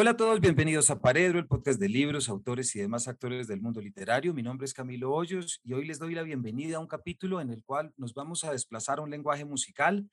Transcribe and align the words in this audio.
Hola 0.00 0.12
a 0.12 0.16
todos, 0.16 0.40
bienvenidos 0.40 0.88
a 0.88 0.98
Paredro, 0.98 1.38
el 1.38 1.46
podcast 1.46 1.78
de 1.78 1.86
libros, 1.86 2.30
autores 2.30 2.74
y 2.74 2.78
demás 2.78 3.06
actores 3.06 3.46
del 3.48 3.60
mundo 3.60 3.82
literario. 3.82 4.32
Mi 4.32 4.42
nombre 4.42 4.64
es 4.64 4.72
Camilo 4.72 5.12
Hoyos 5.12 5.60
y 5.62 5.74
hoy 5.74 5.84
les 5.84 5.98
doy 5.98 6.14
la 6.14 6.22
bienvenida 6.22 6.78
a 6.78 6.80
un 6.80 6.86
capítulo 6.86 7.38
en 7.38 7.50
el 7.50 7.62
cual 7.62 7.92
nos 7.98 8.14
vamos 8.14 8.42
a 8.44 8.52
desplazar 8.52 8.98
a 8.98 9.02
un 9.02 9.10
lenguaje 9.10 9.44
musical 9.44 10.08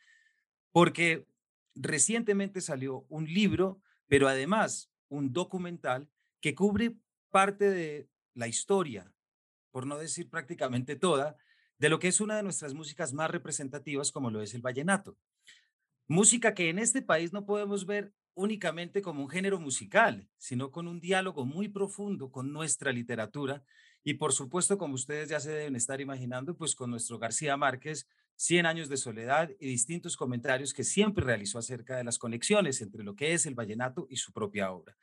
porque 0.74 1.26
recientemente 1.74 2.60
salió 2.60 3.06
un 3.08 3.34
libro, 3.34 3.80
pero 4.08 4.28
además 4.28 4.92
un 5.08 5.32
documental 5.32 6.10
que 6.42 6.54
cubre 6.54 6.98
parte 7.30 7.70
de 7.70 8.10
la 8.34 8.50
historia, 8.50 9.10
por 9.72 9.88
no 9.88 9.98
decir 9.98 10.30
prácticamente 10.30 10.98
toda, 10.98 11.38
de 11.78 11.88
lo 11.88 12.00
que 12.00 12.10
es 12.10 12.20
una 12.20 12.36
de 12.36 12.44
nuestras 12.44 12.74
músicas 12.74 13.14
más 13.14 13.32
representativas 13.32 14.12
como 14.12 14.32
lo 14.32 14.42
es 14.42 14.54
el 14.54 14.62
vallenato. 14.62 15.16
Música 16.10 16.54
que 16.54 16.68
en 16.68 16.78
este 16.78 17.02
país 17.02 17.32
no 17.32 17.46
podemos 17.46 17.86
ver 17.86 18.12
únicamente 18.38 19.02
como 19.02 19.24
un 19.24 19.30
género 19.30 19.60
musical, 19.60 20.30
sino 20.38 20.72
con 20.72 20.88
un 20.88 21.02
diálogo 21.02 21.44
muy 21.46 21.68
profundo 21.68 22.32
con 22.32 22.54
nuestra 22.54 22.92
literatura 22.92 23.64
y 24.04 24.14
por 24.14 24.32
supuesto, 24.32 24.78
como 24.78 24.94
ustedes 24.94 25.28
ya 25.28 25.40
se 25.42 25.52
deben 25.52 25.76
estar 25.76 26.00
imaginando, 26.00 26.56
pues 26.56 26.76
con 26.76 26.90
nuestro 26.90 27.20
García 27.20 27.58
Márquez, 27.58 28.08
100 28.36 28.66
años 28.66 28.90
de 28.90 28.96
soledad 28.96 29.50
y 29.60 29.68
distintos 29.68 30.16
comentarios 30.16 30.74
que 30.74 30.86
siempre 30.86 31.26
realizó 31.26 31.60
acerca 31.60 31.98
de 31.98 32.06
las 32.06 32.18
conexiones 32.18 32.82
entre 32.82 33.04
lo 33.04 33.16
que 33.16 33.34
es 33.34 33.46
el 33.48 33.56
vallenato 33.56 34.08
y 34.10 34.16
su 34.16 34.32
propia 34.32 34.72
obra. 34.72 34.96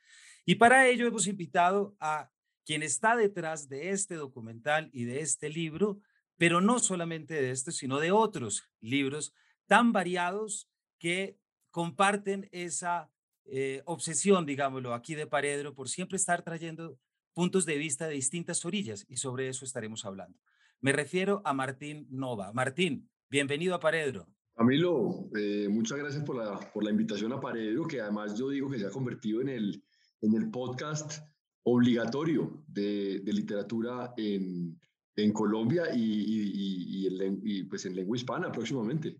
Y 0.45 0.55
para 0.55 0.87
ello 0.87 1.05
hemos 1.05 1.27
invitado 1.27 1.95
a 1.99 2.31
quien 2.65 2.81
está 2.81 3.15
detrás 3.15 3.69
de 3.69 3.91
este 3.91 4.15
documental 4.15 4.89
y 4.91 5.03
de 5.03 5.19
este 5.19 5.49
libro, 5.49 5.99
pero 6.37 6.61
no 6.61 6.79
solamente 6.79 7.35
de 7.35 7.51
este, 7.51 7.71
sino 7.73 7.99
de 7.99 8.11
otros 8.11 8.63
libros 8.79 9.33
tan 9.67 9.91
variados 9.91 10.67
que 10.97 11.37
comparten 11.69 12.49
esa 12.51 13.11
eh, 13.45 13.81
obsesión, 13.85 14.45
digámoslo, 14.45 14.93
aquí 14.93 15.15
de 15.15 15.27
Paredro 15.27 15.73
por 15.73 15.89
siempre 15.89 16.17
estar 16.17 16.43
trayendo 16.43 16.99
puntos 17.33 17.65
de 17.65 17.77
vista 17.77 18.07
de 18.07 18.15
distintas 18.15 18.65
orillas 18.65 19.05
y 19.07 19.17
sobre 19.17 19.49
eso 19.49 19.65
estaremos 19.65 20.05
hablando. 20.05 20.39
Me 20.81 20.91
refiero 20.91 21.41
a 21.45 21.53
Martín 21.53 22.07
Nova. 22.09 22.53
Martín, 22.53 23.09
bienvenido 23.29 23.75
a 23.75 23.79
Paredro. 23.79 24.27
Camilo, 24.55 25.29
eh, 25.37 25.67
muchas 25.69 25.97
gracias 25.97 26.23
por 26.23 26.37
la, 26.37 26.59
por 26.71 26.83
la 26.83 26.91
invitación 26.91 27.33
a 27.33 27.39
Paredro, 27.41 27.87
que 27.87 27.99
además 27.99 28.37
yo 28.37 28.49
digo 28.49 28.69
que 28.69 28.79
se 28.79 28.87
ha 28.87 28.91
convertido 28.91 29.41
en 29.41 29.49
el, 29.49 29.83
en 30.21 30.33
el 30.33 30.49
podcast 30.49 31.21
obligatorio 31.63 32.63
de, 32.67 33.19
de 33.19 33.33
literatura 33.33 34.13
en, 34.15 34.79
en 35.15 35.33
Colombia 35.33 35.93
y, 35.93 35.99
y, 35.99 37.07
y, 37.07 37.39
y, 37.43 37.63
pues 37.63 37.85
en 37.85 37.95
lengua 37.95 38.15
hispana 38.15 38.51
próximamente. 38.51 39.17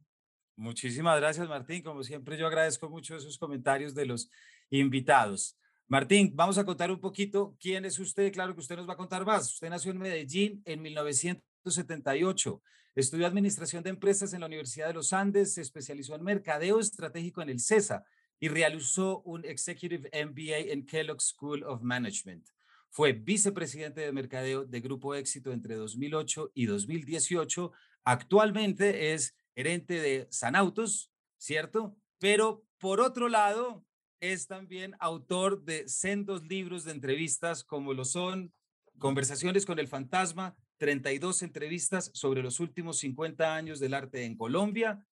Muchísimas 0.58 1.20
gracias, 1.20 1.48
Martín. 1.50 1.84
Como 1.84 2.04
siempre, 2.04 2.38
yo 2.38 2.48
agradezco 2.48 2.90
mucho 2.90 3.16
esos 3.16 3.38
comentarios 3.38 3.94
de 3.94 4.06
los 4.06 4.30
invitados. 4.70 5.58
Martín, 5.88 6.32
vamos 6.34 6.58
a 6.58 6.66
contar 6.66 6.90
un 6.90 7.00
poquito 7.00 7.56
quién 7.60 7.86
es 7.86 8.00
usted. 8.00 8.32
Claro 8.32 8.56
que 8.56 8.62
usted 8.62 8.78
nos 8.78 8.88
va 8.88 8.94
a 8.94 8.98
contar 8.98 9.26
más. 9.26 9.54
Usted 9.54 9.70
nació 9.70 9.92
en 9.92 10.00
Medellín 10.00 10.62
en 10.66 10.82
1978. 10.82 12.62
Estudió 12.96 13.28
Administración 13.28 13.84
de 13.84 13.90
Empresas 13.90 14.34
en 14.34 14.40
la 14.40 14.46
Universidad 14.46 14.88
de 14.88 14.94
los 14.94 15.12
Andes, 15.12 15.54
se 15.54 15.62
especializó 15.62 16.16
en 16.16 16.24
Mercadeo 16.24 16.80
Estratégico 16.80 17.42
en 17.42 17.50
el 17.50 17.60
CESA 17.60 18.06
y 18.40 18.48
realizó 18.48 19.22
un 19.24 19.44
Executive 19.44 20.10
MBA 20.26 20.72
en 20.72 20.86
Kellogg 20.86 21.22
School 21.22 21.64
of 21.64 21.82
Management. 21.82 22.48
Fue 22.90 23.12
vicepresidente 23.12 24.00
de 24.00 24.14
Mercadeo 24.14 24.64
de 24.64 24.80
Grupo 24.80 25.14
Éxito 25.14 25.52
entre 25.52 25.76
2008 25.76 26.52
y 26.54 26.66
2018. 26.66 27.74
Actualmente 28.06 29.14
es 29.14 29.36
gerente 29.56 30.02
de 30.02 30.28
Sanautos, 30.30 31.12
¿cierto? 31.38 31.96
Pero 32.20 32.66
por 32.78 33.00
otro 33.00 33.30
lado, 33.30 33.86
es 34.20 34.48
también 34.48 34.96
autor 35.00 35.64
de 35.64 35.88
sendos 35.88 36.44
libros 36.44 36.84
de 36.84 36.92
entrevistas 36.92 37.64
como 37.64 37.94
lo 37.94 38.04
son 38.06 38.54
Conversaciones 38.98 39.66
con 39.66 39.78
el 39.80 39.90
Fantasma, 39.90 40.56
32 40.78 41.44
entrevistas 41.44 42.12
sobre 42.14 42.42
los 42.42 42.62
últimos 42.62 42.98
50 43.00 43.54
años 43.54 43.82
del 43.82 43.94
arte 43.94 44.24
en 44.24 44.38
Colombia, 44.38 45.06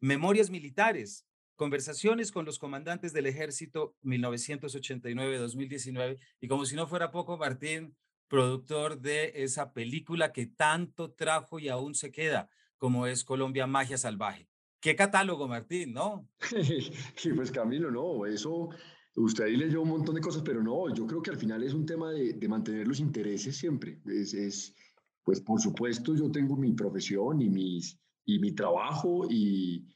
Memorias 0.00 0.50
Militares, 0.50 1.26
Conversaciones 1.56 2.30
con 2.32 2.44
los 2.44 2.58
comandantes 2.58 3.12
del 3.12 3.26
ejército 3.26 3.94
1989-2019 4.02 6.18
y 6.40 6.48
como 6.48 6.66
si 6.66 6.74
no 6.76 6.86
fuera 6.86 7.10
poco, 7.10 7.38
Martín, 7.38 7.96
productor 8.28 9.00
de 9.00 9.32
esa 9.36 9.72
película 9.72 10.32
que 10.32 10.46
tanto 10.46 11.12
trajo 11.12 11.58
y 11.58 11.68
aún 11.68 11.94
se 11.94 12.10
queda, 12.10 12.50
como 12.82 13.06
es 13.06 13.22
Colombia 13.22 13.68
Magia 13.68 13.96
Salvaje. 13.96 14.48
¿Qué 14.80 14.96
catálogo, 14.96 15.46
Martín, 15.46 15.92
no? 15.92 16.28
sí, 17.14 17.30
pues 17.32 17.52
Camilo, 17.52 17.92
no, 17.92 18.26
eso, 18.26 18.70
usted 19.14 19.44
ahí 19.44 19.56
leyó 19.56 19.82
un 19.82 19.90
montón 19.90 20.16
de 20.16 20.20
cosas, 20.20 20.42
pero 20.44 20.64
no, 20.64 20.92
yo 20.92 21.06
creo 21.06 21.22
que 21.22 21.30
al 21.30 21.36
final 21.36 21.62
es 21.62 21.74
un 21.74 21.86
tema 21.86 22.10
de, 22.10 22.48
mantener 22.48 22.88
los 22.88 22.98
intereses 22.98 23.56
siempre. 23.56 24.00
Es, 24.06 24.34
es, 24.34 24.74
pues 25.22 25.40
por 25.40 25.60
supuesto, 25.60 26.16
yo 26.16 26.28
tengo 26.32 26.56
mi 26.56 26.72
profesión 26.72 27.40
y, 27.40 27.48
mis, 27.48 28.00
y 28.24 28.40
mi 28.40 28.50
trabajo 28.50 29.28
y, 29.30 29.86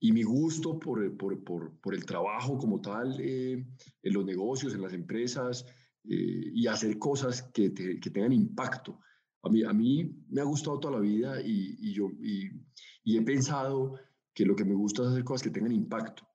mi 0.00 0.22
gusto 0.22 0.78
por, 0.78 1.02
el 1.02 2.06
trabajo 2.06 2.58
como 2.58 2.80
tal, 2.80 3.16
eh, 3.18 3.54
en 4.04 4.12
los 4.12 4.24
negocios, 4.24 4.72
en 4.72 4.82
las 4.82 4.92
empresas, 4.92 5.66
eh, 6.04 6.52
y 6.54 6.68
hacer 6.68 6.96
cosas 6.96 7.42
que 7.52 7.70
tengan 7.70 8.32
impacto. 8.32 9.00
A 9.46 9.72
mí, 9.72 10.24
me 10.28 10.40
ha 10.40 10.44
gustado 10.44 10.80
toda 10.80 10.94
la 10.94 11.00
vida 11.00 11.40
y, 11.40 11.92
yo 11.92 12.10
y, 12.20 13.16
he 13.16 13.22
pensado 13.22 13.94
que 14.34 14.44
lo 14.44 14.56
que 14.56 14.64
me 14.64 14.74
gusta 14.74 15.02
es 15.02 15.08
hacer 15.08 15.22
cosas 15.22 15.44
que 15.44 15.50
tengan 15.50 15.70
impacto. 15.70 16.26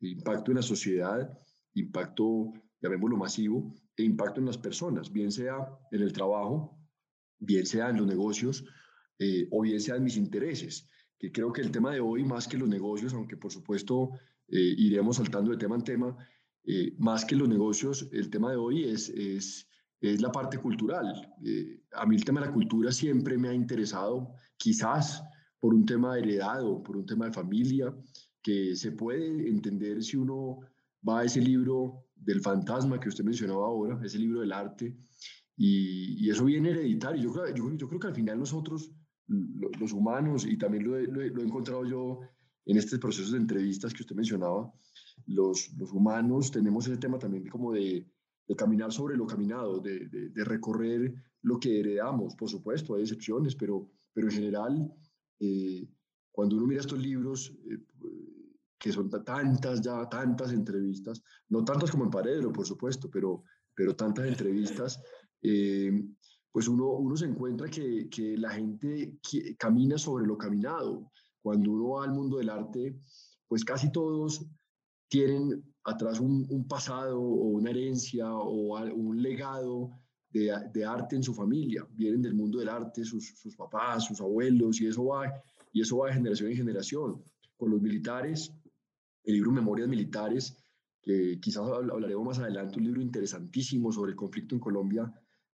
Impacto 0.00 0.52
en 0.52 0.58
la 0.58 0.62
sociedad, 0.62 1.36
impacto, 1.74 2.52
llamémoslo 2.80 3.16
masivo, 3.16 3.74
e 3.96 4.04
impacto 4.04 4.38
en 4.38 4.46
las 4.46 4.56
personas, 4.56 5.12
bien 5.12 5.32
sea 5.32 5.68
en 5.90 6.02
el 6.02 6.12
trabajo, 6.12 6.78
bien 7.40 7.66
sea 7.66 7.90
en 7.90 7.96
los 7.96 8.06
negocios 8.06 8.64
eh, 9.18 9.48
o 9.50 9.62
bien 9.62 9.80
sea 9.80 9.96
en 9.96 10.04
mis 10.04 10.16
intereses. 10.16 10.88
Que 11.18 11.32
creo 11.32 11.52
que 11.52 11.62
el 11.62 11.72
tema 11.72 11.92
de 11.92 12.00
hoy, 12.00 12.24
más 12.24 12.46
que 12.46 12.56
los 12.56 12.68
negocios, 12.68 13.12
aunque 13.14 13.36
por 13.36 13.50
supuesto 13.50 14.10
eh, 14.48 14.74
iremos 14.78 15.16
saltando 15.16 15.50
de 15.50 15.56
tema 15.58 15.74
en 15.74 15.84
tema, 15.84 16.16
eh, 16.64 16.94
más 16.98 17.24
que 17.24 17.34
los 17.34 17.48
negocios, 17.48 18.08
el 18.12 18.30
tema 18.30 18.52
de 18.52 18.56
hoy 18.56 18.84
es 18.84 19.66
es 20.00 20.20
la 20.20 20.32
parte 20.32 20.58
cultural. 20.58 21.34
Eh, 21.44 21.82
a 21.92 22.06
mí 22.06 22.16
el 22.16 22.24
tema 22.24 22.40
de 22.40 22.46
la 22.46 22.52
cultura 22.52 22.90
siempre 22.90 23.36
me 23.36 23.48
ha 23.48 23.54
interesado, 23.54 24.34
quizás 24.56 25.22
por 25.58 25.74
un 25.74 25.84
tema 25.84 26.18
heredado, 26.18 26.82
por 26.82 26.96
un 26.96 27.06
tema 27.06 27.26
de 27.26 27.32
familia, 27.32 27.94
que 28.42 28.74
se 28.74 28.92
puede 28.92 29.48
entender 29.48 30.02
si 30.02 30.16
uno 30.16 30.60
va 31.06 31.20
a 31.20 31.24
ese 31.24 31.40
libro 31.40 32.06
del 32.14 32.40
fantasma 32.40 32.98
que 32.98 33.08
usted 33.08 33.24
mencionaba 33.24 33.66
ahora, 33.66 34.00
ese 34.02 34.18
libro 34.18 34.40
del 34.40 34.52
arte, 34.52 34.96
y, 35.56 36.30
eso 36.30 36.46
viene 36.46 36.70
hereditario. 36.70 37.22
Yo 37.22 37.76
yo, 37.76 37.88
creo 37.88 38.00
que 38.00 38.06
al 38.06 38.14
final 38.14 38.38
nosotros, 38.38 38.90
los 39.26 39.92
humanos, 39.92 40.46
y 40.46 40.56
también 40.56 40.84
lo 40.84 40.96
he, 40.96 41.26
encontrado 41.26 41.84
yo 41.84 42.20
en 42.64 42.78
estos 42.78 42.98
procesos 42.98 43.32
de 43.32 43.38
entrevistas 43.38 43.92
que 43.92 44.02
usted 44.02 44.16
mencionaba, 44.16 44.72
los, 45.26 45.70
los 45.76 45.92
humanos 45.92 46.50
tenemos 46.50 46.86
ese 46.86 46.96
tema 46.96 47.18
también 47.18 47.46
como 47.48 47.72
de 47.72 48.06
de 48.50 48.56
caminar 48.56 48.90
sobre 48.90 49.16
lo 49.16 49.28
caminado, 49.28 49.78
de, 49.78 50.08
de, 50.08 50.44
recorrer 50.44 51.14
lo 51.42 51.60
que 51.60 51.78
heredamos. 51.78 52.34
Por 52.34 52.48
supuesto, 52.50 52.96
hay 52.96 53.02
excepciones, 53.02 53.54
pero, 53.54 53.88
pero 54.12 54.26
en 54.26 54.32
general, 54.32 54.92
eh, 55.38 55.88
cuando 56.32 56.56
uno 56.56 56.66
mira 56.66 56.80
estos 56.80 56.98
libros, 56.98 57.54
eh, 57.70 57.78
que 58.76 58.90
son 58.90 59.08
tantas 59.08 59.80
ya, 59.82 60.08
tantas 60.08 60.52
entrevistas, 60.52 61.22
no 61.48 61.64
tantas 61.64 61.92
como 61.92 62.02
en 62.02 62.10
Paredro, 62.10 62.52
por 62.52 62.66
supuesto, 62.66 63.08
pero, 63.08 63.44
pero 63.72 63.94
tantas 63.94 64.26
entrevistas, 64.26 65.00
eh, 65.42 65.92
pues 66.50 66.66
uno, 66.66 66.88
uno 66.94 67.16
se 67.16 67.26
encuentra 67.26 67.70
que, 67.70 68.08
que 68.10 68.36
la 68.36 68.50
gente 68.50 69.20
camina 69.58 69.96
sobre 69.96 70.26
lo 70.26 70.36
caminado. 70.36 71.12
Cuando 71.40 71.70
uno 71.70 71.90
va 71.90 72.04
al 72.04 72.14
mundo 72.14 72.38
del 72.38 72.50
arte, 72.50 72.98
pues 73.46 73.64
casi 73.64 73.92
todos 73.92 74.44
tienen 75.08 75.69
atrás 75.90 76.20
un, 76.20 76.66
pasado 76.68 77.20
o 77.20 77.48
una 77.48 77.70
herencia 77.70 78.32
o 78.32 78.78
un 78.92 79.22
legado 79.22 79.90
de, 80.32 80.84
arte 80.84 81.16
en 81.16 81.22
su 81.22 81.34
familia. 81.34 81.86
Vienen 81.92 82.22
del 82.22 82.34
mundo 82.34 82.58
del 82.58 82.68
arte, 82.68 83.04
sus, 83.04 83.28
sus, 83.36 83.56
papás, 83.56 84.04
sus 84.04 84.20
abuelos, 84.20 84.80
y 84.80 84.86
eso, 84.86 85.06
va, 85.06 85.32
y 85.72 85.80
eso 85.80 85.98
va 85.98 86.08
de 86.08 86.14
generación 86.14 86.50
en 86.50 86.56
generación. 86.56 87.24
Con 87.56 87.70
los 87.70 87.80
militares, 87.80 88.52
el 89.24 89.34
libro 89.34 89.50
Memorias 89.50 89.88
Militares, 89.88 90.56
que 91.02 91.38
quizás 91.40 91.64
hablaremos 91.66 92.24
más 92.24 92.38
adelante, 92.38 92.78
un 92.78 92.84
libro 92.84 93.00
interesantísimo 93.00 93.90
sobre 93.92 94.12
el 94.12 94.16
conflicto 94.16 94.54
en 94.54 94.60
Colombia, 94.60 95.12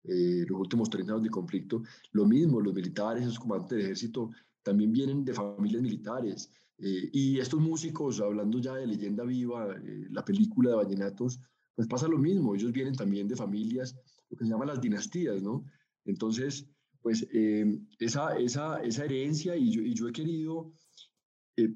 eh, 0.04 0.44
los 0.48 0.60
últimos 0.60 0.90
30 0.90 1.12
años 1.12 1.24
de 1.24 1.30
conflicto. 1.30 1.82
Lo 2.12 2.24
mismo, 2.24 2.60
los 2.60 2.74
militares, 2.74 3.24
los 3.24 3.38
comandantes 3.38 3.76
del 3.76 3.86
ejército, 3.86 4.30
también 4.62 4.92
vienen 4.92 5.24
de 5.24 5.32
familias 5.32 5.82
militares. 5.82 6.50
Eh, 6.82 7.08
y 7.12 7.38
estos 7.38 7.60
músicos, 7.60 8.20
hablando 8.20 8.58
ya 8.58 8.74
de 8.74 8.86
leyenda 8.86 9.24
viva, 9.24 9.74
eh, 9.74 10.06
la 10.10 10.24
película 10.24 10.70
de 10.70 10.76
Vallenatos, 10.76 11.40
pues 11.74 11.88
pasa 11.88 12.08
lo 12.08 12.18
mismo, 12.18 12.54
ellos 12.54 12.72
vienen 12.72 12.94
también 12.94 13.28
de 13.28 13.36
familias, 13.36 13.96
lo 14.28 14.36
que 14.36 14.44
se 14.44 14.50
llama 14.50 14.66
las 14.66 14.80
dinastías, 14.80 15.42
¿no? 15.42 15.64
Entonces, 16.04 16.66
pues 17.00 17.26
eh, 17.32 17.80
esa, 17.98 18.36
esa, 18.36 18.82
esa 18.82 19.04
herencia 19.04 19.56
y 19.56 19.70
yo, 19.70 19.82
y 19.82 19.94
yo 19.94 20.08
he 20.08 20.12
querido 20.12 20.72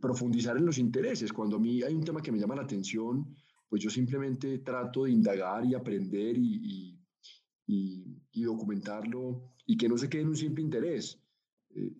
profundizar 0.01 0.57
en 0.57 0.67
los 0.67 0.79
intereses. 0.79 1.33
Cuando 1.33 1.57
a 1.57 1.61
mí 1.61 1.83
hay 1.83 1.95
un 1.95 2.05
tema 2.05 2.23
que 2.23 2.33
me 2.33 2.39
llama 2.39 2.57
la 2.57 2.63
atención 2.63 3.37
pues 3.69 3.83
yo 3.83 3.91
simplemente 3.91 4.59
trato 4.59 5.05
de 5.05 5.11
indagar 5.13 5.65
y 5.65 5.75
aprender 5.75 6.37
y, 6.39 6.99
y, 7.67 8.43
documentarlo 8.43 9.55
y 9.67 9.77
que 9.77 9.89
no 9.89 9.99
se 9.99 10.09
quede 10.09 10.23
en 10.23 10.29
un 10.29 10.37
simple 10.37 10.63
interés. 10.63 11.21
Eh, 11.75 11.93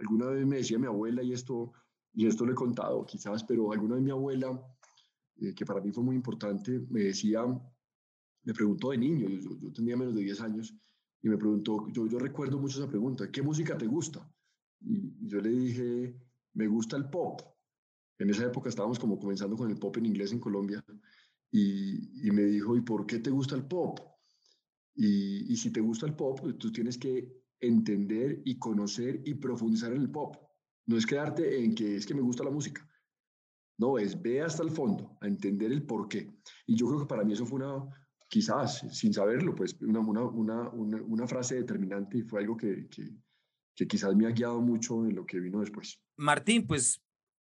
alguna 0.00 0.26
vez 0.26 0.46
me 0.46 0.56
decía 0.56 0.78
mi 0.78 0.86
abuela, 0.86 1.22
y 1.22 1.32
esto, 1.32 1.72
y 2.12 2.26
esto 2.26 2.44
lo 2.44 2.52
he 2.52 2.54
contado 2.54 3.04
quizás, 3.04 3.44
pero 3.44 3.72
alguna 3.72 3.94
vez 3.94 4.04
mi 4.04 4.10
abuela, 4.10 4.60
eh, 5.36 5.54
que 5.54 5.64
para 5.64 5.80
mí 5.80 5.92
fue 5.92 6.02
muy 6.02 6.16
importante, 6.16 6.80
me 6.90 7.00
decía, 7.00 7.42
me 8.44 8.54
preguntó 8.54 8.90
de 8.90 8.98
niño, 8.98 9.28
yo, 9.28 9.72
tenía 9.72 9.96
menos 9.96 10.14
de 10.14 10.22
10 10.22 10.40
años, 10.40 10.74
y 11.22 11.28
me 11.28 11.36
preguntó, 11.36 11.88
yo, 11.92 12.06
yo 12.06 12.18
recuerdo 12.18 12.58
mucho 12.58 12.78
esa 12.78 12.88
pregunta, 12.88 13.30
¿qué 13.30 13.42
música 13.42 13.76
te 13.76 13.86
gusta? 13.86 14.28
Y, 14.80 15.26
yo 15.26 15.40
le 15.40 15.50
dije, 15.50 16.16
me 16.54 16.66
gusta 16.66 16.96
el 16.96 17.08
pop. 17.10 17.40
En 18.18 18.30
esa 18.30 18.46
época 18.46 18.68
estábamos 18.68 18.98
como 18.98 19.18
comenzando 19.18 19.56
con 19.56 19.70
el 19.70 19.78
pop 19.78 19.96
en 19.98 20.06
inglés 20.06 20.32
en 20.32 20.40
Colombia. 20.40 20.84
Y, 21.50 22.26
y 22.26 22.30
me 22.30 22.42
dijo, 22.42 22.76
¿y 22.76 22.80
por 22.80 23.06
qué 23.06 23.18
te 23.18 23.30
gusta 23.30 23.54
el 23.54 23.64
pop? 23.64 24.00
Y, 24.94 25.52
y, 25.52 25.56
si 25.56 25.70
te 25.70 25.80
gusta 25.80 26.06
el 26.06 26.14
pop, 26.14 26.40
tú 26.58 26.72
tienes 26.72 26.98
que 26.98 27.32
entender 27.60 28.42
y 28.44 28.58
conocer 28.58 29.22
y 29.24 29.34
profundizar 29.34 29.92
en 29.92 30.02
el 30.02 30.10
pop. 30.10 30.36
No 30.88 30.96
es 30.96 31.06
quedarte 31.06 31.62
en 31.62 31.74
que 31.74 31.96
es 31.96 32.06
que 32.06 32.14
me 32.14 32.22
gusta 32.22 32.42
la 32.42 32.50
música. 32.50 32.88
No, 33.76 33.98
es 33.98 34.20
ve 34.20 34.40
hasta 34.40 34.62
el 34.62 34.70
fondo, 34.70 35.16
a 35.20 35.26
entender 35.28 35.70
el 35.70 35.84
por 35.84 36.08
qué. 36.08 36.28
Y 36.66 36.74
yo 36.74 36.88
creo 36.88 37.00
que 37.00 37.06
para 37.06 37.24
mí 37.24 37.34
eso 37.34 37.46
fue 37.46 37.60
una, 37.60 37.84
quizás, 38.28 38.84
sin 38.90 39.12
saberlo, 39.12 39.54
pues 39.54 39.76
una, 39.80 40.00
una, 40.00 40.22
una, 40.22 41.02
una 41.02 41.28
frase 41.28 41.56
determinante 41.56 42.18
y 42.18 42.22
fue 42.22 42.40
algo 42.40 42.56
que, 42.56 42.88
que, 42.88 43.10
que 43.76 43.86
quizás 43.86 44.16
me 44.16 44.26
ha 44.26 44.30
guiado 44.30 44.60
mucho 44.60 45.04
en 45.06 45.14
lo 45.14 45.26
que 45.26 45.38
vino 45.38 45.60
después. 45.60 46.00
Martín, 46.16 46.66
pues 46.66 47.00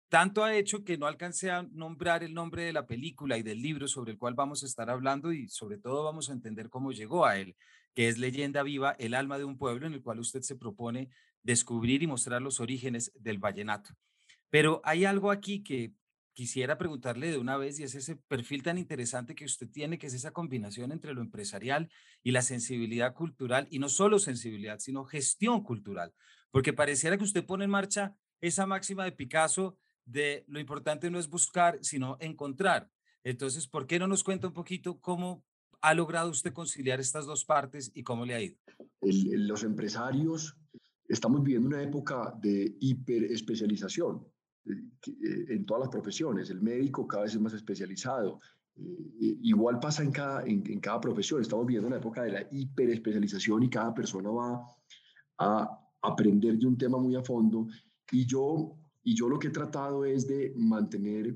tanto 0.08 0.43
ha 0.43 0.56
hecho 0.56 0.82
que 0.82 0.96
no 0.96 1.06
alcancé 1.06 1.50
a 1.50 1.62
nombrar 1.62 2.25
el 2.25 2.35
nombre 2.35 2.64
de 2.64 2.73
la 2.73 2.87
película 2.87 3.37
y 3.37 3.43
del 3.43 3.61
libro 3.61 3.88
sobre 3.88 4.12
el 4.12 4.19
cual 4.19 4.35
vamos 4.35 4.62
a 4.62 4.67
estar 4.67 4.88
hablando 4.88 5.32
y 5.32 5.49
sobre 5.49 5.79
todo 5.79 6.02
vamos 6.02 6.31
a 6.31 6.32
entender 6.32 6.70
cómo 6.70 6.93
llegó 6.93 7.26
a 7.26 7.38
él, 7.38 7.56
que 7.94 8.08
es 8.08 8.19
Leyenda 8.19 8.62
Viva, 8.62 8.93
el 8.99 9.14
alma 9.14 9.38
de 9.38 9.44
un 9.44 9.58
pueblo, 9.58 9.87
en 9.87 9.93
el 9.93 10.02
cual 10.02 10.19
usted 10.19 10.41
se 10.41 10.56
propone 10.56 11.11
descubrir 11.44 12.02
y 12.02 12.08
mostrar 12.08 12.43
los 12.43 12.58
orígenes 12.58 13.12
del 13.14 13.38
vallenato. 13.38 13.94
Pero 14.50 14.81
hay 14.85 15.05
algo 15.05 15.31
aquí 15.31 15.62
que 15.62 15.94
quisiera 16.32 16.76
preguntarle 16.76 17.31
de 17.31 17.38
una 17.38 17.56
vez 17.56 17.79
y 17.79 17.85
es 17.85 17.94
ese 17.94 18.17
perfil 18.17 18.62
tan 18.64 18.76
interesante 18.76 19.37
que 19.37 19.44
usted 19.44 19.70
tiene, 19.70 19.99
que 19.99 20.08
es 20.08 20.14
esa 20.14 20.32
combinación 20.32 20.91
entre 20.91 21.14
lo 21.14 21.20
empresarial 21.20 21.88
y 22.25 22.32
la 22.32 22.43
sensibilidad 22.43 23.14
cultural, 23.14 23.69
y 23.70 23.79
no 23.79 23.88
solo 23.88 24.19
sensibilidad, 24.19 24.81
sino 24.81 25.05
gestión 25.05 25.62
cultural, 25.62 26.12
porque 26.50 26.73
pareciera 26.73 27.17
que 27.17 27.25
usted 27.25 27.46
pone 27.46 27.64
en 27.64 27.70
marcha 27.70 28.17
esa 28.41 28.67
máxima 28.67 29.05
de 29.05 29.12
Picasso 29.12 29.79
de 30.05 30.44
lo 30.49 30.61
importante 30.61 31.11
no 31.11 31.19
es 31.19 31.29
buscar, 31.29 31.79
sino 31.82 32.17
encontrar. 32.20 32.91
Entonces, 33.23 33.67
¿por 33.67 33.87
qué 33.87 33.99
no 33.99 34.06
nos 34.06 34.23
cuenta 34.23 34.49
un 34.49 34.52
poquito 34.52 35.00
cómo 35.00 35.44
ha 35.81 35.94
logrado 35.94 36.31
usted 36.31 36.52
conciliar 36.52 37.00
estas 37.00 37.26
dos 37.26 37.44
partes 37.44 37.91
y 37.94 38.02
cómo 38.02 38.26
le 38.26 38.35
ha 38.35 38.41
ido? 38.41 38.58
los 39.00 39.64
empresarios 39.64 40.56
estamos 41.09 41.43
viviendo 41.43 41.69
una 41.69 41.83
época 41.83 42.35
de 42.41 42.77
hiperespecialización 42.81 44.25
eh, 44.67 45.47
en 45.49 45.67
todas 45.67 45.83
las 45.83 45.91
profesiones. 45.91 46.51
El 46.51 46.62
médico 46.62 47.06
cada 47.06 47.25
vez 47.25 47.35
es 47.35 47.41
más 47.41 47.53
especializado. 47.53 48.41
Eh, 48.77 49.39
igual 49.43 49.79
pasa 49.79 50.03
en 50.03 50.11
cada, 50.11 50.45
en, 50.45 50.81
cada 50.81 51.01
profesión. 51.01 51.41
Estamos 51.41 51.67
viviendo 51.67 51.89
una 51.89 51.99
época 51.99 52.23
de 52.23 52.33
la 52.33 52.49
hiperespecialización 52.51 53.62
y 53.62 53.71
cada 53.71 53.95
persona 53.95 54.31
va 54.31 54.67
a 55.39 55.81
aprender 56.03 56.59
de 56.59 56.67
un 56.67 56.79
tema 56.79 56.99
muy 56.99 57.15
a 57.15 57.23
fondo. 57.23 57.67
Y 58.11 58.27
yo, 58.27 58.77
y 59.03 59.15
yo 59.15 59.29
lo 59.29 59.39
que 59.39 59.49
he 59.49 59.53
tratado 59.53 60.05
es 60.05 60.27
de 60.27 60.53
mantener 60.56 61.35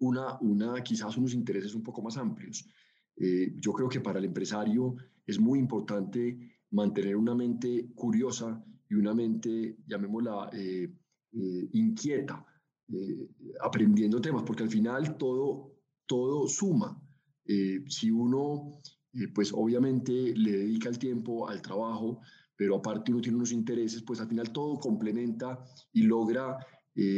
una, 0.00 0.38
una, 0.40 0.82
quizás 0.82 1.16
unos 1.16 1.34
intereses 1.34 1.74
un 1.74 1.82
poco 1.82 2.02
más 2.02 2.16
amplios. 2.16 2.68
Eh, 3.16 3.54
yo 3.58 3.72
creo 3.72 3.88
que 3.88 4.00
para 4.00 4.18
el 4.18 4.24
empresario 4.24 4.96
es 5.26 5.38
muy 5.38 5.58
importante 5.58 6.58
mantener 6.70 7.16
una 7.16 7.34
mente 7.34 7.92
curiosa 7.94 8.64
y 8.92 8.94
una 8.94 9.14
mente, 9.14 9.78
llamémosla, 9.86 10.50
eh, 10.52 10.86
inquieta, 11.72 12.44
eh, 12.92 13.26
aprendiendo 13.62 14.20
temas, 14.20 14.42
porque 14.42 14.64
al 14.64 14.68
final 14.68 15.16
todo, 15.16 15.78
todo 16.06 16.46
suma. 16.46 17.02
Eh, 17.46 17.82
si 17.88 18.10
uno, 18.10 18.82
pues 19.34 19.50
obviamente 19.54 20.12
le 20.12 20.52
dedica 20.58 20.90
el 20.90 20.98
tiempo 20.98 21.48
al 21.48 21.62
trabajo, 21.62 22.20
pero 22.54 22.76
aparte 22.76 23.12
uno 23.12 23.22
tiene 23.22 23.38
unos 23.38 23.52
intereses, 23.52 24.02
pues 24.02 24.20
al 24.20 24.28
final 24.28 24.52
todo 24.52 24.78
complementa 24.78 25.64
y 25.92 26.02
logra 26.02 26.58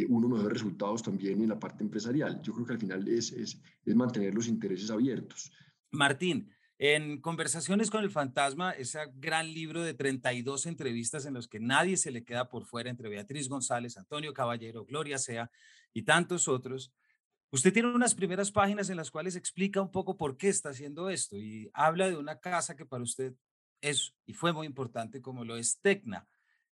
uno 0.08 0.28
mejores 0.28 0.52
resultados 0.52 1.02
también 1.02 1.42
en 1.42 1.48
la 1.48 1.58
parte 1.58 1.82
empresarial. 1.82 2.40
Yo 2.40 2.52
creo 2.52 2.66
que 2.66 2.74
al 2.74 2.78
final 2.78 3.08
es, 3.08 3.32
es, 3.32 3.60
es 3.84 3.96
mantener 3.96 4.32
los 4.32 4.46
intereses 4.46 4.88
abiertos. 4.88 5.50
Martín, 5.90 6.48
en 6.78 7.20
Conversaciones 7.20 7.90
con 7.90 8.02
el 8.02 8.10
Fantasma, 8.10 8.72
ese 8.72 8.98
gran 9.14 9.52
libro 9.52 9.82
de 9.82 9.94
32 9.94 10.66
entrevistas 10.66 11.24
en 11.26 11.34
los 11.34 11.46
que 11.46 11.60
nadie 11.60 11.96
se 11.96 12.10
le 12.10 12.24
queda 12.24 12.48
por 12.48 12.64
fuera 12.64 12.90
entre 12.90 13.08
Beatriz 13.08 13.48
González, 13.48 13.96
Antonio 13.96 14.34
Caballero, 14.34 14.84
Gloria 14.84 15.18
Sea 15.18 15.50
y 15.92 16.02
tantos 16.02 16.48
otros, 16.48 16.92
usted 17.50 17.72
tiene 17.72 17.94
unas 17.94 18.14
primeras 18.14 18.50
páginas 18.50 18.90
en 18.90 18.96
las 18.96 19.10
cuales 19.10 19.36
explica 19.36 19.80
un 19.80 19.92
poco 19.92 20.16
por 20.16 20.36
qué 20.36 20.48
está 20.48 20.70
haciendo 20.70 21.10
esto 21.10 21.36
y 21.36 21.70
habla 21.72 22.08
de 22.08 22.16
una 22.16 22.40
casa 22.40 22.76
que 22.76 22.86
para 22.86 23.04
usted 23.04 23.34
es 23.80 24.14
y 24.26 24.34
fue 24.34 24.52
muy 24.52 24.66
importante 24.66 25.22
como 25.22 25.44
lo 25.44 25.56
es 25.56 25.78
Tecna, 25.80 26.26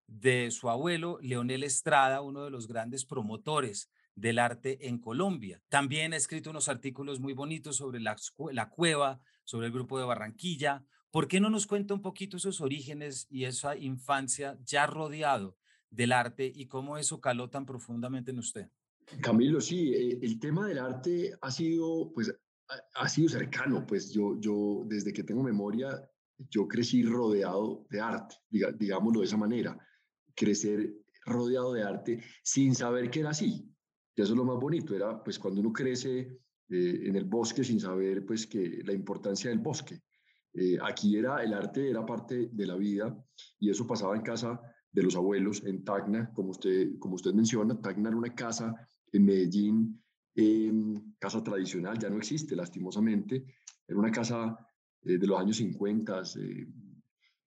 de 0.07 0.51
su 0.51 0.69
abuelo 0.69 1.19
Leonel 1.21 1.63
Estrada, 1.63 2.21
uno 2.21 2.43
de 2.43 2.51
los 2.51 2.67
grandes 2.67 3.05
promotores 3.05 3.89
del 4.15 4.39
arte 4.39 4.87
en 4.87 4.99
Colombia. 4.99 5.61
También 5.69 6.13
ha 6.13 6.17
escrito 6.17 6.49
unos 6.49 6.67
artículos 6.67 7.19
muy 7.19 7.33
bonitos 7.33 7.77
sobre 7.77 7.99
la, 7.99 8.17
la 8.51 8.69
cueva, 8.69 9.21
sobre 9.51 9.67
el 9.67 9.73
grupo 9.73 9.99
de 9.99 10.05
Barranquilla. 10.05 10.85
¿Por 11.11 11.27
qué 11.27 11.41
no 11.41 11.49
nos 11.49 11.67
cuenta 11.67 11.93
un 11.93 12.01
poquito 12.01 12.37
esos 12.37 12.61
orígenes 12.61 13.27
y 13.29 13.43
esa 13.43 13.75
infancia 13.75 14.57
ya 14.63 14.87
rodeado 14.87 15.57
del 15.89 16.13
arte 16.13 16.49
y 16.55 16.67
cómo 16.67 16.97
eso 16.97 17.19
caló 17.19 17.49
tan 17.49 17.65
profundamente 17.65 18.31
en 18.31 18.39
usted? 18.39 18.69
Camilo, 19.21 19.59
sí, 19.59 19.93
eh, 19.93 20.19
el 20.21 20.39
tema 20.39 20.67
del 20.67 20.79
arte 20.79 21.33
ha 21.41 21.51
sido, 21.51 22.13
pues, 22.13 22.33
ha 22.95 23.09
sido 23.09 23.27
cercano, 23.27 23.85
pues 23.85 24.13
yo, 24.13 24.39
yo 24.39 24.83
desde 24.85 25.11
que 25.11 25.25
tengo 25.25 25.43
memoria, 25.43 26.01
yo 26.49 26.65
crecí 26.65 27.03
rodeado 27.03 27.85
de 27.89 27.99
arte, 27.99 28.35
digámoslo 28.49 29.19
de 29.19 29.25
esa 29.25 29.35
manera, 29.35 29.77
crecer 30.33 30.93
rodeado 31.25 31.73
de 31.73 31.83
arte 31.83 32.23
sin 32.41 32.73
saber 32.73 33.09
que 33.11 33.19
era 33.19 33.31
así. 33.31 33.69
Y 34.15 34.21
eso 34.21 34.31
es 34.31 34.37
lo 34.37 34.45
más 34.45 34.57
bonito, 34.57 34.95
era 34.95 35.21
pues 35.21 35.37
cuando 35.37 35.59
uno 35.59 35.73
crece 35.73 36.39
eh, 36.73 37.09
en 37.09 37.17
el 37.17 37.25
bosque 37.25 37.65
sin 37.65 37.81
saber 37.81 38.25
pues 38.25 38.47
que 38.47 38.81
la 38.85 38.93
importancia 38.93 39.49
del 39.49 39.59
bosque. 39.59 39.99
Eh, 40.53 40.77
aquí 40.81 41.17
era 41.17 41.43
el 41.43 41.53
arte 41.53 41.89
era 41.89 42.05
parte 42.05 42.49
de 42.49 42.65
la 42.65 42.77
vida 42.77 43.13
y 43.59 43.69
eso 43.69 43.85
pasaba 43.85 44.15
en 44.15 44.21
casa 44.21 44.57
de 44.89 45.03
los 45.03 45.17
abuelos 45.17 45.63
en 45.65 45.83
Tacna, 45.83 46.31
como 46.33 46.51
usted, 46.51 46.97
como 46.97 47.15
usted 47.15 47.33
menciona, 47.33 47.77
Tacna 47.81 48.07
era 48.07 48.17
una 48.17 48.33
casa 48.33 48.73
en 49.11 49.25
Medellín, 49.25 50.01
casa 51.19 51.43
tradicional, 51.43 51.99
ya 51.99 52.09
no 52.09 52.17
existe 52.17 52.55
lastimosamente, 52.55 53.43
era 53.85 53.99
una 53.99 54.11
casa 54.11 54.57
eh, 55.01 55.17
de 55.17 55.27
los 55.27 55.37
años 55.37 55.57
50, 55.57 56.23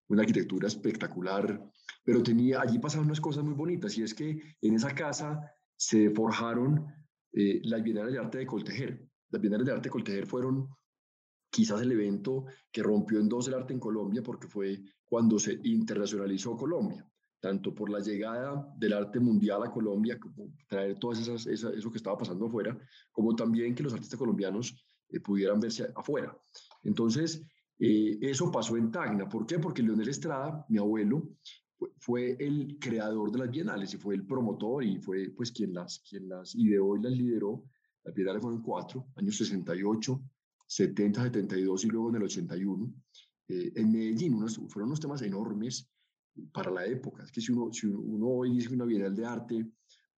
una 0.08 0.20
arquitectura 0.20 0.68
espectacular, 0.68 1.62
pero 2.04 2.22
tenía, 2.22 2.60
allí 2.60 2.78
pasaban 2.78 3.06
unas 3.06 3.22
cosas 3.22 3.42
muy 3.42 3.54
bonitas 3.54 3.96
y 3.96 4.02
es 4.02 4.12
que 4.12 4.56
en 4.60 4.74
esa 4.74 4.94
casa 4.94 5.40
se 5.76 6.10
forjaron 6.10 6.86
las 7.32 7.82
Bienales 7.82 8.12
de 8.12 8.18
Arte 8.20 8.38
de 8.38 8.46
Coltejer. 8.46 9.03
Las 9.34 9.40
Bienales 9.40 9.66
de 9.66 9.72
Arte 9.72 9.90
Coltejer 9.90 10.26
fueron 10.26 10.68
quizás 11.50 11.82
el 11.82 11.90
evento 11.90 12.44
que 12.70 12.84
rompió 12.84 13.18
en 13.18 13.28
dos 13.28 13.48
el 13.48 13.54
arte 13.54 13.72
en 13.72 13.80
Colombia 13.80 14.22
porque 14.22 14.46
fue 14.46 14.80
cuando 15.04 15.40
se 15.40 15.58
internacionalizó 15.64 16.56
Colombia, 16.56 17.04
tanto 17.40 17.74
por 17.74 17.90
la 17.90 17.98
llegada 17.98 18.72
del 18.76 18.92
arte 18.92 19.18
mundial 19.18 19.64
a 19.64 19.72
Colombia, 19.72 20.20
como 20.20 20.52
traer 20.68 21.00
todo 21.00 21.14
esas, 21.14 21.48
eso 21.48 21.90
que 21.90 21.96
estaba 21.96 22.16
pasando 22.16 22.46
afuera, 22.46 22.78
como 23.10 23.34
también 23.34 23.74
que 23.74 23.82
los 23.82 23.92
artistas 23.92 24.20
colombianos 24.20 24.86
eh, 25.08 25.18
pudieran 25.18 25.58
verse 25.58 25.88
afuera. 25.96 26.32
Entonces, 26.84 27.44
eh, 27.80 28.16
eso 28.20 28.52
pasó 28.52 28.76
en 28.76 28.92
Tacna. 28.92 29.28
¿Por 29.28 29.46
qué? 29.46 29.58
Porque 29.58 29.82
Leonel 29.82 30.10
Estrada, 30.10 30.64
mi 30.68 30.78
abuelo, 30.78 31.28
fue, 31.98 32.36
el 32.38 32.78
creador 32.78 33.32
de 33.32 33.38
las 33.40 33.50
bienales 33.50 33.92
y 33.94 33.96
fue 33.96 34.14
el 34.14 34.24
promotor 34.24 34.84
y 34.84 34.98
fue 34.98 35.30
pues 35.36 35.50
quien 35.50 35.74
las, 35.74 36.04
quien 36.08 36.28
las 36.28 36.54
ideó 36.54 36.96
y 36.96 37.02
las 37.02 37.12
lideró 37.12 37.64
las 38.04 38.14
Bienales 38.14 38.42
fueron 38.42 38.62
cuatro, 38.62 39.06
años 39.16 39.36
68, 39.36 40.22
70, 40.66 41.22
72 41.22 41.84
y 41.84 41.88
luego 41.88 42.10
en 42.10 42.16
el 42.16 42.22
81. 42.24 42.92
Eh, 43.48 43.72
en 43.76 43.92
Medellín 43.92 44.34
unos, 44.34 44.56
fueron 44.68 44.88
unos 44.88 45.00
temas 45.00 45.22
enormes 45.22 45.90
para 46.52 46.70
la 46.70 46.86
época. 46.86 47.24
Es 47.24 47.32
que 47.32 47.40
si 47.40 47.52
uno, 47.52 47.72
si 47.72 47.86
uno 47.86 48.26
hoy 48.26 48.52
dice 48.52 48.74
una 48.74 48.84
Bienal 48.84 49.14
de 49.14 49.24
arte, 49.24 49.66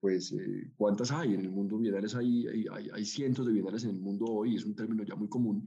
pues 0.00 0.33
eh, 0.33 0.73
¿cuántas 0.76 1.11
hay 1.12 1.35
en 1.35 1.40
el 1.40 1.50
mundo? 1.50 1.78
Bienales 1.78 2.14
hay, 2.14 2.47
hay, 2.47 2.88
hay, 2.93 3.05
cientos 3.05 3.47
de 3.47 3.52
bienales 3.52 3.85
en 3.85 3.90
el 3.90 4.00
mundo 4.00 4.26
hoy, 4.26 4.57
es 4.57 4.64
un 4.64 4.75
término 4.75 5.05
ya 5.05 5.14
muy 5.14 5.28
común, 5.28 5.66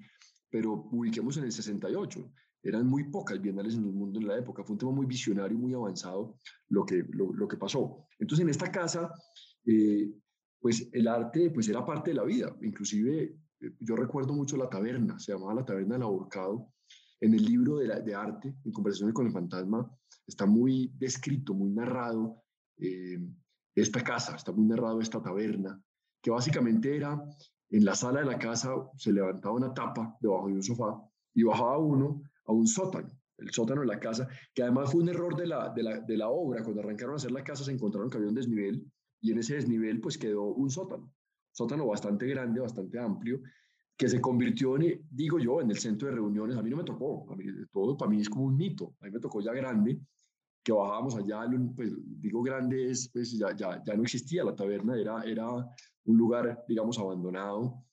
pero 0.49 0.87
ubiquemos 0.91 1.37
en 1.37 1.45
el 1.45 1.51
68. 1.51 2.31
Eran 2.61 2.85
muy 2.87 3.05
pocas 3.05 3.41
bienales 3.41 3.75
en 3.75 3.85
el 3.85 3.93
mundo 3.93 4.19
en 4.19 4.27
la 4.27 4.37
época. 4.37 4.63
Fue 4.63 4.73
un 4.73 4.79
tema 4.79 4.91
muy 4.91 5.05
visionario, 5.05 5.57
muy 5.57 5.73
avanzado 5.73 6.35
lo 6.67 6.85
que, 6.85 7.05
lo, 7.09 7.33
lo 7.33 7.47
que 7.47 7.55
pasó. 7.55 8.05
Entonces, 8.19 8.43
en 8.43 8.49
esta 8.49 8.69
casa, 8.69 9.09
eh, 9.65 10.11
pues 10.59 10.89
el 10.91 11.07
arte 11.07 11.51
pues 11.51 11.67
era 11.69 11.85
parte 11.85 12.11
de 12.11 12.17
la 12.17 12.23
vida. 12.23 12.55
Inclusive 12.61 13.35
eh, 13.59 13.71
yo 13.79 13.95
recuerdo 13.95 14.33
mucho 14.33 14.57
la 14.57 14.69
taberna, 14.69 15.19
se 15.19 15.33
llamaba 15.33 15.55
la 15.55 15.65
taberna 15.65 15.95
del 15.95 16.03
ahorcado. 16.03 16.71
En 17.21 17.33
el 17.33 17.43
libro 17.43 17.77
de, 17.77 18.15
arte, 18.15 18.55
en 18.63 18.71
Conversaciones 18.71 19.13
con 19.13 19.27
el 19.27 19.33
Fantasma, 19.33 19.89
está 20.25 20.45
muy 20.45 20.93
descrito, 20.97 21.53
muy 21.53 21.69
narrado 21.69 22.43
eh, 22.77 23.19
esta 23.75 24.01
casa, 24.01 24.37
está 24.37 24.53
muy 24.53 24.65
narrado 24.65 25.01
esta 25.01 25.21
taberna, 25.21 25.81
que 26.21 26.31
básicamente 26.31 26.95
era 26.95 27.21
en 27.71 27.83
la 27.83 27.93
sala 27.93 28.21
de 28.21 28.25
la 28.25 28.39
casa, 28.39 28.73
se 28.95 29.11
levantaba 29.11 29.55
una 29.55 29.73
tapa 29.73 30.15
debajo 30.21 30.47
de 30.47 30.53
un 30.53 30.63
sofá 30.63 30.97
y 31.33 31.43
bajaba 31.43 31.77
uno 31.77 32.21
a 32.45 32.53
un 32.53 32.65
sótano, 32.65 33.09
el 33.37 33.51
sótano 33.51 33.81
de 33.81 33.87
la 33.87 33.99
casa, 33.99 34.29
que 34.53 34.63
además 34.63 34.91
fue 34.91 35.01
un 35.01 35.09
error 35.09 35.35
de 35.35 35.47
la, 35.47 35.73
de 35.73 35.83
la, 35.83 35.99
de 35.99 36.17
la 36.17 36.29
obra. 36.29 36.63
Cuando 36.63 36.81
arrancaron 36.81 37.13
a 37.13 37.17
hacer 37.17 37.31
la 37.31 37.43
casa 37.43 37.65
se 37.65 37.71
encontraron 37.73 38.09
que 38.09 38.17
había 38.17 38.29
un 38.29 38.35
desnivel 38.35 38.89
y 39.21 39.31
en 39.31 39.39
ese 39.39 39.55
desnivel 39.55 39.99
pues 39.99 40.17
quedó 40.17 40.43
un 40.43 40.69
sótano, 40.69 41.11
sótano 41.51 41.85
bastante 41.85 42.27
grande, 42.27 42.61
bastante 42.61 42.99
amplio, 42.99 43.41
que 43.97 44.07
se 44.07 44.21
convirtió 44.21 44.77
en, 44.77 45.05
digo 45.11 45.39
yo, 45.39 45.61
en 45.61 45.71
el 45.71 45.77
centro 45.77 46.07
de 46.07 46.15
reuniones. 46.15 46.55
A 46.55 46.61
mí 46.61 46.69
no 46.69 46.77
me 46.77 46.85
tocó, 46.85 47.29
a 47.31 47.35
mí, 47.35 47.43
todo 47.71 47.97
para 47.97 48.09
mí 48.09 48.21
es 48.21 48.29
como 48.29 48.45
un 48.45 48.55
mito. 48.55 48.95
A 49.01 49.05
mí 49.05 49.11
me 49.11 49.19
tocó 49.19 49.41
ya 49.41 49.51
grande, 49.51 49.99
que 50.63 50.71
bajábamos 50.71 51.15
allá, 51.15 51.41
pues 51.75 51.91
digo 52.21 52.41
grande, 52.41 52.89
es, 52.89 53.09
pues 53.09 53.37
ya, 53.37 53.53
ya, 53.55 53.83
ya 53.83 53.95
no 53.95 54.03
existía 54.03 54.43
la 54.43 54.55
taberna, 54.55 54.97
era, 54.97 55.21
era 55.23 55.49
un 56.05 56.17
lugar, 56.17 56.63
digamos, 56.67 56.97
abandonado, 56.97 57.83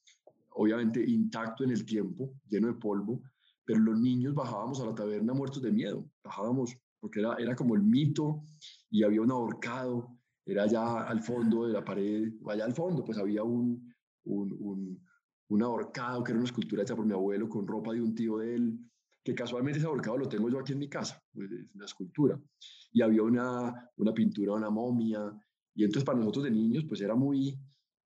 obviamente 0.51 1.05
intacto 1.05 1.65
en 1.65 1.71
el 1.71 1.85
tiempo, 1.85 2.33
lleno 2.49 2.69
de 2.69 2.75
polvo, 2.75 3.21
pero 3.65 3.81
los 3.81 3.99
niños 3.99 4.33
bajábamos 4.35 4.81
a 4.81 4.87
la 4.87 4.95
taberna 4.95 5.35
muertos 5.35 5.63
de 5.63 5.73
miedo, 5.73 6.09
bajábamos 6.23 6.77
porque 7.01 7.21
era, 7.21 7.35
era 7.35 7.55
como 7.55 7.75
el 7.75 7.83
mito 7.83 8.43
y 8.91 9.03
había 9.03 9.21
un 9.21 9.31
ahorcado, 9.31 10.16
era 10.47 10.63
allá 10.63 11.03
al 11.03 11.23
fondo 11.23 11.67
de 11.67 11.73
la 11.73 11.85
pared, 11.85 12.33
allá 12.49 12.65
al 12.65 12.75
fondo, 12.75 13.05
pues 13.05 13.19
había 13.19 13.43
un, 13.43 13.93
un, 14.25 15.03
un, 15.49 15.63
ahorcado 15.63 16.23
que 16.23 16.33
era 16.33 16.39
una 16.39 16.47
escultura 16.47 16.83
hecha 16.83 16.95
por 16.95 17.05
mi 17.05 17.13
abuelo 17.13 17.49
con 17.49 17.67
ropa 17.67 17.93
de 17.93 18.01
un 18.01 18.15
tío 18.15 18.39
de 18.39 18.55
él, 18.55 18.79
que 19.25 19.35
casualmente 19.35 19.81
ese 19.81 19.89
ahorcado 19.89 20.19
lo 20.19 20.29
tengo 20.29 20.49
yo 20.49 20.61
aquí 20.61 20.73
en 20.73 20.79
mi 20.79 20.89
casa, 20.89 21.21
pues, 21.35 21.51
es 21.51 21.75
una 21.75 21.85
escultura. 21.85 22.41
Y 22.93 23.03
había 23.03 23.23
una, 23.23 23.91
una 23.97 24.15
pintura, 24.15 24.53
una 24.55 24.71
momia, 24.71 25.33
y 25.75 25.85
entonces 25.85 26.05
para 26.05 26.19
nosotros 26.19 26.45
de 26.45 26.53
niños, 26.53 26.85
pues 26.89 27.01
era 27.01 27.15
muy, 27.15 27.59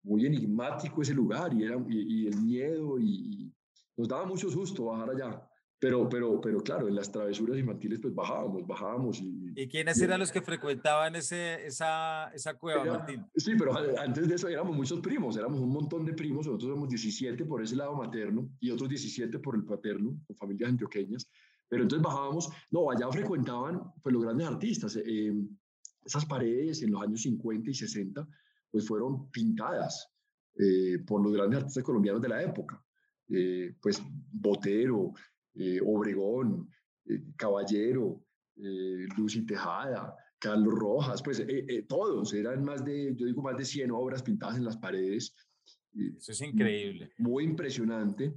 muy 0.02 0.26
enigmático 0.26 1.02
ese 1.02 1.14
lugar 1.14 1.54
y, 1.54 1.64
era, 1.64 1.82
y, 1.88 2.26
el 2.26 2.36
miedo 2.42 2.98
y, 2.98 3.52
nos 3.96 4.08
daba 4.08 4.26
mucho 4.26 4.50
susto 4.50 4.86
bajar 4.86 5.10
allá. 5.10 5.48
Pero, 5.84 6.08
pero, 6.08 6.40
pero 6.40 6.62
claro, 6.62 6.88
en 6.88 6.94
las 6.94 7.12
travesuras 7.12 7.58
infantiles 7.58 7.98
pues 8.00 8.14
bajábamos, 8.14 8.66
bajábamos. 8.66 9.20
¿Y, 9.20 9.52
¿Y 9.54 9.68
quiénes 9.68 10.00
eran 10.00 10.18
los 10.18 10.32
que 10.32 10.40
frecuentaban 10.40 11.14
ese, 11.14 11.66
esa, 11.66 12.30
esa 12.32 12.54
cueva, 12.54 12.86
Martín? 12.86 13.22
Sí, 13.36 13.52
pero 13.58 13.76
antes 13.98 14.26
de 14.26 14.34
eso 14.34 14.48
éramos 14.48 14.74
muchos 14.74 15.00
primos, 15.00 15.36
éramos 15.36 15.60
un 15.60 15.68
montón 15.68 16.06
de 16.06 16.14
primos, 16.14 16.46
nosotros 16.46 16.70
somos 16.70 16.88
17 16.88 17.44
por 17.44 17.62
ese 17.62 17.76
lado 17.76 17.94
materno 17.96 18.48
y 18.60 18.70
otros 18.70 18.88
17 18.88 19.38
por 19.40 19.56
el 19.56 19.64
paterno, 19.66 20.18
con 20.26 20.34
familias 20.34 20.70
antioqueñas. 20.70 21.28
Pero 21.68 21.82
entonces 21.82 22.02
bajábamos, 22.02 22.48
no, 22.70 22.90
allá 22.90 23.12
frecuentaban 23.12 23.82
pues 24.02 24.10
los 24.14 24.22
grandes 24.22 24.46
artistas. 24.46 24.96
Eh, 24.96 25.34
esas 26.02 26.24
paredes 26.24 26.82
en 26.82 26.92
los 26.92 27.02
años 27.02 27.20
50 27.20 27.70
y 27.70 27.74
60 27.74 28.26
pues 28.70 28.88
fueron 28.88 29.30
pintadas 29.30 30.10
eh, 30.58 30.98
por 31.06 31.22
los 31.22 31.34
grandes 31.34 31.58
artistas 31.58 31.84
colombianos 31.84 32.22
de 32.22 32.28
la 32.30 32.42
época. 32.42 32.82
Eh, 33.28 33.74
pues 33.82 34.02
Botero, 34.32 35.12
eh, 35.56 35.80
Obregón, 35.84 36.68
eh, 37.06 37.22
Caballero, 37.36 38.24
eh, 38.56 39.06
Lucy 39.16 39.46
Tejada, 39.46 40.16
Carlos 40.38 40.74
Rojas, 40.74 41.22
pues 41.22 41.42
todos, 41.88 42.34
eran 42.34 42.64
más 42.64 42.84
de, 42.84 43.14
yo 43.16 43.26
digo, 43.26 43.40
más 43.40 43.56
de 43.56 43.64
100 43.64 43.90
obras 43.92 44.22
pintadas 44.22 44.56
en 44.56 44.64
las 44.64 44.76
paredes. 44.76 45.34
Eso 45.94 46.32
es 46.32 46.40
increíble. 46.42 47.12
Muy 47.18 47.44
impresionante. 47.44 48.34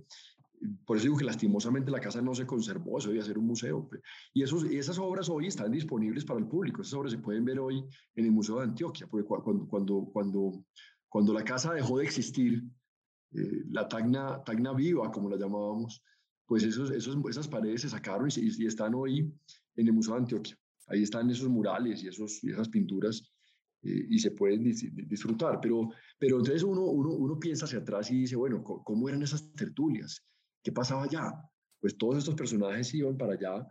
Por 0.86 0.98
eso 0.98 1.04
digo 1.04 1.18
que 1.18 1.26
lastimosamente 1.26 1.92
la 1.92 2.00
casa 2.00 2.22
no 2.22 2.34
se 2.34 2.46
conservó, 2.46 2.98
eso 2.98 3.10
debía 3.10 3.24
ser 3.24 3.38
un 3.38 3.48
museo. 3.48 3.90
Y, 4.34 4.42
esos, 4.42 4.64
esas 4.64 4.98
obras 5.00 5.28
hoy 5.28 5.48
están 5.48 5.72
disponibles 5.72 6.24
para 6.24 6.40
el 6.40 6.48
público, 6.48 6.82
esas 6.82 6.94
obras 6.94 7.12
se 7.12 7.20
pueden 7.20 7.44
ver 7.44 7.60
hoy 7.60 7.84
en 8.16 8.26
el 8.26 8.32
Museo 8.32 8.58
de 8.58 8.64
Antioquia, 8.64 9.08
porque 9.08 9.28
cuando, 9.28 9.68
cuando, 9.68 10.10
cuando, 10.12 10.64
cuando 11.10 11.34
la 11.34 11.44
casa 11.44 11.74
dejó 11.74 11.98
de 11.98 12.06
existir, 12.06 12.64
la 13.32 13.88
tagna, 13.88 14.42
tagna 14.44 14.74
viva, 14.74 15.12
como 15.12 15.30
la 15.30 15.38
llamábamos, 15.38 16.02
pues 16.48 16.64
esos, 16.64 16.90
esos, 16.92 17.18
esas 17.30 17.48
paredes 17.48 17.82
se 17.82 17.90
sacaron 17.90 18.30
y, 18.36 18.66
están 18.66 18.96
hoy 18.96 19.32
en 19.76 19.88
el 19.88 19.94
Museo 19.94 20.14
de 20.16 20.22
Antioquia. 20.22 20.58
Ahí 20.88 21.04
están 21.04 21.30
esos 21.30 21.50
murales 21.50 22.02
y, 22.04 22.08
esos, 22.08 22.42
y 22.44 22.52
esas 22.52 22.70
pinturas 22.70 23.22
eh, 23.84 24.06
y 24.10 24.18
se 24.18 24.32
pueden 24.32 24.64
disfrutar. 24.64 25.60
Pero, 25.62 25.90
pero 26.18 26.38
entonces 26.38 26.64
uno, 26.64 26.84
uno, 26.84 27.10
uno 27.10 27.38
piensa 27.38 27.66
hacia 27.66 27.80
atrás 27.80 28.10
y 28.12 28.22
dice, 28.22 28.38
bueno, 28.38 28.64
¿cómo 28.64 29.10
eran 29.10 29.22
esas 29.22 29.54
tertulias? 29.54 30.26
¿Qué 30.64 30.72
pasaba 30.72 31.04
allá? 31.04 31.34
Pues 31.82 31.98
todos 31.98 32.18
estos 32.18 32.36
personajes 32.36 32.94
iban 32.94 33.18
para 33.18 33.34
allá 33.34 33.68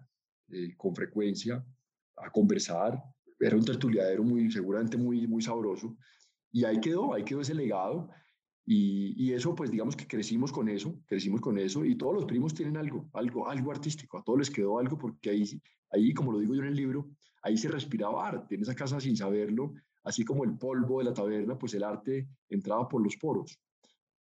eh, 0.48 0.76
con 0.76 0.94
frecuencia 0.94 1.64
a 2.16 2.30
conversar. 2.30 3.02
Era 3.40 3.56
un 3.56 3.64
tertuliadero 3.64 4.22
muy, 4.22 4.50
seguramente 4.50 4.98
muy, 4.98 5.26
muy 5.26 5.40
sabroso. 5.40 5.96
Y 6.52 6.64
ahí 6.64 6.78
quedó, 6.78 7.14
ahí 7.14 7.24
quedó 7.24 7.40
ese 7.40 7.54
legado. 7.54 8.10
Y, 8.68 9.32
eso, 9.32 9.54
pues 9.54 9.70
digamos 9.70 9.94
que 9.94 10.08
crecimos 10.08 10.50
con 10.50 10.68
eso, 10.68 10.98
crecimos 11.06 11.40
con 11.40 11.56
eso 11.56 11.84
y 11.84 11.94
todos 11.94 12.14
los 12.14 12.24
primos 12.24 12.52
tienen 12.52 12.76
algo, 12.76 13.08
algo, 13.12 13.48
algo 13.48 13.70
artístico, 13.70 14.18
a 14.18 14.24
todos 14.24 14.40
les 14.40 14.50
quedó 14.50 14.80
algo 14.80 14.98
porque 14.98 15.30
ahí, 15.30 15.44
ahí, 15.92 16.12
como 16.12 16.32
lo 16.32 16.40
digo 16.40 16.54
yo 16.54 16.62
en 16.62 16.68
el 16.68 16.74
libro, 16.74 17.08
ahí 17.42 17.56
se 17.56 17.68
respiraba 17.68 18.26
arte, 18.26 18.56
en 18.56 18.62
esa 18.62 18.74
casa 18.74 18.98
sin 18.98 19.16
saberlo, 19.16 19.74
así 20.02 20.24
como 20.24 20.42
el 20.42 20.58
polvo 20.58 20.98
de 20.98 21.04
la 21.04 21.14
taberna, 21.14 21.56
pues 21.56 21.74
el 21.74 21.84
arte 21.84 22.28
entraba 22.48 22.88
por 22.88 23.02
los 23.02 23.16
poros. 23.16 23.56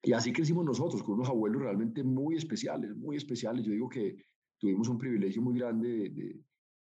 Y 0.03 0.13
así 0.13 0.31
crecimos 0.31 0.63
nosotros, 0.63 1.01
con 1.01 1.15
unos 1.15 1.29
abuelos 1.29 1.63
realmente 1.63 2.03
muy 2.03 2.35
especiales, 2.35 2.95
muy 2.95 3.17
especiales. 3.17 3.65
Yo 3.65 3.71
digo 3.71 3.89
que 3.89 4.15
tuvimos 4.59 4.87
un 4.87 4.99
privilegio 4.99 5.41
muy 5.41 5.57
grande 5.57 6.09
de, 6.09 6.39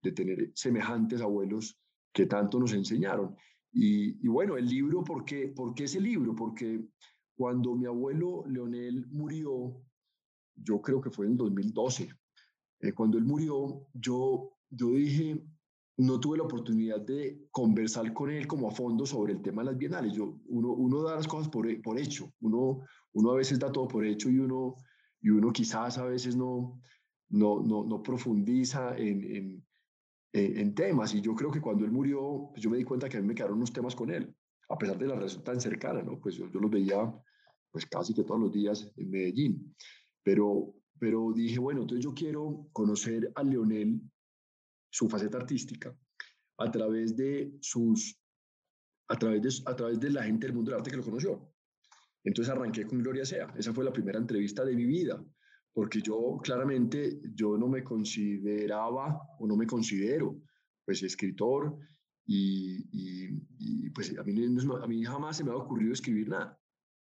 de, 0.03 0.13
tener 0.13 0.51
semejantes 0.55 1.21
abuelos 1.21 1.79
que 2.11 2.25
tanto 2.25 2.59
nos 2.59 2.73
enseñaron. 2.73 3.37
Y, 3.71 4.25
y, 4.25 4.29
bueno, 4.29 4.57
el 4.57 4.67
libro, 4.67 5.05
¿por 5.05 5.27
qué, 5.27 5.49
¿por 5.49 5.75
qué 5.75 5.85
ese 5.85 6.01
libro? 6.01 6.35
Porque 6.35 6.81
cuando 7.43 7.75
mi 7.75 7.87
abuelo 7.87 8.45
Leonel 8.47 9.05
murió, 9.09 9.83
yo 10.55 10.81
creo 10.81 11.01
que 11.01 11.11
fue 11.11 11.27
en 11.27 11.37
2012, 11.37 12.09
eh, 12.79 12.93
cuando 12.93 13.19
él 13.19 13.25
murió, 13.25 13.89
yo, 13.95 14.53
yo 14.71 14.91
dije, 14.91 15.45
no 15.97 16.21
tuve 16.21 16.39
la 16.39 16.45
oportunidad 16.45 17.01
de 17.01 17.49
conversar 17.51 18.13
con 18.13 18.31
él 18.31 18.47
como 18.47 18.69
a 18.69 18.71
fondo 18.71 19.05
sobre 19.05 19.33
el 19.33 19.43
tema 19.43 19.63
de 19.63 19.71
las 19.73 19.77
bienales. 19.77 20.13
Yo, 20.13 20.39
uno, 20.47 20.69
uno 20.69 21.03
da 21.03 21.17
las 21.17 21.27
cosas 21.27 21.49
por, 21.49 21.67
por 21.83 21.99
hecho, 21.99 22.33
uno, 22.43 22.83
uno 23.13 23.31
a 23.33 23.35
veces 23.35 23.59
da 23.59 23.73
todo 23.73 23.89
por 23.89 24.07
hecho 24.07 24.31
y 24.31 24.39
uno, 24.39 24.77
y 25.21 25.31
uno 25.31 25.53
quizás 25.53 25.99
a 25.99 26.05
veces 26.05 26.37
no, 26.37 26.81
no, 27.31 27.61
no, 27.61 27.83
no 27.83 28.03
profundiza 28.05 28.97
en, 28.97 29.25
en, 29.35 29.67
en, 30.33 30.75
temas. 30.77 31.13
Y 31.13 31.21
yo 31.21 31.35
creo 31.35 31.51
que 31.51 31.61
cuando 31.61 31.85
él 31.85 31.91
murió, 31.91 32.51
pues 32.53 32.63
yo 32.63 32.71
me 32.71 32.77
di 32.77 32.85
cuenta 32.85 33.09
que 33.09 33.17
a 33.17 33.21
mí 33.21 33.27
me 33.27 33.35
quedaron 33.35 33.57
unos 33.57 33.73
temas 33.73 33.97
con 33.97 34.11
él, 34.13 34.33
a 34.69 34.79
pesar 34.79 34.97
de 34.97 35.09
la 35.09 35.17
relación 35.17 35.43
tan 35.43 35.61
cercana, 35.61 36.03
¿no? 36.05 36.21
Pues 36.21 36.37
yo, 36.37 36.49
yo 36.49 36.61
los 36.61 36.71
veía 36.71 37.13
pues 37.73 37.87
casi 37.87 38.15
que 38.15 38.23
todos 38.23 38.41
los 38.41 38.53
días 38.53 38.93
en 38.97 39.11
Medellín. 39.11 39.75
Pero, 40.23 40.75
pero 40.99 41.33
dije, 41.35 41.59
bueno, 41.59 41.81
entonces 41.81 42.05
yo 42.05 42.15
quiero 42.15 42.69
conocer 42.73 43.33
a 43.35 43.43
Leonel, 43.43 44.01
su 44.91 45.09
faceta 45.09 45.39
artística, 45.39 45.97
a 46.59 46.71
través 46.71 47.17
de 47.17 47.57
sus, 47.61 48.21
a 49.09 49.19
través 49.19 49.43
de, 49.43 49.71
a 49.71 49.75
través 49.75 49.99
de 49.99 50.11
la 50.11 50.23
gente 50.23 50.47
del 50.47 50.55
mundo 50.55 50.71
del 50.71 50.79
arte 50.79 50.91
que 50.91 50.99
lo 50.99 51.03
conoció. 51.03 51.51
Entonces 52.23 52.55
arranqué 52.55 52.87
con 52.87 53.03
Gloria 53.03 53.25
Sea. 53.25 53.53
Esa 53.57 53.73
fue 53.73 53.85
la 53.85 53.93
primera 53.93 54.19
entrevista 54.19 54.65
de 54.65 54.77
mi 54.77 54.85
vida, 54.85 55.25
porque 55.73 56.03
yo 56.03 56.39
claramente 56.43 57.21
yo 57.35 57.57
no 57.57 57.69
me 57.69 57.83
consideraba 57.83 59.19
o 59.39 59.47
no 59.47 59.57
me 59.57 59.67
considero 59.67 60.41
pues 60.85 61.03
escritor 61.03 61.79
y, 62.27 62.87
y, 62.93 63.91
pues 63.91 64.17
a 64.17 64.23
mí, 64.23 64.45
a 64.45 64.87
mí 64.87 65.05
jamás 65.05 65.37
se 65.39 65.45
me 65.45 65.51
ha 65.51 65.57
ocurrido 65.57 65.93
escribir 65.93 66.29
nada 66.29 66.62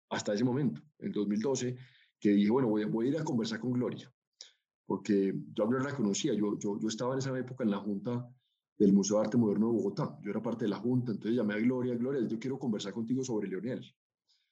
hasta 0.09 0.33
ese 0.33 0.43
momento, 0.43 0.81
en 0.99 1.11
2012, 1.11 1.75
que 2.19 2.29
dije, 2.29 2.49
bueno, 2.49 2.69
voy, 2.69 2.85
voy 2.85 3.07
a 3.07 3.09
ir 3.09 3.17
a 3.17 3.23
conversar 3.23 3.59
con 3.59 3.73
Gloria, 3.73 4.11
porque 4.85 5.33
yo 5.53 5.63
a 5.63 5.83
la 5.83 5.95
conocía, 5.95 6.33
yo, 6.33 6.57
yo, 6.59 6.79
yo 6.79 6.87
estaba 6.87 7.13
en 7.13 7.19
esa 7.19 7.37
época 7.37 7.63
en 7.63 7.71
la 7.71 7.77
junta 7.77 8.27
del 8.77 8.93
Museo 8.93 9.17
de 9.17 9.25
Arte 9.25 9.37
Moderno 9.37 9.67
de 9.67 9.73
Bogotá, 9.73 10.17
yo 10.21 10.31
era 10.31 10.41
parte 10.41 10.65
de 10.65 10.69
la 10.69 10.77
junta, 10.77 11.11
entonces 11.11 11.35
llamé 11.35 11.53
a 11.53 11.57
Gloria, 11.57 11.95
Gloria, 11.95 12.27
yo 12.27 12.39
quiero 12.39 12.59
conversar 12.59 12.93
contigo 12.93 13.23
sobre 13.23 13.47
Leonel. 13.47 13.83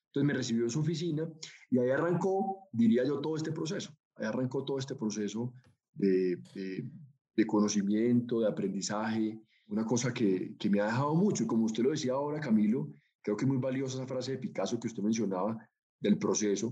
Entonces 0.08 0.28
me 0.28 0.34
recibió 0.34 0.64
en 0.64 0.70
su 0.70 0.80
oficina 0.80 1.28
y 1.70 1.80
ahí 1.80 1.90
arrancó, 1.90 2.70
diría 2.72 3.04
yo, 3.04 3.20
todo 3.20 3.36
este 3.36 3.52
proceso, 3.52 3.92
ahí 4.16 4.26
arrancó 4.26 4.64
todo 4.64 4.78
este 4.78 4.96
proceso 4.96 5.54
de, 5.94 6.38
de, 6.54 6.88
de 7.36 7.46
conocimiento, 7.46 8.40
de 8.40 8.48
aprendizaje, 8.48 9.42
una 9.68 9.86
cosa 9.86 10.14
que, 10.14 10.56
que 10.58 10.70
me 10.70 10.80
ha 10.80 10.86
dejado 10.86 11.16
mucho, 11.16 11.44
y 11.44 11.48
como 11.48 11.66
usted 11.66 11.84
lo 11.84 11.92
decía 11.92 12.14
ahora, 12.14 12.40
Camilo, 12.40 12.94
Creo 13.24 13.38
que 13.38 13.46
es 13.46 13.50
muy 13.50 13.58
valiosa 13.58 13.98
esa 13.98 14.08
frase 14.08 14.34
de 14.34 14.38
Picasso 14.38 14.80
que 14.80 14.88
usted 14.88 15.02
mencionaba 15.02 15.58
del 16.00 16.18
proceso, 16.18 16.72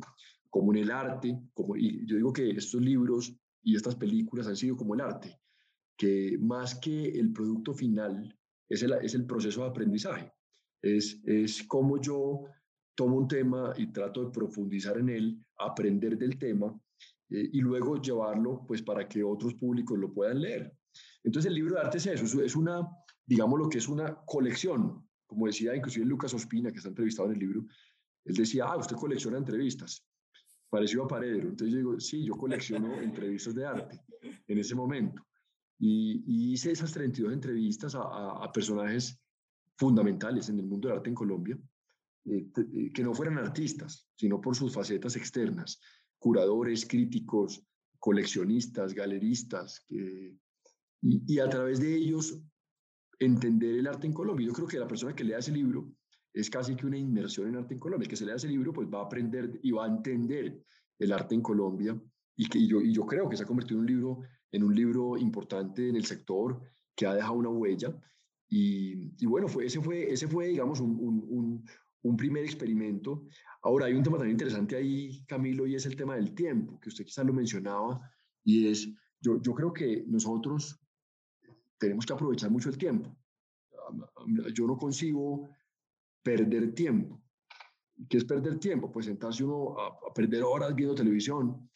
como 0.50 0.74
en 0.74 0.79
el 0.79 0.91
arte, 0.91 1.39
como, 1.53 1.77
y 1.77 2.05
yo 2.05 2.17
digo 2.17 2.34
que 2.34 2.50
estos 2.51 2.81
libros 2.81 3.34
y 3.63 3.75
estas 3.75 3.96
películas 3.96 4.48
han 4.48 4.58
sido 4.58 4.75
como 4.75 4.93
el 4.93 5.01
arte, 5.01 5.39
que 5.98 6.38
más 6.39 6.75
que 6.75 7.10
el 7.10 7.31
producto 7.31 7.74
final 7.74 8.38
es 8.67 8.84
el, 8.84 8.93
es 9.01 9.15
el 9.15 9.25
proceso 9.25 9.62
de 9.62 9.70
aprendizaje, 9.70 10.34
es, 10.81 11.22
es 11.25 11.63
como 11.63 12.01
yo 12.01 12.43
tomo 12.96 13.17
un 13.17 13.27
tema 13.27 13.74
y 13.77 13.91
trato 13.91 14.25
de 14.25 14.31
profundizar 14.31 14.98
en 14.98 15.10
él, 15.10 15.46
aprender 15.58 16.17
del 16.17 16.38
tema 16.38 16.77
eh, 17.29 17.50
y 17.53 17.62
luego 17.62 18.01
llevarlo 18.01 18.65
pues 18.67 18.81
para 18.81 19.08
que 19.08 19.24
otros 19.24 19.53
públicos 19.53 19.98
lo 19.98 20.13
puedan 20.13 20.41
leer. 20.41 20.74
Entonces 21.24 21.50
el 21.50 21.55
libro 21.55 21.75
de 21.75 21.81
arte 21.81 21.98
es 21.98 22.08
eso, 22.08 22.41
es 22.43 22.55
una, 22.55 22.86
digamos 23.25 23.60
lo 23.60 23.70
que 23.70 23.77
es 23.77 23.88
una 23.88 24.22
colección, 24.25 25.08
como 25.31 25.47
decía 25.47 25.73
inclusive 25.73 26.05
Lucas 26.05 26.33
Ospina, 26.33 26.71
que 26.71 26.79
está 26.79 26.89
entrevistado 26.89 27.29
en 27.29 27.35
el 27.35 27.39
libro, 27.39 27.65
él 28.25 28.35
decía, 28.35 28.65
ah, 28.65 28.75
usted 28.75 28.97
colecciona 28.97 29.38
entrevistas, 29.38 30.05
pareció 30.69 31.05
a 31.05 31.07
Paredero. 31.07 31.47
Entonces 31.47 31.71
yo 31.71 31.77
digo, 31.77 32.00
sí, 32.01 32.25
yo 32.25 32.33
colecciono 32.33 32.93
entrevistas 33.01 33.55
de 33.55 33.65
arte 33.65 34.01
en 34.45 34.57
ese 34.57 34.75
momento. 34.75 35.25
Y, 35.79 36.51
hice 36.51 36.71
esas 36.71 36.91
32 36.91 37.31
entrevistas 37.31 37.95
a, 37.95 38.01
a, 38.01 38.51
personajes 38.51 39.17
fundamentales 39.77 40.50
en 40.50 40.59
el 40.59 40.67
mundo 40.67 40.89
del 40.89 40.97
arte 40.97 41.09
en 41.09 41.15
Colombia, 41.15 41.57
eh, 42.25 42.51
eh, 42.57 42.91
que 42.93 43.03
no 43.03 43.13
fueran 43.13 43.38
artistas, 43.38 44.05
sino 44.17 44.41
por 44.41 44.53
sus 44.57 44.73
facetas 44.73 45.15
externas, 45.15 45.79
curadores, 46.19 46.85
críticos, 46.85 47.63
coleccionistas, 48.00 48.93
galeristas, 48.93 49.79
que, 49.88 50.38
y, 51.01 51.35
y, 51.35 51.39
a 51.39 51.50
través 51.50 51.79
de 51.79 51.95
ellos 51.95 52.38
entender 53.25 53.75
el 53.75 53.87
arte 53.87 54.07
en 54.07 54.13
Colombia. 54.13 54.47
Yo 54.47 54.53
creo 54.53 54.67
que 54.67 54.79
la 54.79 54.87
persona 54.87 55.15
que 55.15 55.23
lea 55.23 55.37
ese 55.37 55.51
libro 55.51 55.93
es 56.33 56.49
casi 56.49 56.75
que 56.75 56.87
una 56.87 56.97
inmersión 56.97 57.47
en 57.47 57.55
arte 57.55 57.75
en 57.75 57.79
Colombia. 57.79 58.05
El 58.05 58.09
que 58.09 58.15
se 58.15 58.25
lea 58.25 58.35
ese 58.35 58.47
libro 58.47 58.73
pues 58.73 58.87
va 58.87 59.01
a 59.01 59.05
aprender 59.05 59.59
y 59.61 59.71
va 59.71 59.85
a 59.85 59.89
entender 59.89 60.65
el 60.97 61.11
arte 61.11 61.35
en 61.35 61.41
Colombia 61.41 61.99
y, 62.35 62.47
que, 62.47 62.65
yo, 62.65 62.81
y 62.81 62.91
yo 62.91 63.05
creo 63.05 63.29
que 63.29 63.37
se 63.37 63.43
ha 63.43 63.45
convertido 63.45 63.77
en 63.77 63.81
un 63.81 63.87
libro, 63.87 64.21
en 64.51 64.63
un 64.63 64.75
libro 64.75 65.17
importante 65.17 65.87
en 65.87 65.95
el 65.95 66.05
sector 66.05 66.59
que 66.95 67.05
ha 67.05 67.13
dejado 67.13 67.35
una 67.35 67.49
huella. 67.49 67.95
Y, 68.49 69.13
y 69.23 69.25
bueno, 69.27 69.47
fue, 69.47 69.67
ese, 69.67 69.79
fue, 69.81 70.11
ese 70.11 70.27
fue, 70.27 70.47
digamos, 70.47 70.79
un, 70.79 70.97
un, 70.99 71.63
un, 72.01 72.17
primer 72.17 72.43
experimento. 72.43 73.23
Ahora, 73.61 73.85
hay 73.85 73.93
un 73.93 74.03
tema 74.03 74.17
tan 74.17 74.29
interesante 74.29 74.75
ahí, 74.75 75.23
Camilo, 75.27 75.67
y 75.67 75.75
es 75.75 75.85
el 75.85 75.95
tema 75.95 76.15
del 76.15 76.33
tiempo, 76.33 76.79
que 76.79 76.89
usted 76.89 77.05
quizás 77.05 77.25
lo 77.25 77.33
mencionaba, 77.33 78.01
y 78.43 78.67
es, 78.67 78.89
yo, 79.21 79.39
yo 79.41 79.53
creo 79.53 79.71
que 79.71 80.03
nosotros 80.07 80.80
tenemos 81.81 82.05
que 82.05 82.13
aprovechar 82.13 82.51
mucho 82.51 82.69
el 82.69 82.77
tiempo. 82.77 83.17
Yo 84.53 84.67
no 84.67 84.77
consigo 84.77 85.50
perder 86.21 86.75
tiempo. 86.75 87.19
¿Qué 88.07 88.17
es 88.17 88.25
perder 88.25 88.59
tiempo? 88.59 88.91
Pues 88.91 89.07
sentarse 89.07 89.43
uno 89.43 89.75
a, 89.79 90.13
perder 90.13 90.43
horas 90.43 90.75
viendo 90.75 90.93
televisión. 90.93 91.69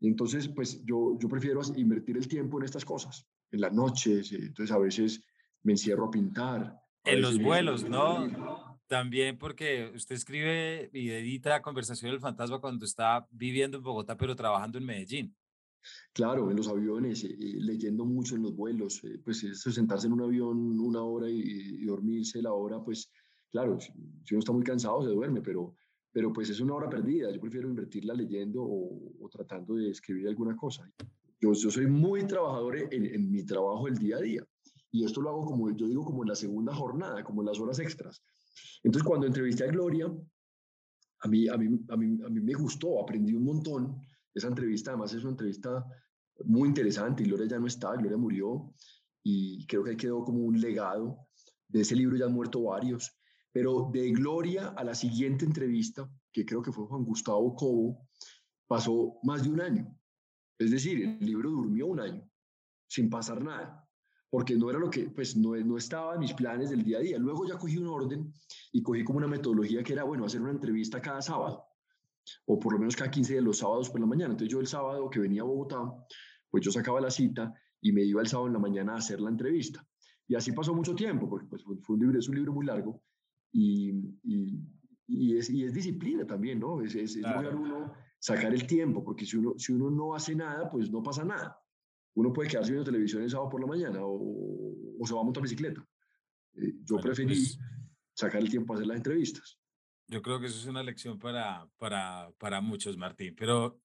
Y 0.00 0.08
entonces, 0.08 0.48
pues 0.48 0.84
yo, 0.84 1.16
yo 1.20 1.28
prefiero 1.28 1.60
invertir 1.76 2.16
el 2.16 2.26
tiempo 2.26 2.58
en 2.58 2.64
estas 2.64 2.84
cosas, 2.84 3.28
en 3.52 3.60
las 3.60 3.72
noches. 3.72 4.32
Eh, 4.32 4.38
entonces, 4.40 4.74
a 4.74 4.78
veces 4.78 5.24
me 5.62 5.72
encierro 5.72 6.06
a 6.06 6.10
pintar. 6.10 6.76
en 7.04 7.20
los 7.22 7.38
vuelos, 7.38 7.88
¿no? 7.88 8.76
También 8.88 9.38
porque 9.38 9.92
usted 9.94 10.16
escribe 10.16 10.90
y 10.92 11.10
edita 11.10 11.62
Conversación 11.62 12.10
del 12.10 12.20
Fantasma 12.20 12.60
cuando 12.60 12.84
está 12.84 13.26
viviendo 13.30 13.76
en 13.76 13.84
Bogotá, 13.84 14.16
pero 14.16 14.34
trabajando 14.34 14.78
en 14.78 14.84
Medellín. 14.84 15.36
Claro, 16.12 16.50
en 16.50 16.56
los 16.56 16.68
aviones, 16.68 17.24
eh, 17.24 17.36
eh, 17.38 17.56
leyendo 17.58 18.04
mucho 18.04 18.36
en 18.36 18.42
los 18.42 18.54
vuelos, 18.54 19.02
pues 19.24 19.44
eso, 19.44 19.70
sentarse 19.70 20.06
en 20.06 20.14
un 20.14 20.22
avión 20.22 20.80
una 20.80 21.02
hora 21.02 21.28
y, 21.28 21.84
dormirse 21.84 22.40
la 22.42 22.52
hora, 22.52 22.82
pues 22.82 23.10
Claro, 23.54 23.78
si, 23.78 23.92
uno 24.34 24.40
está 24.40 24.50
muy 24.50 24.64
cansado 24.64 25.04
se 25.04 25.10
duerme, 25.10 25.40
pero, 25.40 25.76
pero 26.10 26.32
pues 26.32 26.50
es 26.50 26.58
una 26.58 26.74
hora 26.74 26.90
perdida. 26.90 27.30
Yo 27.30 27.40
prefiero 27.40 27.68
invertirla 27.68 28.12
leyendo 28.12 28.64
o, 28.64 29.28
tratando 29.30 29.76
de 29.76 29.90
escribir 29.90 30.26
alguna 30.26 30.56
cosa. 30.56 30.90
Yo, 31.40 31.54
soy 31.54 31.86
muy 31.86 32.26
trabajador 32.26 32.76
en, 32.76 33.06
en, 33.06 33.30
mi 33.30 33.44
trabajo 33.44 33.86
el 33.86 33.96
día 33.96 34.16
a 34.16 34.20
día. 34.20 34.44
Y 34.90 35.04
esto 35.04 35.20
lo 35.20 35.30
hago 35.30 35.44
como, 35.44 35.70
yo 35.70 35.86
digo, 35.86 36.04
como 36.04 36.24
en 36.24 36.30
la 36.30 36.34
segunda 36.34 36.74
jornada, 36.74 37.22
como 37.22 37.42
en 37.42 37.46
las 37.46 37.60
horas 37.60 37.78
extras. 37.78 38.24
Entonces, 38.82 39.06
cuando 39.06 39.28
entrevisté 39.28 39.62
a 39.62 39.68
Gloria, 39.68 40.12
a 41.20 41.28
mí, 41.28 41.46
a 41.46 41.56
mí, 41.56 41.78
a 41.90 41.96
mí, 41.96 42.18
a 42.26 42.28
mí 42.28 42.40
me 42.40 42.54
gustó, 42.54 43.00
aprendí 43.00 43.34
un 43.34 43.44
montón. 43.44 44.00
Esa 44.34 44.48
entrevista, 44.48 44.90
además, 44.90 45.14
es 45.14 45.22
una 45.22 45.32
entrevista 45.32 45.84
muy 46.44 46.68
interesante. 46.68 47.22
Y 47.22 47.26
Gloria 47.26 47.46
ya 47.46 47.58
no 47.58 47.66
está, 47.66 47.94
Gloria 47.94 48.16
murió. 48.16 48.74
Y 49.22 49.66
creo 49.66 49.84
que 49.84 49.90
ahí 49.90 49.96
quedó 49.96 50.24
como 50.24 50.40
un 50.40 50.60
legado. 50.60 51.26
De 51.68 51.80
ese 51.80 51.96
libro 51.96 52.16
ya 52.16 52.26
han 52.26 52.34
muerto 52.34 52.62
varios. 52.62 53.16
Pero 53.52 53.88
de 53.92 54.10
Gloria 54.10 54.68
a 54.68 54.84
la 54.84 54.94
siguiente 54.94 55.44
entrevista, 55.44 56.10
que 56.32 56.44
creo 56.44 56.60
que 56.60 56.72
fue 56.72 56.86
Juan 56.86 57.04
Gustavo 57.04 57.54
Cobo, 57.54 58.08
pasó 58.66 59.18
más 59.22 59.44
de 59.44 59.50
un 59.50 59.60
año. 59.60 59.96
Es 60.58 60.70
decir, 60.70 61.02
el 61.02 61.24
libro 61.24 61.50
durmió 61.50 61.86
un 61.86 62.00
año 62.00 62.28
sin 62.88 63.10
pasar 63.10 63.42
nada, 63.42 63.88
porque 64.30 64.56
no 64.56 64.70
era 64.70 64.78
lo 64.78 64.90
que, 64.90 65.10
pues 65.10 65.36
no, 65.36 65.56
no 65.56 65.76
estaba 65.76 66.14
en 66.14 66.20
mis 66.20 66.32
planes 66.32 66.70
del 66.70 66.84
día 66.84 66.98
a 66.98 67.00
día. 67.00 67.18
Luego 67.18 67.46
ya 67.46 67.58
cogí 67.58 67.76
un 67.76 67.88
orden 67.88 68.32
y 68.72 68.82
cogí 68.82 69.04
como 69.04 69.18
una 69.18 69.26
metodología 69.26 69.82
que 69.82 69.92
era, 69.92 70.04
bueno, 70.04 70.24
hacer 70.24 70.40
una 70.40 70.52
entrevista 70.52 71.00
cada 71.00 71.22
sábado, 71.22 71.64
o 72.46 72.58
por 72.58 72.72
lo 72.72 72.78
menos 72.78 72.96
cada 72.96 73.10
15 73.10 73.34
de 73.34 73.42
los 73.42 73.58
sábados 73.58 73.90
por 73.90 74.00
la 74.00 74.06
mañana. 74.06 74.32
Entonces 74.32 74.52
yo 74.52 74.60
el 74.60 74.66
sábado 74.66 75.08
que 75.10 75.20
venía 75.20 75.42
a 75.42 75.44
Bogotá, 75.44 75.78
pues 76.50 76.64
yo 76.64 76.70
sacaba 76.70 77.00
la 77.00 77.10
cita 77.10 77.52
y 77.80 77.92
me 77.92 78.02
iba 78.02 78.20
el 78.20 78.28
sábado 78.28 78.48
en 78.48 78.54
la 78.54 78.58
mañana 78.58 78.94
a 78.94 78.96
hacer 78.96 79.20
la 79.20 79.30
entrevista. 79.30 79.86
Y 80.26 80.34
así 80.34 80.52
pasó 80.52 80.74
mucho 80.74 80.94
tiempo, 80.94 81.28
porque 81.28 81.46
pues, 81.46 81.62
fue 81.62 81.96
un 81.96 82.00
libro, 82.00 82.18
es 82.18 82.28
un 82.28 82.36
libro 82.36 82.52
muy 82.52 82.64
largo, 82.64 83.02
y, 83.52 83.92
y, 85.06 85.36
es, 85.36 85.50
y 85.50 85.64
es, 85.64 85.72
disciplina 85.72 86.26
también, 86.26 86.58
¿no? 86.58 86.80
Es, 86.80 86.94
es, 86.94 87.16
uno 87.16 87.92
sacar 88.18 88.54
el 88.54 88.66
tiempo, 88.66 89.04
porque 89.04 89.26
si 89.26 89.36
uno, 89.36 89.52
si 89.58 89.72
uno 89.72 89.90
no 89.90 90.14
hace 90.14 90.34
nada, 90.34 90.70
pues 90.70 90.90
no 90.90 91.02
pasa 91.02 91.24
nada. 91.24 91.58
Uno 92.14 92.32
puede 92.32 92.48
quedarse 92.48 92.72
viendo 92.72 92.90
televisión 92.90 93.22
el 93.22 93.30
sábado 93.30 93.50
por 93.50 93.60
la 93.60 93.66
mañana 93.66 93.98
o, 94.02 94.74
o 94.98 95.06
se 95.06 95.14
va 95.14 95.20
a 95.20 95.24
montar 95.24 95.42
bicicleta. 95.42 95.86
Eh, 96.54 96.74
yo 96.84 96.96
preferí 96.96 97.34
pues 97.34 97.58
sacar 98.14 98.40
el 98.40 98.48
tiempo 98.48 98.68
para 98.68 98.78
hacer 98.78 98.86
las 98.88 98.96
entrevistas. 98.96 99.58
Yo 100.14 100.22
creo 100.22 100.38
que 100.38 100.46
eso 100.46 100.60
es 100.60 100.66
una 100.66 100.84
lección 100.84 101.18
para, 101.18 101.68
para, 101.76 102.30
para 102.38 102.60
muchos, 102.60 102.96
Martín. 102.96 103.34
Pero 103.36 103.80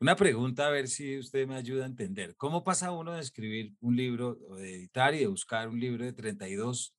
una 0.00 0.16
pregunta, 0.16 0.66
a 0.66 0.70
ver 0.70 0.88
si 0.88 1.18
usted 1.18 1.46
me 1.46 1.56
ayuda 1.56 1.84
a 1.84 1.88
entender. 1.88 2.34
¿Cómo 2.36 2.64
pasa 2.64 2.90
uno 2.90 3.12
de 3.12 3.20
escribir 3.20 3.74
un 3.82 3.94
libro, 3.94 4.38
o 4.48 4.56
de 4.56 4.76
editar 4.76 5.14
y 5.14 5.18
de 5.18 5.26
buscar 5.26 5.68
un 5.68 5.78
libro 5.78 6.02
de 6.02 6.14
32 6.14 6.96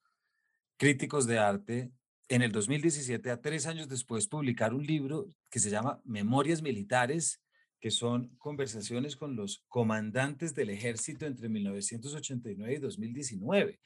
críticos 0.78 1.26
de 1.26 1.40
arte 1.40 1.94
en 2.28 2.44
el 2.44 2.52
2017, 2.52 3.32
a 3.32 3.42
tres 3.42 3.66
años 3.66 3.90
después, 3.90 4.28
publicar 4.28 4.76
un 4.76 4.86
libro 4.86 5.30
que 5.50 5.60
se 5.60 5.72
llama 5.72 6.00
Memorias 6.06 6.62
Militares, 6.62 7.42
que 7.80 7.90
son 7.90 8.36
conversaciones 8.38 9.16
con 9.16 9.36
los 9.36 9.64
comandantes 9.68 10.54
del 10.54 10.70
ejército 10.70 11.26
entre 11.26 11.50
1989 11.50 12.76
y 12.76 12.78
2019, 12.78 13.80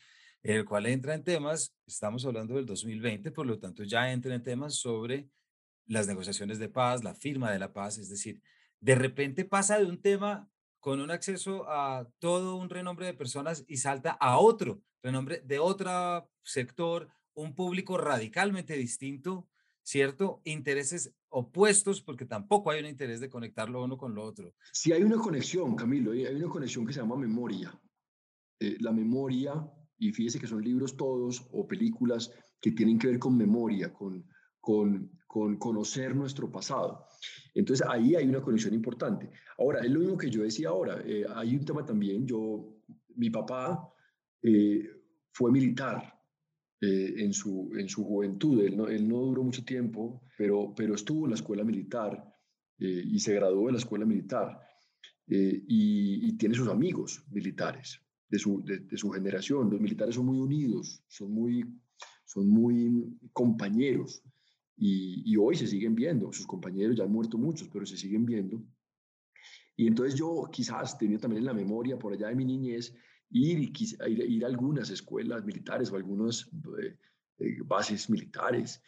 en 0.43 0.55
el 0.55 0.65
cual 0.65 0.85
entra 0.85 1.13
en 1.13 1.23
temas, 1.23 1.75
estamos 1.85 2.25
hablando 2.25 2.55
del 2.55 2.65
2020, 2.65 3.31
por 3.31 3.45
lo 3.45 3.59
tanto 3.59 3.83
ya 3.83 4.11
entra 4.11 4.33
en 4.33 4.43
temas 4.43 4.75
sobre 4.75 5.29
las 5.85 6.07
negociaciones 6.07 6.59
de 6.59 6.69
paz, 6.69 7.03
la 7.03 7.15
firma 7.15 7.51
de 7.51 7.59
la 7.59 7.73
paz, 7.73 7.97
es 7.97 8.09
decir, 8.09 8.41
de 8.79 8.95
repente 8.95 9.43
pasa 9.45 9.77
de 9.77 9.85
un 9.85 10.01
tema 10.01 10.49
con 10.79 11.01
un 11.01 11.11
acceso 11.11 11.69
a 11.69 12.07
todo 12.19 12.55
un 12.55 12.69
renombre 12.69 13.05
de 13.05 13.13
personas 13.13 13.65
y 13.67 13.77
salta 13.77 14.11
a 14.11 14.37
otro 14.37 14.81
renombre 15.01 15.41
de 15.45 15.59
otro 15.59 16.29
sector, 16.43 17.09
un 17.33 17.55
público 17.55 17.97
radicalmente 17.97 18.75
distinto, 18.75 19.47
¿cierto? 19.83 20.41
Intereses 20.43 21.13
opuestos, 21.29 22.01
porque 22.01 22.25
tampoco 22.25 22.71
hay 22.71 22.79
un 22.79 22.87
interés 22.87 23.19
de 23.19 23.29
conectarlo 23.29 23.83
uno 23.83 23.97
con 23.97 24.13
lo 24.13 24.23
otro. 24.23 24.53
Sí 24.71 24.91
hay 24.91 25.03
una 25.03 25.17
conexión, 25.17 25.75
Camilo, 25.75 26.11
hay 26.11 26.35
una 26.35 26.49
conexión 26.49 26.85
que 26.85 26.93
se 26.93 26.99
llama 26.99 27.15
memoria. 27.15 27.79
Eh, 28.59 28.77
la 28.79 28.91
memoria, 28.91 29.53
y 29.99 30.11
fíjese 30.11 30.39
que 30.39 30.47
son 30.47 30.63
libros 30.63 30.97
todos 30.97 31.47
o 31.51 31.67
películas 31.67 32.31
que 32.61 32.71
tienen 32.71 32.97
que 32.97 33.07
ver 33.07 33.19
con 33.19 33.37
memoria, 33.37 33.93
con, 33.93 34.25
con, 34.59 35.11
con 35.27 35.57
conocer 35.57 36.15
nuestro 36.15 36.51
pasado. 36.51 37.05
Entonces 37.53 37.85
ahí 37.87 38.15
hay 38.15 38.27
una 38.27 38.41
conexión 38.41 38.73
importante. 38.73 39.29
Ahora, 39.57 39.81
es 39.81 39.91
lo 39.91 39.99
mismo 39.99 40.17
que 40.17 40.29
yo 40.29 40.43
decía 40.43 40.69
ahora, 40.69 41.01
eh, 41.05 41.25
hay 41.35 41.55
un 41.55 41.65
tema 41.65 41.85
también, 41.85 42.25
yo, 42.25 42.81
mi 43.15 43.29
papá 43.29 43.93
eh, 44.41 44.89
fue 45.31 45.51
militar, 45.51 46.19
eh, 46.81 47.15
en, 47.17 47.33
su, 47.33 47.69
en 47.77 47.89
su 47.89 48.05
juventud. 48.05 48.63
Él 48.63 48.77
no, 48.77 48.87
él 48.87 49.05
no 49.05 49.17
duró 49.17 49.43
mucho 49.43 49.65
tiempo, 49.65 50.21
pero, 50.37 50.73
pero 50.73 50.95
estuvo 50.95 51.25
en 51.25 51.31
la 51.31 51.35
escuela 51.35 51.65
militar 51.65 52.23
eh, 52.79 53.03
y 53.05 53.19
se 53.19 53.33
graduó 53.33 53.65
de 53.65 53.73
la 53.73 53.79
escuela 53.79 54.05
militar 54.05 54.61
eh, 55.27 55.61
y, 55.67 56.37
tiene 56.37 56.55
sus 56.55 56.69
amigos 56.69 57.25
militares 57.31 57.99
de 58.29 58.39
su, 58.39 58.63
de, 58.63 58.97
su 58.97 59.09
generación. 59.09 59.69
Los 59.69 59.81
militares 59.81 60.15
son 60.15 60.27
muy 60.27 60.39
unidos, 60.39 61.03
son 61.07 61.31
muy, 61.31 61.65
son 62.25 62.47
muy 62.47 63.17
compañeros 63.33 64.23
y, 64.77 65.23
y 65.25 65.35
hoy 65.35 65.55
se 65.55 65.67
siguen 65.67 65.95
viendo. 65.95 66.31
Sus 66.31 66.47
compañeros 66.47 66.95
ya 66.95 67.03
han 67.03 67.11
muerto 67.11 67.37
muchos, 67.37 67.67
pero 67.69 67.85
se 67.85 67.97
siguen 67.97 68.25
viendo. 68.25 68.63
Y 69.75 69.87
entonces 69.87 70.15
yo 70.15 70.49
quizás 70.51 70.97
tenía 70.97 71.17
también 71.19 71.39
en 71.39 71.45
la 71.45 71.53
memoria 71.53 71.97
por 71.97 72.13
allá 72.13 72.27
de 72.27 72.35
mi 72.35 72.45
niñez 72.45 72.93
ir, 73.29 73.59
ir, 73.59 74.29
ir 74.29 74.43
a 74.43 74.47
algunas 74.47 74.89
escuelas 74.89 75.45
militares 75.45 75.91
o 75.91 75.95
algunas 75.95 76.49
eh, 76.81 76.97
eh, 77.37 77.57
bases 77.65 78.09
militares. 78.09 78.81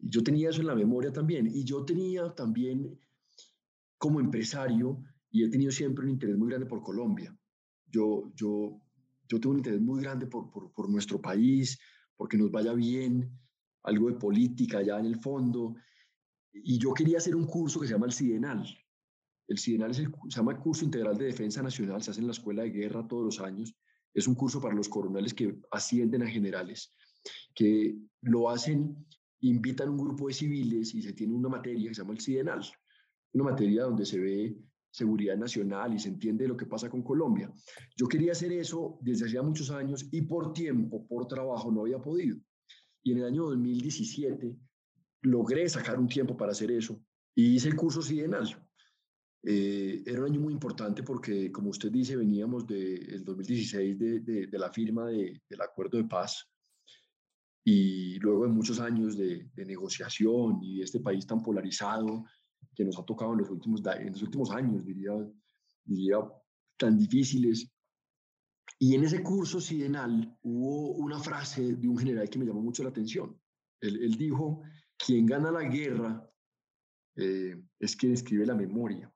Yo 0.00 0.22
tenía 0.22 0.48
eso 0.50 0.60
en 0.60 0.68
la 0.68 0.74
memoria 0.74 1.12
también. 1.12 1.46
Y 1.46 1.64
yo 1.64 1.84
tenía 1.84 2.34
también, 2.34 2.98
como 3.98 4.18
empresario, 4.18 5.02
y 5.30 5.44
he 5.44 5.50
tenido 5.50 5.70
siempre 5.70 6.04
un 6.04 6.10
interés 6.10 6.36
muy 6.36 6.48
grande 6.48 6.66
por 6.66 6.82
Colombia. 6.82 7.36
Yo, 7.90 8.32
yo, 8.34 8.80
yo 9.28 9.40
tengo 9.40 9.50
un 9.50 9.58
interés 9.58 9.80
muy 9.80 10.02
grande 10.02 10.26
por, 10.26 10.50
por, 10.50 10.88
nuestro 10.88 11.20
país, 11.20 11.78
porque 12.16 12.36
nos 12.36 12.50
vaya 12.50 12.72
bien, 12.72 13.30
algo 13.82 14.08
de 14.08 14.14
política 14.14 14.78
allá 14.78 14.98
en 14.98 15.06
el 15.06 15.16
fondo. 15.16 15.74
y 16.52 16.78
yo 16.78 16.92
quería 16.92 17.18
hacer 17.18 17.34
un 17.36 17.46
curso 17.46 17.80
que 17.80 17.86
se 17.86 17.94
llama 17.94 18.06
el 18.06 18.12
CIDENAL. 18.12 18.66
El 19.50 19.58
CIDENAL 19.58 19.94
se 19.94 20.06
llama 20.28 20.60
Curso 20.60 20.84
Integral 20.84 21.18
de 21.18 21.24
Defensa 21.24 21.60
Nacional, 21.60 22.02
se 22.02 22.12
hace 22.12 22.20
en 22.20 22.26
la 22.26 22.32
Escuela 22.32 22.62
de 22.62 22.70
Guerra 22.70 23.08
todos 23.08 23.24
los 23.24 23.40
años. 23.40 23.74
Es 24.14 24.28
un 24.28 24.36
curso 24.36 24.60
para 24.60 24.74
los 24.74 24.88
coroneles 24.88 25.34
que 25.34 25.58
ascienden 25.72 26.22
a 26.22 26.28
generales, 26.28 26.94
que 27.52 27.96
lo 28.22 28.48
hacen, 28.48 29.06
invitan 29.40 29.88
un 29.88 29.98
grupo 29.98 30.28
de 30.28 30.34
civiles 30.34 30.94
y 30.94 31.02
se 31.02 31.14
tiene 31.14 31.34
una 31.34 31.48
materia 31.48 31.88
que 31.88 31.94
se 31.94 32.02
llama 32.02 32.12
el 32.14 32.20
CIDENAL, 32.20 32.62
una 33.32 33.44
materia 33.44 33.82
donde 33.84 34.06
se 34.06 34.18
ve 34.18 34.56
seguridad 34.90 35.36
nacional 35.36 35.94
y 35.94 35.98
se 35.98 36.08
entiende 36.08 36.48
lo 36.48 36.56
que 36.56 36.66
pasa 36.66 36.90
con 36.90 37.02
Colombia. 37.02 37.52
Yo 37.96 38.06
quería 38.06 38.32
hacer 38.32 38.52
eso 38.52 38.98
desde 39.00 39.26
hacía 39.26 39.42
muchos 39.42 39.70
años 39.70 40.06
y 40.10 40.22
por 40.22 40.52
tiempo, 40.52 41.06
por 41.06 41.26
trabajo, 41.26 41.70
no 41.70 41.82
había 41.82 41.98
podido. 41.98 42.38
Y 43.02 43.12
en 43.12 43.18
el 43.18 43.24
año 43.24 43.44
2017 43.44 44.56
logré 45.22 45.68
sacar 45.68 45.98
un 45.98 46.08
tiempo 46.08 46.36
para 46.36 46.52
hacer 46.52 46.70
eso 46.70 47.00
y 47.34 47.54
hice 47.54 47.68
el 47.68 47.76
curso 47.76 48.02
Sidenal. 48.02 48.48
Eh, 49.42 50.02
era 50.04 50.20
un 50.20 50.26
año 50.26 50.40
muy 50.40 50.52
importante 50.52 51.02
porque, 51.02 51.50
como 51.50 51.70
usted 51.70 51.90
dice, 51.90 52.16
veníamos 52.16 52.66
del 52.66 53.24
2016 53.24 53.98
de, 53.98 54.20
de, 54.20 54.58
la 54.58 54.70
firma 54.70 55.06
del 55.08 55.60
acuerdo 55.62 55.96
de 55.96 56.04
paz 56.04 56.46
y 57.64 58.18
luego 58.18 58.44
de 58.44 58.50
muchos 58.50 58.80
años 58.80 59.16
de, 59.16 59.50
negociación 59.56 60.58
y 60.62 60.78
de 60.78 60.84
este 60.84 61.00
país 61.00 61.26
tan 61.26 61.42
polarizado 61.42 62.24
que 62.80 62.86
nos 62.86 62.98
ha 62.98 63.04
tocado 63.04 63.32
en 63.32 63.40
los 63.40 63.50
últimos, 63.50 63.82
en 63.84 64.12
los 64.12 64.22
últimos 64.22 64.50
años, 64.52 64.86
diría, 64.86 65.12
diría, 65.84 66.16
tan 66.78 66.96
difíciles. 66.96 67.70
Y 68.78 68.94
en 68.94 69.04
ese 69.04 69.22
curso 69.22 69.60
Sidenal 69.60 70.34
hubo 70.40 70.92
una 70.92 71.18
frase 71.18 71.76
de 71.76 71.86
un 71.86 71.98
general 71.98 72.30
que 72.30 72.38
me 72.38 72.46
llamó 72.46 72.62
mucho 72.62 72.82
la 72.82 72.88
atención. 72.88 73.38
Él, 73.82 74.02
él 74.02 74.16
dijo, 74.16 74.62
quien 74.96 75.26
gana 75.26 75.50
la 75.50 75.64
guerra 75.64 76.26
eh, 77.16 77.62
es 77.78 77.96
quien 77.96 78.14
escribe 78.14 78.46
la 78.46 78.54
memoria. 78.54 79.12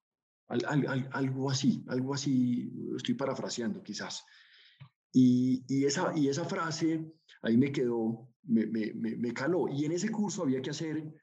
algo 0.48 1.50
así, 1.50 1.83
algo 1.88 2.12
así, 2.12 2.70
estoy 2.94 3.14
parafraseando 3.14 3.83
quizás. 3.83 4.27
Y, 5.11 5.64
y, 5.68 5.87
esa, 5.87 6.12
y 6.14 6.29
esa 6.29 6.44
frase 6.44 7.11
ahí 7.40 7.57
me 7.57 7.72
quedó, 7.72 8.29
me, 8.42 8.66
me, 8.66 8.92
me 8.92 9.33
caló. 9.33 9.68
Y 9.70 9.87
en 9.87 9.92
ese 9.92 10.11
curso 10.11 10.42
había 10.42 10.61
que 10.61 10.68
hacer 10.68 11.14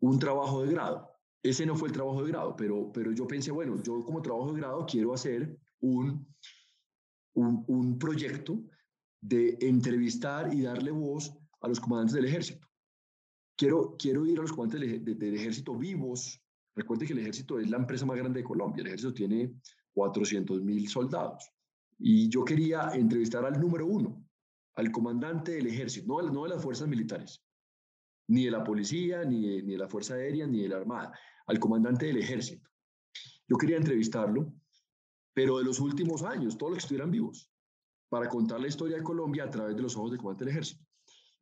un 0.00 0.18
trabajo 0.18 0.64
de 0.64 0.72
grado. 0.72 1.15
Ese 1.42 1.66
no 1.66 1.76
fue 1.76 1.88
el 1.88 1.94
trabajo 1.94 2.22
de 2.22 2.30
grado, 2.30 2.56
pero, 2.56 2.90
pero 2.92 3.12
yo 3.12 3.26
pensé, 3.26 3.50
bueno, 3.50 3.80
yo 3.82 4.02
como 4.04 4.22
trabajo 4.22 4.52
de 4.52 4.60
grado 4.60 4.86
quiero 4.86 5.14
hacer 5.14 5.58
un, 5.80 6.26
un, 7.34 7.98
proyecto 7.98 8.64
de 9.20 9.56
entrevistar 9.60 10.52
y 10.52 10.62
darle 10.62 10.90
voz 10.90 11.32
a 11.60 11.68
los 11.68 11.80
comandantes 11.80 12.14
del 12.14 12.24
ejército. 12.24 12.66
Quiero, 13.56 13.96
quiero 13.98 14.26
ir 14.26 14.38
a 14.38 14.42
los 14.42 14.52
comandantes 14.52 15.04
del, 15.04 15.18
del, 15.18 15.34
ejército 15.34 15.76
vivos. 15.76 16.42
Recuerde 16.74 17.06
que 17.06 17.12
el 17.12 17.20
ejército 17.20 17.58
es 17.58 17.70
la 17.70 17.78
empresa 17.78 18.06
más 18.06 18.16
grande 18.16 18.40
de 18.40 18.44
Colombia. 18.44 18.82
El 18.82 18.88
ejército 18.88 19.14
tiene 19.14 19.54
400 19.94 20.62
mil 20.62 20.88
soldados. 20.88 21.50
Y 21.98 22.28
yo 22.28 22.44
quería 22.44 22.90
entrevistar 22.94 23.44
al 23.44 23.58
número 23.60 23.86
uno, 23.86 24.22
al 24.74 24.90
comandante 24.92 25.52
del 25.52 25.68
ejército, 25.68 26.06
no, 26.06 26.30
no 26.30 26.42
de 26.44 26.50
las 26.50 26.62
fuerzas 26.62 26.86
militares, 26.86 27.42
ni 28.28 28.44
de 28.46 28.50
la 28.50 28.64
policía, 28.64 29.24
ni 29.24 29.62
ni 29.62 29.72
de 29.72 29.78
la 29.78 29.88
fuerza 29.88 30.14
aérea, 30.14 30.46
ni 30.46 30.62
de 30.62 30.68
la 30.68 30.76
armada, 30.76 31.12
al 31.46 31.58
comandante 31.58 32.06
del 32.06 32.18
ejército. 32.18 32.68
Yo 33.48 33.56
quería 33.56 33.76
entrevistarlo, 33.76 34.52
pero 35.32 35.58
de 35.58 35.64
los 35.64 35.80
últimos 35.80 36.22
años, 36.22 36.58
todos 36.58 36.72
los 36.72 36.78
que 36.78 36.84
estuvieran 36.84 37.10
vivos, 37.10 37.50
para 38.08 38.28
contar 38.28 38.60
la 38.60 38.68
historia 38.68 38.96
de 38.96 39.02
Colombia 39.02 39.44
a 39.44 39.50
través 39.50 39.76
de 39.76 39.82
los 39.82 39.96
ojos 39.96 40.10
del 40.10 40.18
comandante 40.18 40.46
del 40.46 40.52
ejército. 40.52 40.84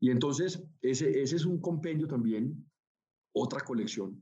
Y 0.01 0.11
entonces, 0.11 0.63
ese, 0.83 1.23
ese 1.23 1.37
es 1.37 1.45
un 1.45 1.61
compendio 1.61 2.07
también, 2.07 2.71
otra 3.33 3.61
colección 3.61 4.21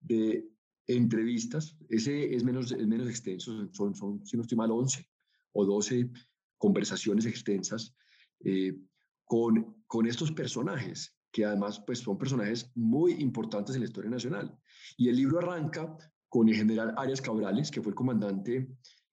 de 0.00 0.46
entrevistas. 0.86 1.76
Ese 1.88 2.34
es 2.34 2.44
menos, 2.44 2.72
es 2.72 2.86
menos 2.86 3.08
extenso, 3.08 3.68
son, 3.72 3.94
son, 3.94 4.26
si 4.26 4.36
no 4.36 4.42
estoy 4.42 4.58
mal, 4.58 4.70
11 4.70 5.08
o 5.52 5.64
12 5.64 6.10
conversaciones 6.58 7.26
extensas 7.26 7.94
eh, 8.40 8.76
con, 9.24 9.82
con 9.86 10.06
estos 10.06 10.32
personajes 10.32 11.14
que 11.32 11.44
además 11.44 11.82
pues, 11.86 12.00
son 12.00 12.18
personajes 12.18 12.70
muy 12.74 13.12
importantes 13.14 13.74
en 13.74 13.80
la 13.80 13.88
historia 13.88 14.10
nacional. 14.10 14.56
Y 14.96 15.08
el 15.08 15.16
libro 15.16 15.38
arranca 15.38 15.96
con 16.28 16.48
el 16.48 16.54
general 16.54 16.94
Arias 16.96 17.20
Cabrales, 17.20 17.70
que 17.70 17.80
fue 17.80 17.90
el 17.90 17.96
comandante 17.96 18.68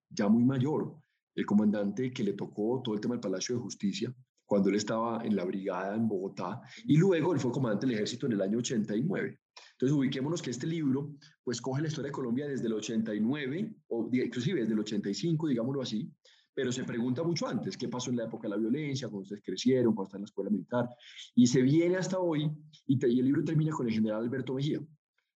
ya 0.10 0.28
muy 0.28 0.44
mayor, 0.44 0.98
el 1.36 1.46
comandante 1.46 2.12
que 2.12 2.24
le 2.24 2.34
tocó 2.34 2.82
todo 2.84 2.96
el 2.96 3.02
tema 3.02 3.16
del 3.16 3.22
Palacio 3.22 3.56
de 3.56 3.62
Justicia, 3.62 4.14
cuando 4.46 4.70
él 4.70 4.76
estaba 4.76 5.24
en 5.24 5.36
la 5.36 5.46
brigada 5.46 5.96
en 5.96 6.08
Bogotá, 6.08 6.62
y 6.86 6.98
luego 6.98 7.34
él 7.34 7.40
fue 7.40 7.52
comandante 7.52 7.86
del 7.86 7.96
ejército 7.96 8.26
en 8.26 8.34
el 8.34 8.42
año 8.42 8.58
89. 8.58 9.40
Entonces, 9.74 9.98
ubiquémonos 9.98 10.42
que 10.42 10.50
este 10.50 10.66
libro, 10.66 11.14
pues, 11.44 11.62
coge 11.62 11.82
la 11.82 11.88
historia 11.88 12.10
de 12.10 12.14
Colombia 12.14 12.48
desde 12.48 12.66
el 12.68 12.74
89, 12.74 13.76
o 13.90 14.10
inclusive 14.12 14.62
desde 14.62 14.74
el 14.74 14.80
85, 14.80 15.48
digámoslo 15.48 15.82
así, 15.82 16.12
pero 16.60 16.74
se 16.74 16.84
pregunta 16.84 17.24
mucho 17.24 17.48
antes, 17.48 17.78
¿qué 17.78 17.88
pasó 17.88 18.10
en 18.10 18.18
la 18.18 18.26
época 18.26 18.50
de 18.50 18.50
la 18.50 18.58
violencia, 18.58 19.08
cuando 19.08 19.22
ustedes 19.22 19.42
crecieron, 19.42 19.96
cuando 19.96 20.10
están 20.10 20.20
en 20.20 20.24
la 20.24 20.26
escuela 20.26 20.50
militar? 20.50 20.90
Y 21.34 21.48
se 21.48 21.62
viene 21.62 21.96
hasta 21.96 22.20
hoy, 22.20 22.52
y, 22.86 23.00
y 23.08 23.20
el 23.22 23.26
libro 23.28 23.46
termina 23.46 23.72
con 23.72 23.88
el 23.88 23.94
general 23.94 24.24
Alberto 24.24 24.56
Mejía, 24.56 24.82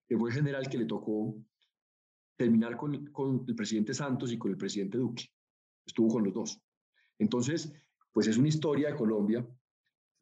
que 0.08 0.18
fue 0.18 0.32
el 0.32 0.36
general 0.36 0.68
que 0.68 0.80
le 0.80 0.86
tocó 0.86 1.36
terminar 2.36 2.76
con, 2.76 3.06
con 3.12 3.46
el 3.48 3.54
presidente 3.54 3.94
Santos 3.94 4.32
y 4.32 4.40
con 4.40 4.50
el 4.50 4.58
presidente 4.58 4.98
Duque. 4.98 5.26
Estuvo 5.86 6.08
con 6.08 6.24
los 6.24 6.34
dos. 6.34 6.60
Entonces, 7.20 7.72
pues 8.12 8.26
es 8.26 8.38
una 8.38 8.48
historia 8.48 8.90
de 8.90 8.96
Colombia 8.96 9.48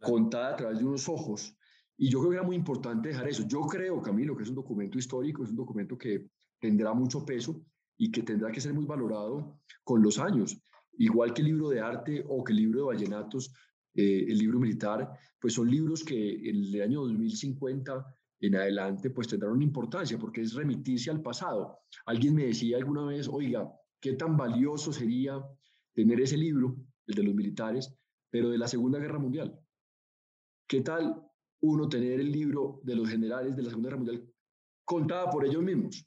contada 0.01 0.49
a 0.49 0.55
través 0.57 0.79
de 0.79 0.85
unos 0.85 1.07
ojos. 1.07 1.55
Y 1.95 2.09
yo 2.09 2.19
creo 2.19 2.31
que 2.31 2.37
era 2.39 2.45
muy 2.45 2.57
importante 2.57 3.07
dejar 3.07 3.29
eso. 3.29 3.47
Yo 3.47 3.61
creo, 3.61 4.01
Camilo, 4.01 4.35
que 4.35 4.43
es 4.43 4.49
un 4.49 4.55
documento 4.55 4.97
histórico, 4.97 5.45
es 5.45 5.51
un 5.51 5.55
documento 5.55 5.97
que 5.97 6.27
tendrá 6.59 6.93
mucho 6.93 7.23
peso 7.25 7.63
y 7.95 8.11
que 8.11 8.21
tendrá 8.21 8.51
que 8.51 8.59
ser 8.59 8.73
muy 8.73 8.85
valorado 8.85 9.61
con 9.85 10.03
los 10.03 10.19
años 10.19 10.61
igual 10.99 11.33
que 11.33 11.41
el 11.41 11.47
libro 11.47 11.69
de 11.69 11.79
arte 11.79 12.23
o 12.27 12.43
que 12.43 12.51
el 12.51 12.59
libro 12.59 12.79
de 12.81 12.85
vallenatos, 12.87 13.53
eh, 13.95 14.25
el 14.27 14.37
libro 14.37 14.59
militar, 14.59 15.09
pues 15.39 15.53
son 15.53 15.69
libros 15.69 16.03
que 16.03 16.49
en 16.49 16.57
el 16.57 16.81
año 16.81 17.01
2050 17.01 18.15
en 18.41 18.55
adelante 18.55 19.09
pues 19.09 19.27
tendrán 19.27 19.53
una 19.53 19.63
importancia 19.63 20.17
porque 20.17 20.41
es 20.41 20.53
remitirse 20.53 21.09
al 21.09 21.21
pasado. 21.21 21.79
Alguien 22.05 22.35
me 22.35 22.45
decía 22.45 22.77
alguna 22.77 23.05
vez, 23.05 23.27
oiga, 23.27 23.71
qué 23.99 24.13
tan 24.13 24.35
valioso 24.37 24.91
sería 24.91 25.41
tener 25.93 26.19
ese 26.21 26.37
libro, 26.37 26.75
el 27.07 27.15
de 27.15 27.23
los 27.23 27.33
militares, 27.33 27.93
pero 28.29 28.49
de 28.49 28.57
la 28.57 28.67
Segunda 28.67 28.99
Guerra 28.99 29.19
Mundial. 29.19 29.57
¿Qué 30.67 30.81
tal 30.81 31.21
uno 31.61 31.89
tener 31.89 32.19
el 32.19 32.31
libro 32.31 32.81
de 32.83 32.95
los 32.95 33.09
generales 33.09 33.55
de 33.55 33.63
la 33.63 33.69
Segunda 33.69 33.89
Guerra 33.89 34.03
Mundial 34.03 34.33
contada 34.83 35.29
por 35.29 35.45
ellos 35.45 35.63
mismos? 35.63 36.05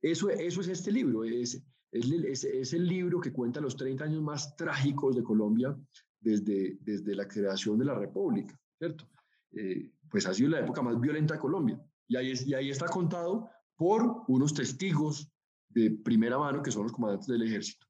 Eso, 0.00 0.30
eso 0.30 0.60
es 0.60 0.68
este 0.68 0.92
libro, 0.92 1.24
es 1.24 1.62
es, 1.92 2.72
el 2.72 2.86
libro 2.86 3.20
que 3.20 3.32
cuenta 3.32 3.60
los 3.60 3.76
30 3.76 4.04
años 4.04 4.22
más 4.22 4.56
trágicos 4.56 5.16
de 5.16 5.22
Colombia 5.22 5.76
desde, 6.20 6.78
desde 6.80 7.14
la 7.14 7.26
creación 7.26 7.78
de 7.78 7.84
la 7.84 7.94
República, 7.94 8.58
¿cierto? 8.78 9.08
Eh, 9.52 9.90
pues 10.08 10.26
ha 10.26 10.34
sido 10.34 10.50
la 10.50 10.60
época 10.60 10.82
más 10.82 11.00
violenta 11.00 11.34
de 11.34 11.40
Colombia. 11.40 11.80
Y 12.06 12.16
ahí, 12.16 12.32
y 12.46 12.54
ahí 12.54 12.70
está 12.70 12.86
contado 12.86 13.48
por 13.76 14.24
unos 14.28 14.52
testigos 14.54 15.30
de 15.68 15.90
primera 15.90 16.38
mano 16.38 16.62
que 16.62 16.70
son 16.70 16.84
los 16.84 16.92
comandantes 16.92 17.28
del 17.28 17.42
ejército. 17.42 17.86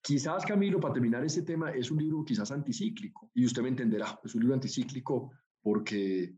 Quizás, 0.00 0.44
Camilo, 0.46 0.78
para 0.78 0.94
terminar 0.94 1.24
este 1.24 1.42
tema, 1.42 1.70
es 1.70 1.90
un 1.90 1.98
libro 1.98 2.24
quizás 2.24 2.52
anticíclico, 2.52 3.30
y 3.34 3.44
usted 3.44 3.62
me 3.62 3.68
entenderá, 3.68 4.20
es 4.22 4.34
un 4.36 4.42
libro 4.42 4.54
anticíclico 4.54 5.32
porque, 5.60 6.36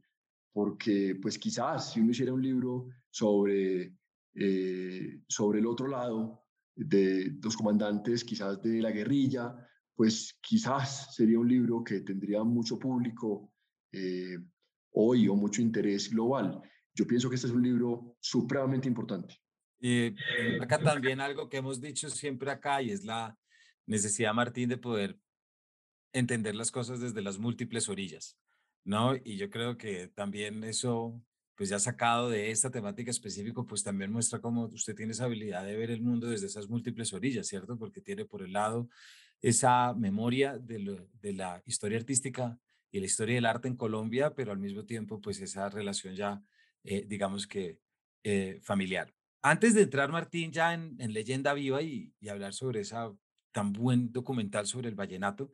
porque 0.52 1.18
pues 1.20 1.38
quizás 1.38 1.92
si 1.92 2.00
uno 2.00 2.12
hiciera 2.12 2.32
un 2.32 2.40
libro 2.40 2.88
sobre, 3.10 3.94
eh, 4.34 5.20
sobre 5.28 5.58
el 5.58 5.66
otro 5.66 5.86
lado, 5.86 6.47
de 6.78 7.36
los 7.42 7.56
comandantes 7.56 8.24
quizás 8.24 8.62
de 8.62 8.80
la 8.80 8.90
guerrilla, 8.90 9.54
pues 9.94 10.38
quizás 10.40 11.14
sería 11.14 11.40
un 11.40 11.48
libro 11.48 11.82
que 11.82 12.00
tendría 12.00 12.44
mucho 12.44 12.78
público 12.78 13.52
eh, 13.92 14.38
hoy 14.92 15.26
o 15.26 15.34
mucho 15.34 15.60
interés 15.60 16.08
global. 16.08 16.60
Yo 16.94 17.06
pienso 17.06 17.28
que 17.28 17.34
este 17.34 17.48
es 17.48 17.52
un 17.52 17.62
libro 17.62 18.16
supremamente 18.20 18.88
importante. 18.88 19.36
Y 19.80 20.14
acá 20.60 20.78
también 20.78 21.20
algo 21.20 21.48
que 21.48 21.58
hemos 21.58 21.80
dicho 21.80 22.08
siempre 22.10 22.50
acá 22.50 22.80
y 22.80 22.90
es 22.90 23.04
la 23.04 23.36
necesidad, 23.86 24.34
Martín, 24.34 24.68
de 24.68 24.76
poder 24.76 25.18
entender 26.12 26.54
las 26.54 26.70
cosas 26.70 27.00
desde 27.00 27.22
las 27.22 27.38
múltiples 27.38 27.88
orillas, 27.88 28.38
¿no? 28.84 29.16
Y 29.16 29.36
yo 29.36 29.50
creo 29.50 29.76
que 29.76 30.08
también 30.08 30.64
eso 30.64 31.20
pues 31.58 31.70
ya 31.70 31.80
sacado 31.80 32.30
de 32.30 32.52
esta 32.52 32.70
temática 32.70 33.10
específica, 33.10 33.64
pues 33.64 33.82
también 33.82 34.12
muestra 34.12 34.40
cómo 34.40 34.66
usted 34.66 34.94
tiene 34.94 35.10
esa 35.10 35.24
habilidad 35.24 35.64
de 35.64 35.76
ver 35.76 35.90
el 35.90 36.00
mundo 36.00 36.28
desde 36.28 36.46
esas 36.46 36.68
múltiples 36.68 37.12
orillas, 37.12 37.48
¿cierto? 37.48 37.76
Porque 37.76 38.00
tiene 38.00 38.24
por 38.24 38.42
el 38.42 38.52
lado 38.52 38.88
esa 39.42 39.92
memoria 39.92 40.56
de, 40.56 41.02
la 41.34 41.60
historia 41.66 41.98
artística 41.98 42.56
y 42.92 43.00
la 43.00 43.06
historia 43.06 43.34
del 43.34 43.46
arte 43.46 43.66
en 43.66 43.74
Colombia, 43.74 44.36
pero 44.36 44.52
al 44.52 44.60
mismo 44.60 44.84
tiempo, 44.84 45.20
pues 45.20 45.40
esa 45.40 45.68
relación 45.68 46.14
ya, 46.14 46.40
eh, 46.84 47.04
digamos 47.08 47.48
que 47.48 47.80
eh, 48.22 48.60
familiar. 48.62 49.12
Antes 49.42 49.74
de 49.74 49.82
entrar, 49.82 50.12
Martín, 50.12 50.52
ya 50.52 50.74
en, 50.74 50.94
en 51.00 51.12
Leyenda 51.12 51.54
Viva 51.54 51.82
y, 51.82 52.14
y, 52.20 52.28
hablar 52.28 52.54
sobre 52.54 52.82
esa 52.82 53.12
tan 53.50 53.72
buen 53.72 54.12
documental 54.12 54.68
sobre 54.68 54.90
el 54.90 54.94
vallenato, 54.94 55.50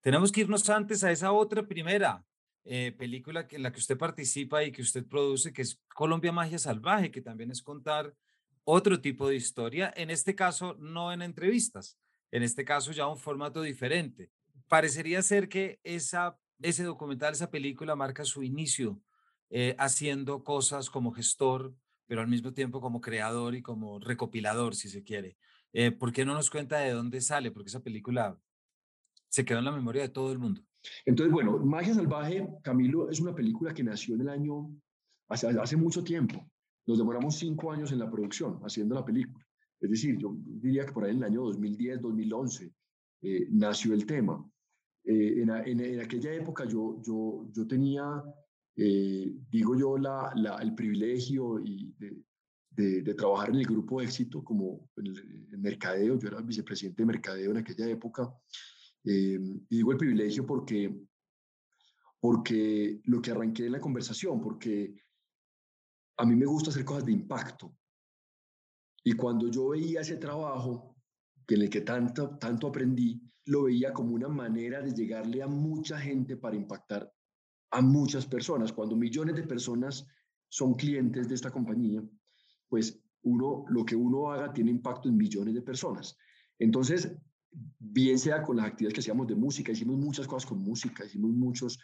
tenemos 0.00 0.32
que 0.32 0.40
irnos 0.40 0.68
antes 0.68 1.04
a 1.04 1.12
esa 1.12 1.30
otra 1.30 1.64
primera, 1.64 2.24
eh, 2.70 2.92
película 2.92 3.46
en 3.50 3.62
la 3.62 3.72
que 3.72 3.78
usted 3.78 3.96
participa 3.96 4.62
y 4.62 4.72
que 4.72 4.82
usted 4.82 5.06
produce, 5.06 5.54
que 5.54 5.62
es 5.62 5.80
Colombia 5.94 6.32
Magia 6.32 6.58
Salvaje, 6.58 7.10
que 7.10 7.22
también 7.22 7.50
es 7.50 7.62
contar 7.62 8.14
otro 8.64 9.00
tipo 9.00 9.26
de 9.26 9.36
historia, 9.36 9.90
en 9.96 10.10
este 10.10 10.34
caso 10.34 10.76
no 10.78 11.10
en 11.10 11.22
entrevistas, 11.22 11.98
en 12.30 12.42
este 12.42 12.66
caso 12.66 12.92
ya 12.92 13.06
un 13.06 13.16
formato 13.16 13.62
diferente. 13.62 14.30
Parecería 14.68 15.22
ser 15.22 15.48
que 15.48 15.80
esa, 15.82 16.38
ese 16.60 16.84
documental, 16.84 17.32
esa 17.32 17.50
película 17.50 17.96
marca 17.96 18.26
su 18.26 18.42
inicio 18.42 19.00
eh, 19.48 19.74
haciendo 19.78 20.44
cosas 20.44 20.90
como 20.90 21.12
gestor, 21.12 21.74
pero 22.06 22.20
al 22.20 22.28
mismo 22.28 22.52
tiempo 22.52 22.82
como 22.82 23.00
creador 23.00 23.54
y 23.54 23.62
como 23.62 23.98
recopilador, 23.98 24.74
si 24.74 24.90
se 24.90 25.02
quiere. 25.02 25.38
Eh, 25.72 25.90
¿Por 25.90 26.12
qué 26.12 26.26
no 26.26 26.34
nos 26.34 26.50
cuenta 26.50 26.80
de 26.80 26.90
dónde 26.90 27.22
sale? 27.22 27.50
Porque 27.50 27.68
esa 27.68 27.80
película 27.80 28.38
se 29.30 29.46
quedó 29.46 29.60
en 29.60 29.64
la 29.64 29.72
memoria 29.72 30.02
de 30.02 30.10
todo 30.10 30.32
el 30.32 30.38
mundo. 30.38 30.60
Entonces, 31.04 31.32
bueno, 31.32 31.58
Magia 31.58 31.94
Salvaje, 31.94 32.46
Camilo, 32.62 33.10
es 33.10 33.20
una 33.20 33.34
película 33.34 33.74
que 33.74 33.82
nació 33.82 34.14
en 34.14 34.22
el 34.22 34.28
año, 34.28 34.70
hace, 35.28 35.76
mucho 35.76 36.02
tiempo. 36.04 36.46
Nos 36.86 36.98
demoramos 36.98 37.36
cinco 37.36 37.72
años 37.72 37.92
en 37.92 37.98
la 37.98 38.10
producción, 38.10 38.60
haciendo 38.62 38.94
la 38.94 39.04
película. 39.04 39.44
Es 39.80 39.90
decir, 39.90 40.16
yo 40.18 40.36
diría 40.38 40.86
que 40.86 40.92
por 40.92 41.04
ahí 41.04 41.12
en 41.12 41.18
el 41.18 41.24
año 41.24 41.42
2010, 41.42 42.00
2011, 42.00 42.72
eh, 43.22 43.48
nació 43.50 43.94
el 43.94 44.06
tema. 44.06 44.44
Eh, 45.04 45.42
en, 45.42 46.00
aquella 46.00 46.34
época 46.34 46.64
yo, 46.64 47.00
yo, 47.02 47.48
yo 47.52 47.66
tenía, 47.66 48.22
eh, 48.76 49.32
digo 49.50 49.76
yo, 49.76 49.96
el 49.96 50.74
privilegio 50.74 51.60
y 51.60 51.94
de, 52.70 53.14
trabajar 53.14 53.50
en 53.50 53.56
el 53.56 53.66
grupo 53.66 54.00
éxito 54.00 54.42
como 54.42 54.88
mercadeo. 55.50 56.18
Yo 56.18 56.28
era 56.28 56.40
vicepresidente 56.40 57.02
de 57.02 57.06
mercadeo 57.06 57.50
en 57.50 57.56
aquella 57.58 57.88
época 57.88 58.32
eh, 59.04 59.38
y 59.68 59.76
digo 59.76 59.92
el 59.92 59.98
privilegio 59.98 60.44
porque, 60.46 60.94
porque 62.20 63.00
lo 63.04 63.22
que 63.22 63.30
arranqué 63.30 63.66
en 63.66 63.72
la 63.72 63.80
conversación, 63.80 64.40
porque 64.40 64.94
a 66.16 66.24
mí 66.24 66.34
me 66.34 66.46
gusta 66.46 66.70
hacer 66.70 66.84
cosas 66.84 67.06
de 67.06 67.12
impacto. 67.12 67.76
Y 69.04 69.12
cuando 69.12 69.48
yo 69.48 69.68
veía 69.68 70.00
ese 70.00 70.16
trabajo, 70.16 70.96
en 71.46 71.62
el 71.62 71.70
que 71.70 71.80
tanto, 71.80 72.36
tanto 72.38 72.66
aprendí, 72.66 73.22
lo 73.46 73.64
veía 73.64 73.92
como 73.92 74.14
una 74.14 74.28
manera 74.28 74.82
de 74.82 74.92
llegarle 74.92 75.42
a 75.42 75.46
mucha 75.46 75.98
gente 75.98 76.36
para 76.36 76.56
impactar 76.56 77.10
a 77.70 77.80
muchas 77.80 78.26
personas. 78.26 78.72
Cuando 78.72 78.96
millones 78.96 79.36
de 79.36 79.44
personas 79.44 80.06
son 80.48 80.74
clientes 80.74 81.28
de 81.28 81.34
esta 81.34 81.50
compañía, 81.50 82.02
pues 82.68 83.00
uno, 83.22 83.64
lo 83.68 83.84
que 83.84 83.96
uno 83.96 84.30
haga 84.30 84.52
tiene 84.52 84.70
impacto 84.70 85.08
en 85.08 85.16
millones 85.16 85.54
de 85.54 85.62
personas. 85.62 86.16
Entonces, 86.58 87.16
bien 87.78 88.18
sea 88.18 88.42
con 88.42 88.56
las 88.56 88.66
actividades 88.66 88.94
que 88.94 89.00
hacíamos 89.00 89.26
de 89.26 89.34
música, 89.34 89.72
hicimos 89.72 89.98
muchas 89.98 90.26
cosas 90.26 90.48
con 90.48 90.58
música, 90.58 91.04
hicimos, 91.04 91.30
muchos, 91.32 91.78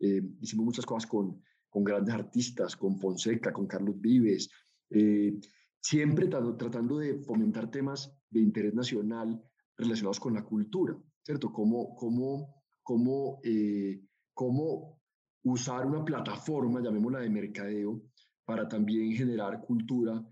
eh, 0.00 0.22
hicimos 0.40 0.64
muchas 0.66 0.86
cosas 0.86 1.08
con, 1.08 1.42
con 1.68 1.84
grandes 1.84 2.14
artistas, 2.14 2.76
con 2.76 2.98
Fonseca, 2.98 3.52
con 3.52 3.66
Carlos 3.66 4.00
Vives, 4.00 4.50
eh, 4.90 5.38
siempre 5.80 6.28
tratando 6.28 6.98
de 6.98 7.18
fomentar 7.18 7.70
temas 7.70 8.12
de 8.30 8.40
interés 8.40 8.74
nacional 8.74 9.42
relacionados 9.76 10.20
con 10.20 10.34
la 10.34 10.44
cultura, 10.44 10.96
¿cierto? 11.22 11.52
Cómo, 11.52 11.94
cómo, 11.94 12.62
cómo, 12.82 13.40
eh, 13.42 14.00
cómo 14.32 15.00
usar 15.42 15.86
una 15.86 16.04
plataforma, 16.04 16.80
llamémosla 16.80 17.20
de 17.20 17.30
mercadeo, 17.30 18.02
para 18.44 18.68
también 18.68 19.12
generar 19.12 19.60
cultura 19.60 20.22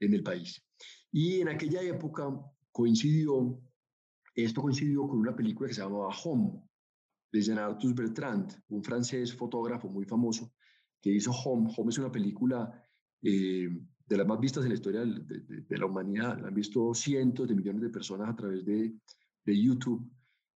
en 0.00 0.14
el 0.14 0.22
país. 0.22 0.62
Y 1.12 1.40
en 1.40 1.48
aquella 1.48 1.82
época 1.82 2.28
coincidió 2.72 3.60
esto 4.34 4.62
coincidió 4.62 5.06
con 5.06 5.18
una 5.18 5.34
película 5.34 5.68
que 5.68 5.74
se 5.74 5.82
llamaba 5.82 6.14
Home, 6.24 6.62
de 7.32 7.42
Jean-Arthus 7.42 7.94
Bertrand, 7.94 8.52
un 8.68 8.82
francés 8.82 9.34
fotógrafo 9.34 9.88
muy 9.88 10.04
famoso, 10.04 10.52
que 11.00 11.10
hizo 11.10 11.30
Home. 11.30 11.72
Home 11.76 11.90
es 11.90 11.98
una 11.98 12.10
película 12.10 12.72
eh, 13.22 13.68
de 14.06 14.16
las 14.16 14.26
más 14.26 14.40
vistas 14.40 14.64
en 14.64 14.70
la 14.70 14.74
historia 14.74 15.00
de, 15.04 15.78
la 15.78 15.86
humanidad. 15.86 16.40
La 16.40 16.48
han 16.48 16.54
visto 16.54 16.92
cientos 16.94 17.48
de 17.48 17.54
millones 17.54 17.82
de 17.82 17.90
personas 17.90 18.28
a 18.28 18.36
través 18.36 18.64
de, 18.64 18.94
YouTube. 19.46 20.08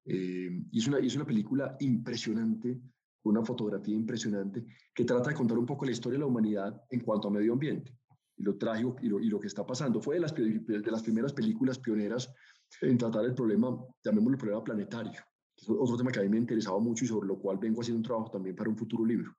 Eh, 0.06 0.66
es 0.72 0.88
una, 0.88 1.00
es 1.00 1.16
una 1.16 1.26
película 1.26 1.76
impresionante, 1.80 2.80
una 3.24 3.44
fotografía 3.44 3.96
impresionante, 3.96 4.66
que 4.94 5.06
trata 5.06 5.30
de 5.30 5.36
contar 5.36 5.58
un 5.58 5.66
poco 5.66 5.86
la 5.86 5.92
historia 5.92 6.18
de 6.18 6.26
la 6.26 6.28
humanidad 6.28 6.84
en 6.90 7.00
cuanto 7.00 7.28
a 7.28 7.32
medio 7.32 7.54
ambiente 7.54 7.98
y 8.36 8.44
lo 8.44 8.58
trágico 8.58 8.96
y 9.02 9.08
lo, 9.08 9.20
y 9.20 9.30
lo 9.30 9.40
que 9.40 9.48
está 9.48 9.66
pasando. 9.66 10.02
Fue 10.02 10.16
de 10.16 10.22
las, 10.22 10.34
de 10.36 10.92
las 10.92 11.04
primeras 11.04 11.34
películas 11.34 11.80
pioneras 11.80 12.34
en 12.82 12.98
tratar 12.98 13.26
el 13.26 13.34
problema, 13.34 13.78
llamémoslo 14.04 14.36
el 14.36 14.40
problema 14.40 14.64
planetario. 14.64 15.22
Es 15.56 15.70
otro 15.70 15.98
tema 15.98 16.12
que 16.12 16.20
a 16.20 16.24
mí 16.24 16.30
me 16.30 16.38
interesaba 16.38 16.80
mucho 16.80 17.06
y 17.06 17.08
sobre 17.08 17.28
lo 17.28 17.38
cual 17.40 17.58
vengo 17.58 17.82
haciendo 17.82 18.00
un 18.00 18.04
trabajo 18.04 18.32
también 18.32 18.56
para 18.56 18.70
un 18.70 18.78
futuro 18.78 19.06
libro. 19.06 19.36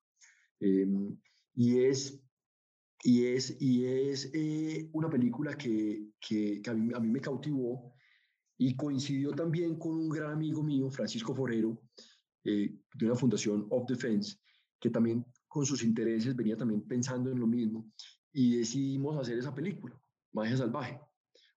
Em, 0.60 1.16
y 1.54 1.80
es, 1.80 2.20
y 3.02 3.26
es, 3.26 3.60
y 3.60 3.84
es 3.84 4.30
eh, 4.32 4.88
una 4.92 5.10
película 5.10 5.56
que, 5.56 6.10
que, 6.20 6.62
a, 6.66 6.74
mí, 6.74 6.92
a, 6.94 7.00
mí, 7.00 7.08
me 7.08 7.20
cautivó 7.20 7.94
y 8.56 8.76
coincidió 8.76 9.32
también 9.32 9.78
con 9.78 9.94
un 9.94 10.08
gran 10.08 10.32
amigo 10.32 10.62
mío, 10.62 10.90
Francisco 10.90 11.34
Forero, 11.34 11.82
eh, 12.44 12.78
de 12.94 13.06
una 13.06 13.14
fundación 13.14 13.66
Of 13.70 13.88
Defense, 13.88 14.38
que 14.78 14.90
también 14.90 15.24
con 15.48 15.66
sus 15.66 15.82
intereses 15.82 16.36
venía 16.36 16.56
también 16.56 16.82
pensando 16.82 17.30
en 17.30 17.40
lo 17.40 17.46
mismo 17.46 17.90
y 18.32 18.56
decidimos 18.56 19.18
hacer 19.18 19.38
esa 19.38 19.54
película, 19.54 19.98
Magia 20.32 20.56
Salvaje. 20.56 21.00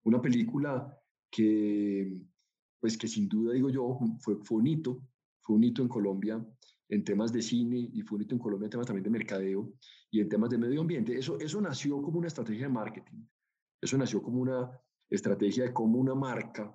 Una 0.04 0.22
película 0.22 0.97
que, 1.30 2.20
pues 2.80 2.98
que 2.98 3.08
sin 3.08 3.28
duda, 3.28 3.54
digo 3.54 3.70
yo, 3.70 4.00
fue, 4.20 4.38
fue 4.44 4.58
un 4.58 4.68
hito, 4.68 5.02
fue 5.42 5.56
un 5.56 5.64
hito 5.64 5.82
en 5.82 5.88
Colombia 5.88 6.46
en 6.90 7.04
temas 7.04 7.34
de 7.34 7.42
cine 7.42 7.90
y 7.92 8.02
fue 8.02 8.18
un 8.18 8.24
hito 8.24 8.36
en 8.36 8.40
Colombia 8.40 8.68
en 8.68 8.72
temas 8.72 8.88
también 8.88 9.04
de 9.04 9.10
mercadeo 9.10 9.74
y 10.10 10.22
en 10.22 10.30
temas 10.30 10.50
de 10.50 10.58
medio 10.58 10.82
ambiente. 10.82 11.18
Eso, 11.18 11.40
eso 11.40 11.60
nació 11.62 12.02
como 12.02 12.20
una 12.20 12.28
estrategia 12.28 12.68
de 12.68 12.74
marketing, 12.74 13.26
eso 13.82 13.98
nació 13.98 14.22
como 14.22 14.42
una 14.42 14.72
estrategia 15.10 15.66
de 15.66 15.74
cómo 15.74 16.00
una 16.00 16.16
marca, 16.16 16.74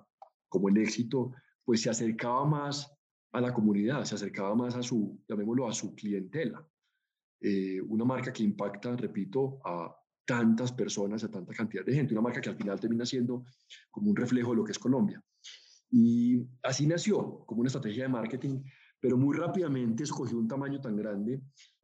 como 0.49 0.69
el 0.69 0.77
éxito, 0.77 1.33
pues 1.63 1.81
se 1.81 1.89
acercaba 1.89 2.45
más 2.45 2.91
a 3.31 3.41
la 3.41 3.53
comunidad, 3.53 4.03
se 4.05 4.15
acercaba 4.15 4.55
más 4.55 4.75
a 4.75 4.83
su, 4.83 5.19
llamémoslo, 5.27 5.67
a 5.67 5.73
su 5.73 5.95
clientela. 5.95 6.67
Eh, 7.41 7.81
una 7.81 8.05
marca 8.05 8.31
que 8.31 8.43
impacta, 8.43 8.95
repito, 8.95 9.59
a 9.65 9.93
tantas 10.25 10.71
personas, 10.71 11.23
a 11.23 11.29
tanta 11.31 11.53
cantidad 11.53 11.85
de 11.85 11.93
gente, 11.93 12.13
una 12.13 12.21
marca 12.21 12.41
que 12.41 12.49
al 12.49 12.55
final 12.55 12.79
termina 12.79 13.05
siendo 13.05 13.45
como 13.91 14.09
un 14.09 14.15
reflejo 14.15 14.51
de 14.51 14.57
lo 14.57 14.63
que 14.63 14.71
es 14.71 14.79
Colombia. 14.79 15.21
Y 15.91 16.41
así 16.63 16.87
nació, 16.87 17.43
como 17.45 17.61
una 17.61 17.67
estrategia 17.67 18.03
de 18.03 18.09
marketing, 18.09 18.61
pero 18.99 19.17
muy 19.17 19.37
rápidamente 19.37 20.03
escogió 20.03 20.37
un 20.37 20.47
tamaño 20.47 20.79
tan 20.81 20.95
grande 20.95 21.41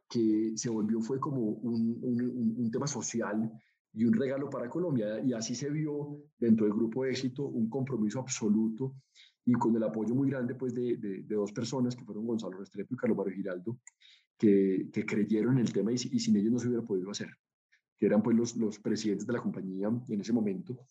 que 0.10 0.54
se 0.56 0.70
volvió, 0.70 1.02
fue 1.02 1.20
como 1.20 1.42
un, 1.42 2.00
un, 2.02 2.72
tema 2.72 2.88
social 2.88 3.52
y 3.94 4.06
un 4.06 4.14
regalo 4.14 4.50
para 4.50 4.70
Colombia. 4.70 5.22
Y 5.24 5.34
así 5.34 5.54
se 5.54 5.70
vio 5.70 6.24
dentro 6.40 6.66
del 6.66 6.74
grupo 6.74 7.06
éxito 7.06 7.44
un 7.44 7.70
compromiso 7.70 8.20
absoluto 8.20 8.96
y 9.46 9.54
con 9.54 9.76
el 9.76 9.84
apoyo 9.84 10.16
muy 10.16 10.30
grande 10.30 10.56
pues, 10.56 10.74
de, 10.74 10.98
de, 10.98 11.22
dos 11.24 11.52
personas 11.52 11.96
que 11.96 12.04
fueron 12.04 12.26
Gonzalo 12.26 12.58
Restrepo 12.58 12.96
y 12.96 12.98
Carlos 12.98 13.18
Mario 13.18 13.36
Giraldo, 13.36 13.78
que, 14.38 14.90
que 14.92 15.06
creyeron 15.06 15.60
en 15.60 15.66
el 15.66 15.74
tema 15.74 15.92
y, 15.92 15.98
sin 15.98 16.36
ellos 16.36 16.52
no 16.52 16.60
se 16.60 16.68
hubiera 16.68 16.84
podido 16.84 17.12
hacer 17.12 17.30
que 18.00 18.06
eran 18.06 18.24
pues 18.24 18.36
los, 18.36 18.56
los 18.56 18.80
presidentes 18.80 19.28
de 19.28 19.34
la 19.34 19.42
compañía 19.42 19.90
en 20.08 20.22
ese 20.22 20.32
momento. 20.32 20.88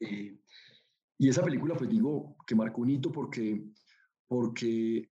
Eh, 0.00 0.38
y 1.18 1.28
esa 1.28 1.44
película, 1.44 1.76
pues 1.76 1.90
digo, 1.90 2.36
que 2.46 2.54
marcó 2.54 2.80
un 2.80 2.90
hito 2.90 3.12
porque, 3.12 3.62
porque 4.26 5.10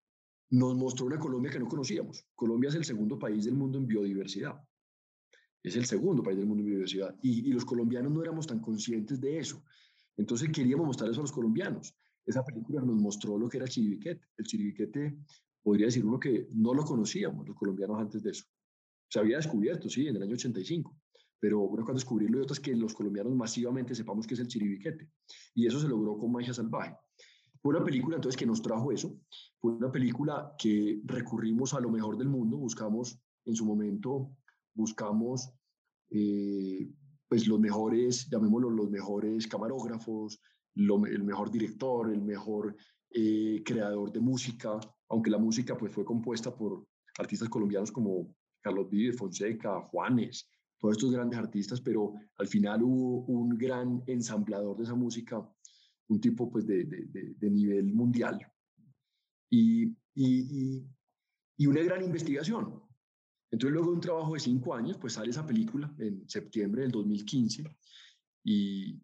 nos 0.50 0.76
mostró 0.76 1.06
una 1.06 1.20
Colombia 1.20 1.52
que 1.52 1.60
no 1.60 1.68
conocíamos. 1.68 2.26
Colombia 2.36 2.70
es 2.70 2.76
el 2.76 2.84
segundo 2.84 3.18
país 3.20 3.46
del 3.46 3.54
mundo 3.54 3.78
en 3.78 3.88
biodiversidad. 3.88 4.60
Es 5.62 5.76
el 5.76 5.86
segundo 5.86 6.24
país 6.24 6.38
del 6.38 6.48
mundo 6.48 6.62
en 6.62 6.66
biodiversidad. 6.66 7.16
Y, 7.22 7.48
y 7.48 7.54
los 7.54 7.64
colombianos 7.64 8.12
no 8.12 8.24
éramos 8.24 8.48
tan 8.48 8.60
conscientes 8.60 9.22
de 9.22 9.38
eso. 9.38 9.64
Entonces 10.18 10.50
queríamos 10.50 10.88
mostrar 10.88 11.12
eso 11.12 11.22
a 11.22 11.24
los 11.24 11.32
colombianos. 11.32 11.96
Esa 12.26 12.44
película 12.44 12.82
nos 12.82 12.96
mostró 12.96 13.38
lo 13.38 13.48
que 13.48 13.58
era 13.58 13.66
el 13.66 13.72
chiribiquete. 13.72 14.28
El 14.38 14.46
chiribiquete 14.46 15.18
podría 15.62 15.86
decir 15.86 16.06
uno 16.06 16.20
que 16.20 16.48
no 16.54 16.74
lo 16.74 16.84
conocíamos 16.84 17.48
los 17.48 17.56
colombianos 17.56 18.00
antes 18.00 18.24
de 18.24 18.32
eso. 18.32 18.46
Se 19.10 19.20
había 19.20 19.38
descubierto, 19.38 19.90
sí, 19.90 20.08
en 20.08 20.16
el 20.16 20.24
año 20.24 20.34
85, 20.34 21.03
pero 21.44 21.60
una 21.60 21.84
cosa 21.84 21.96
descubrirlo 21.96 22.40
y 22.40 22.44
otra 22.44 22.54
es 22.54 22.62
que 22.62 22.74
los 22.74 22.94
colombianos 22.94 23.36
masivamente 23.36 23.94
sepamos 23.94 24.26
que 24.26 24.34
es 24.34 24.40
el 24.40 24.48
chiribiquete. 24.48 25.10
Y 25.54 25.68
eso 25.68 25.78
se 25.78 25.90
logró 25.90 26.18
con 26.18 26.32
Magia 26.32 26.54
Salvaje. 26.54 26.96
Fue 27.62 27.76
una 27.76 27.84
película 27.84 28.16
entonces 28.16 28.40
que 28.40 28.46
nos 28.46 28.62
trajo 28.62 28.94
eso, 28.94 29.20
fue 29.60 29.74
una 29.74 29.92
película 29.92 30.56
que 30.58 31.02
recurrimos 31.04 31.74
a 31.74 31.82
lo 31.82 31.92
mejor 31.92 32.18
del 32.18 32.30
mundo, 32.30 32.56
buscamos 32.56 33.20
en 33.44 33.56
su 33.56 33.66
momento, 33.66 34.38
buscamos 34.74 35.52
eh, 36.12 36.90
pues 37.28 37.46
los 37.46 37.60
mejores, 37.60 38.30
llamémoslo 38.30 38.70
los 38.70 38.90
mejores 38.90 39.46
camarógrafos, 39.46 40.40
el 40.78 41.24
mejor 41.26 41.52
director, 41.52 42.10
el 42.10 42.22
mejor 42.22 42.74
eh, 43.10 43.62
creador 43.66 44.14
de 44.14 44.22
música, 44.22 44.80
aunque 45.10 45.30
la 45.30 45.40
música 45.40 45.76
pues 45.76 45.92
fue 45.92 46.06
compuesta 46.06 46.56
por 46.56 46.88
artistas 47.20 47.50
colombianos 47.50 47.92
como 47.92 48.34
Carlos 48.62 48.90
Vives, 48.90 49.18
Fonseca, 49.18 49.82
Juanes, 49.82 50.48
todos 50.84 50.98
estos 50.98 51.14
grandes 51.14 51.40
artistas, 51.40 51.80
pero 51.80 52.14
al 52.36 52.48
final 52.50 52.84
hubo 52.84 53.24
un 53.28 53.58
gran 53.58 54.04
ensamblador 54.06 54.76
de 54.76 54.84
esa 54.84 54.96
música, 54.96 55.50
un 56.10 56.20
tipo 56.20 56.52
pues 56.52 56.68
de, 56.68 56.84
de, 56.84 57.36
de, 57.38 57.50
nivel 57.50 57.94
mundial. 57.94 58.46
Y, 59.50 59.96
y, 60.14 60.86
y 61.56 61.68
una 61.68 61.82
gran 61.84 62.04
investigación. 62.04 62.82
Entonces, 63.50 63.72
luego 63.72 63.92
de 63.92 63.96
un 63.96 64.02
trabajo 64.02 64.34
de 64.34 64.42
cinco 64.42 64.74
años, 64.76 64.98
pues 64.98 65.14
sale 65.14 65.30
esa 65.30 65.46
película 65.46 65.90
en 66.00 66.28
septiembre 66.28 66.82
del 66.82 66.92
2015 66.92 67.64
y, 68.44 69.02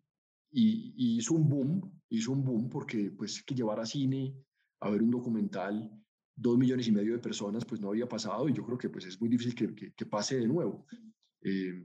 y, 0.51 1.17
hizo 1.17 1.35
un 1.35 1.47
boom, 1.47 2.01
hizo 2.09 2.33
un 2.33 2.43
boom 2.43 2.69
porque 2.69 3.09
pues 3.11 3.41
que 3.41 3.55
llevar 3.55 3.79
a 3.79 3.85
cine, 3.85 4.35
a 4.81 4.89
ver 4.89 5.01
un 5.01 5.11
documental, 5.11 5.89
dos 6.35 6.57
millones 6.57 6.89
y 6.89 6.91
medio 6.91 7.13
de 7.13 7.19
personas, 7.19 7.63
pues 7.63 7.79
no 7.79 7.87
había 7.87 8.09
pasado 8.09 8.49
y 8.49 8.53
yo 8.53 8.65
creo 8.65 8.77
que 8.77 8.89
pues 8.89 9.05
es 9.05 9.21
muy 9.21 9.29
difícil 9.29 9.55
que, 9.55 9.93
que, 9.93 10.05
pase 10.05 10.37
de 10.37 10.47
nuevo. 10.49 10.85
Eh, 11.41 11.83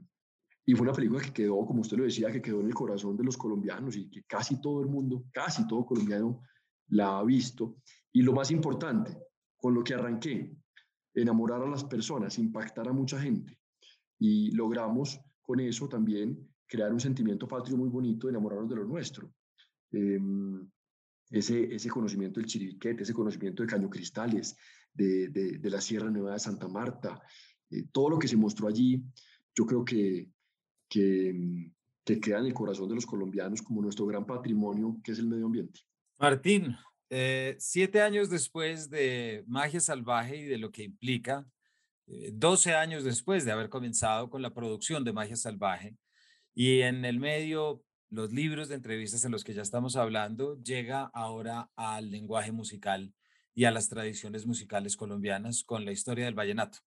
y 0.67 0.73
fue 0.73 0.83
una 0.83 0.93
película 0.93 1.21
que 1.21 1.31
quedó, 1.31 1.65
como 1.65 1.81
usted 1.81 1.97
lo 1.97 2.03
decía, 2.05 2.31
que 2.31 2.41
quedó 2.41 2.59
en 2.61 2.67
el 2.67 2.73
corazón 2.73 3.15
de 3.15 3.23
los 3.23 3.37
colombianos 3.37 3.95
y 3.95 4.09
que 4.09 4.23
casi 4.23 4.59
todo 4.59 4.81
el 4.81 4.87
mundo, 4.87 5.25
casi 5.31 5.67
todo 5.67 5.85
colombiano 5.85 6.41
la 6.87 7.19
ha 7.19 7.23
visto. 7.23 7.77
Y 8.11 8.23
lo 8.23 8.33
más 8.33 8.49
importante, 8.51 9.17
con 9.55 9.73
lo 9.73 9.83
que 9.83 9.93
arranqué, 9.93 10.55
enamorar 11.13 11.61
a 11.61 11.69
las 11.69 11.83
personas, 11.83 12.39
impactar 12.39 12.87
a 12.87 12.93
mucha 12.93 13.19
gente. 13.19 13.59
Y 14.19 14.51
logramos 14.51 15.19
con 15.41 15.59
eso 15.59 15.87
también 15.87 16.49
crear 16.67 16.91
un 16.91 16.99
sentimiento 16.99 17.47
patrio 17.47 17.77
muy 17.77 17.89
bonito, 17.89 18.27
de 18.27 18.31
enamorarnos 18.31 18.69
de 18.69 18.75
lo 18.75 18.85
nuestro. 18.85 19.31
Em, 19.91 20.67
ese, 21.29 21.73
ese 21.73 21.89
conocimiento 21.89 22.39
del 22.39 22.47
Chiribiquete, 22.47 23.03
ese 23.03 23.13
conocimiento 23.13 23.63
de 23.63 23.69
Caño 23.69 23.89
Cristales, 23.89 24.55
de, 24.93 25.29
de, 25.29 25.69
la 25.69 25.81
Sierra 25.81 26.09
Nueva 26.09 26.33
de 26.33 26.39
Santa 26.39 26.67
Marta, 26.67 27.21
eh, 27.69 27.87
todo 27.91 28.11
lo 28.11 28.19
que 28.19 28.27
se 28.27 28.37
mostró 28.37 28.67
allí, 28.67 29.03
yo 29.55 29.65
creo 29.65 29.85
que, 29.85 30.29
que, 30.89 31.71
que, 32.03 32.19
queda 32.19 32.39
en 32.39 32.45
el 32.45 32.53
corazón 32.53 32.89
de 32.89 32.95
los 32.95 33.05
colombianos 33.05 33.61
como 33.61 33.81
nuestro 33.81 34.05
gran 34.05 34.25
patrimonio, 34.25 34.97
que 35.03 35.13
es 35.13 35.19
el 35.19 35.27
medio 35.27 35.45
ambiente. 35.45 35.79
Martín, 36.19 36.75
eh, 37.09 37.55
siete 37.59 38.01
años 38.01 38.29
después 38.29 38.89
de 38.89 39.43
Magia 39.47 39.79
Salvaje 39.79 40.37
y 40.37 40.43
de 40.45 40.57
lo 40.57 40.71
que 40.71 40.83
implica, 40.83 41.47
eh, 42.07 42.31
12 42.33 42.75
años 42.75 43.03
después 43.03 43.45
de 43.45 43.51
haber 43.51 43.69
comenzado 43.69 44.29
con 44.29 44.41
la 44.41 44.53
producción 44.53 45.03
de 45.03 45.13
Magia 45.13 45.35
Salvaje, 45.35 45.95
y 46.53 46.81
en 46.81 47.03
el 47.03 47.19
medio, 47.19 47.83
los 48.09 48.31
libros 48.31 48.69
de 48.69 48.75
entrevistas 48.75 49.25
en 49.25 49.31
los 49.31 49.43
que 49.43 49.53
ya 49.53 49.61
estamos 49.61 49.97
hablando, 49.97 50.61
llega 50.63 51.03
ahora 51.13 51.69
al 51.75 52.11
lenguaje 52.11 52.51
musical 52.53 53.13
y 53.53 53.65
a 53.65 53.71
las 53.71 53.89
tradiciones 53.89 54.45
musicales 54.45 54.95
colombianas 54.95 55.63
con 55.63 55.83
la 55.83 55.91
historia 55.91 56.25
del 56.25 56.33
vallenato. 56.33 56.79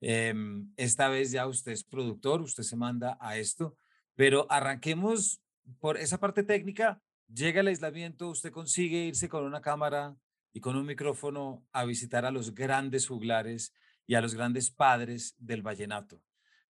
Em, 0.00 0.72
esta 0.76 1.08
vez 1.08 1.30
ya 1.32 1.46
usted 1.46 1.72
es 1.72 1.84
productor, 1.84 2.40
usted 2.40 2.62
se 2.62 2.76
manda 2.76 3.18
a 3.20 3.36
esto, 3.36 3.76
pero 4.14 4.46
arranquemos 4.50 5.40
por 5.80 5.96
esa 5.96 6.18
parte 6.18 6.42
técnica. 6.42 7.02
Llega 7.32 7.60
el 7.60 7.68
aislamiento, 7.68 8.30
usted 8.30 8.52
consigue 8.52 9.04
irse 9.04 9.28
con 9.28 9.44
una 9.44 9.60
cámara 9.60 10.16
y 10.52 10.60
con 10.60 10.76
un 10.76 10.86
micrófono 10.86 11.66
a 11.72 11.84
visitar 11.84 12.24
a 12.24 12.30
los 12.30 12.54
grandes 12.54 13.06
juglares 13.06 13.74
y 14.06 14.14
a 14.14 14.20
los 14.20 14.34
grandes 14.34 14.70
padres 14.70 15.34
del 15.38 15.62
vallenato. 15.62 16.22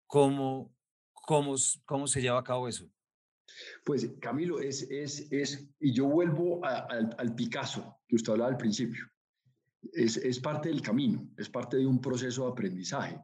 ¿Cómo, 0.08 0.74
¿Cómo, 1.14 1.56
cómo 1.86 2.08
se 2.08 2.22
lleva 2.22 2.40
a 2.40 2.44
cabo 2.44 2.68
eso? 2.68 2.90
Pues 3.86 4.10
Camilo, 4.20 4.60
es, 4.60 4.84
es, 4.90 5.32
es 5.32 5.70
y 5.80 5.94
yo 5.94 6.06
vuelvo 6.06 6.62
al 6.66 7.36
Picasso 7.36 7.98
que 8.08 8.16
usted 8.16 8.34
hablaba 8.34 8.52
al 8.52 8.58
principio. 8.58 9.06
Es, 9.94 10.18
es, 10.18 10.40
parte 10.40 10.70
del 10.70 10.82
camino, 10.82 11.30
es 11.38 11.50
parte 11.50 11.78
de 11.78 11.86
un 11.86 12.00
proceso 12.00 12.46
de 12.46 12.52
aprendizaje. 12.52 13.20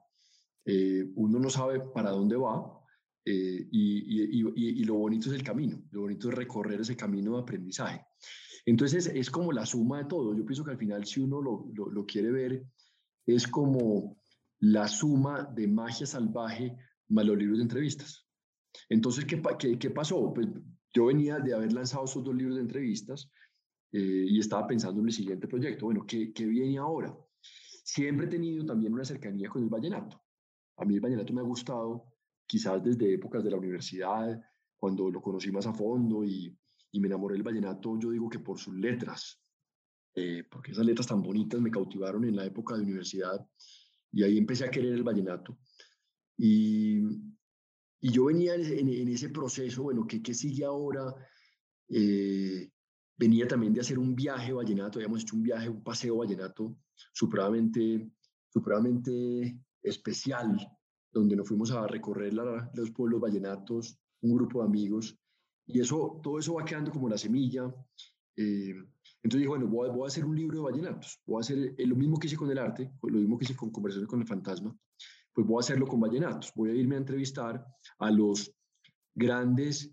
Eh, 0.66 1.06
uno 1.16 1.40
no 1.40 1.50
sabe 1.50 1.80
para 1.94 2.12
dónde 2.12 2.36
va 2.38 2.80
eh, 3.26 3.68
y, 3.72 4.82
y, 4.82 4.84
lo 4.84 4.96
bonito 4.96 5.30
es 5.30 5.36
el 5.36 5.44
camino, 5.44 5.82
lo 5.92 6.02
bonito 6.02 6.30
es 6.30 6.36
recorrer 6.36 6.82
ese 6.82 6.96
camino 6.96 7.36
de 7.36 7.42
aprendizaje. 7.42 8.06
Entonces 8.66 9.08
es, 9.08 9.30
como 9.30 9.52
la 9.52 9.66
suma 9.66 10.00
de 10.00 10.06
todo. 10.06 10.36
Yo 10.36 10.46
pienso 10.46 10.64
que 10.64 10.72
al 10.72 10.78
final 10.78 11.06
si 11.06 11.20
uno 11.20 11.42
lo, 11.42 11.66
lo, 11.74 11.90
lo 11.90 12.06
quiere 12.06 12.32
ver, 12.32 12.66
es 13.26 13.48
como 13.48 14.18
la 14.60 14.88
suma 14.88 15.44
de 15.44 15.68
magia 15.68 16.06
salvaje 16.06 16.78
más 17.10 17.26
los 17.26 17.38
libros 17.38 17.58
de 17.58 17.64
entrevistas. 17.64 18.26
Entonces, 18.90 19.26
¿qué, 19.26 19.42
qué, 19.60 19.78
qué 19.78 19.90
pasó? 19.90 20.34
Pues 20.34 20.48
yo 20.94 21.06
venía 21.06 21.40
de 21.40 21.54
haber 21.54 21.74
lanzado 21.74 22.06
esos 22.06 22.24
dos 22.24 22.36
libros 22.36 22.56
de 22.56 22.62
entrevistas 22.62 23.30
eh, 23.94 24.26
y 24.28 24.40
estaba 24.40 24.66
pensando 24.66 25.00
en 25.02 25.08
el 25.08 25.14
siguiente 25.14 25.48
proyecto. 25.48 25.86
Bueno, 25.86 26.04
¿qué, 26.06 26.34
¿qué 26.34 26.46
viene 26.46 26.80
ahora? 26.80 27.16
Siempre 27.84 28.26
he 28.26 28.30
tenido 28.30 28.66
también 28.66 28.92
una 28.92 29.06
cercanía 29.06 29.50
con 29.50 29.62
el 29.62 29.70
vallenato. 29.70 30.20
A 30.78 30.86
mí 30.86 30.96
el 30.96 31.00
vallenato 31.00 31.32
me 31.32 31.42
ha 31.42 31.46
gustado, 31.46 32.06
quizás 32.48 32.84
desde 32.84 33.14
épocas 33.14 33.44
de 33.44 33.52
la 33.52 33.58
universidad, 33.58 34.42
cuando 34.78 35.12
lo 35.12 35.22
conocí 35.22 35.52
más 35.52 35.68
a 35.68 35.74
fondo 35.74 36.24
y, 36.24 36.58
y 36.92 37.00
me 37.00 37.08
enamoré 37.08 37.36
del 37.36 37.44
vallenato, 37.44 37.98
yo 38.00 38.10
digo 38.10 38.30
que 38.30 38.40
por 38.40 38.58
sus 38.60 38.74
letras, 38.76 39.40
eh, 40.16 40.44
porque 40.50 40.72
esas 40.72 40.86
letras 40.86 41.08
tan 41.08 41.22
bonitas 41.22 41.62
me 41.62 41.72
cautivaron 41.72 42.26
en 42.26 42.36
la 42.36 42.46
época 42.46 42.76
de 42.76 42.82
universidad 42.82 43.48
y 44.12 44.24
ahí 44.24 44.38
empecé 44.38 44.66
a 44.66 44.72
querer 44.72 44.94
el 44.94 45.04
vallenato. 45.04 45.60
Y, 46.36 46.98
y 48.02 48.12
yo 48.12 48.26
venía 48.26 48.56
en, 48.56 48.90
en, 48.90 49.08
ese 49.08 49.30
proceso, 49.30 49.84
bueno, 49.84 50.06
¿qué, 50.08 50.22
qué 50.22 50.34
sigue 50.34 50.66
ahora? 50.66 51.16
Eh, 51.90 52.73
venía 53.18 53.48
también 53.48 53.74
de 53.74 53.82
hacer 53.82 54.00
un 54.00 54.16
viaje 54.16 54.54
vallenato, 54.54 55.00
habíamos 55.00 55.22
hecho 55.22 55.36
un 55.36 55.44
viaje, 55.44 55.70
un 55.70 55.84
paseo 55.84 56.18
vallenato 56.18 56.76
supremamente, 57.12 58.12
supremamente 58.50 59.58
especial, 59.82 60.58
donde 61.12 61.36
nos 61.36 61.48
fuimos 61.48 61.72
a 61.72 61.88
recorrer 61.88 62.34
los 62.34 62.92
pueblos 62.92 63.22
vallenatos, 63.22 63.98
un 64.22 64.36
grupo 64.36 64.62
de 64.62 64.68
amigos, 64.68 65.18
y 65.66 65.80
eso, 65.80 66.20
todo 66.24 66.40
eso 66.40 66.56
va 66.56 66.66
quedando 66.66 66.92
como 66.92 67.08
la 67.08 67.18
semilla. 67.18 67.74
Eh, 68.36 68.74
entonces 69.22 69.40
dije, 69.40 69.48
bueno, 69.48 69.68
voy 69.68 69.88
a, 69.88 69.92
voy 69.92 70.06
a, 70.06 70.08
hacer 70.08 70.26
un 70.26 70.36
libro 70.36 70.58
de 70.58 70.64
vallenatos, 70.64 71.22
voy 71.26 71.38
a 71.38 71.42
hacer 71.42 71.76
lo 71.78 71.96
mismo 71.96 72.18
que 72.18 72.28
hice 72.28 72.36
con 72.36 72.52
el 72.52 72.58
arte, 72.58 72.92
lo 73.02 73.20
mismo 73.20 73.38
que 73.38 73.46
hice 73.46 73.56
con 73.56 73.72
Conversaciones 73.72 74.10
con 74.10 74.20
el 74.20 74.28
Fantasma, 74.28 74.76
pues 75.34 75.48
voy 75.48 75.58
a 75.58 75.62
hacerlo 75.62 75.88
con 75.88 76.00
vallenatos. 76.00 76.52
Voy 76.56 76.70
a 76.70 76.76
irme 76.76 76.96
a 76.96 77.00
entrevistar 77.00 77.66
a 78.00 78.12
los 78.12 78.54
grandes 79.16 79.92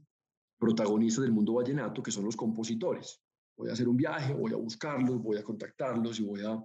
protagonistas 0.60 1.24
del 1.24 1.32
mundo 1.32 1.54
vallenato, 1.54 2.02
que 2.02 2.12
son 2.12 2.26
los 2.26 2.36
compositores. 2.36 3.20
Voy 3.56 3.70
a 3.70 3.72
hacer 3.72 3.88
un 3.88 3.96
viaje, 3.96 4.34
voy 4.34 4.52
a 4.52 4.56
buscarlos, 4.56 5.20
voy 5.22 5.38
a 5.38 5.42
contactarlos 5.42 6.20
y 6.20 6.24
voy 6.24 6.42
a 6.42 6.62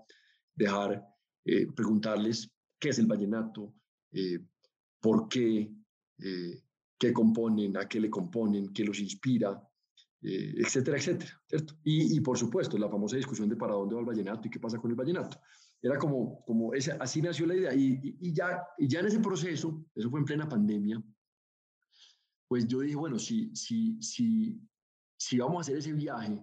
dejar, 0.54 1.04
eh, 1.46 1.68
preguntarles 1.74 2.52
qué 2.80 2.90
es 2.90 3.00
el 3.00 3.08
vallenato, 3.08 3.74
eh, 4.12 4.40
por 5.00 5.28
qué, 5.30 5.72
eh, 6.20 6.64
qué 6.98 7.14
componen, 7.14 7.78
a 7.78 7.88
qué 7.88 8.00
le 8.00 8.10
componen, 8.10 8.74
qué 8.74 8.84
los 8.84 9.00
inspira, 9.00 9.62
etcétera, 10.22 10.98
etcétera, 10.98 11.40
¿cierto? 11.48 11.76
Y, 11.84 12.18
y, 12.18 12.20
por 12.20 12.36
supuesto, 12.36 12.80
la 12.80 12.90
famosa 12.90 13.16
discusión 13.16 13.48
de 13.48 13.56
para 13.56 13.76
dónde 13.76 13.94
va 13.94 14.02
el 14.02 14.08
vallenato 14.08 14.48
y 14.48 14.50
qué 14.50 14.60
pasa 14.60 14.80
con 14.80 14.90
el 14.90 14.98
vallenato. 14.98 15.40
Era 15.80 16.00
como, 16.00 16.44
como 16.46 16.74
ese, 16.74 16.94
así 16.94 17.22
nació 17.22 17.46
la 17.46 17.56
idea. 17.56 17.76
Y, 17.76 18.00
y, 18.02 18.18
y 18.22 18.34
ya 18.34 18.66
en 18.78 19.06
ese 19.06 19.20
proceso, 19.20 19.86
eso 19.94 20.10
fue 20.10 20.20
en 20.20 20.26
plena 20.26 20.50
pandemia, 20.50 21.00
pues 22.48 22.68
yo 22.68 22.80
dije, 22.80 22.96
bueno, 22.96 23.18
si, 23.20 23.56
si, 23.56 24.02
si, 24.02 24.60
si 25.18 25.38
vamos 25.38 25.58
a 25.58 25.62
hacer 25.62 25.78
ese 25.78 25.94
viaje, 25.94 26.40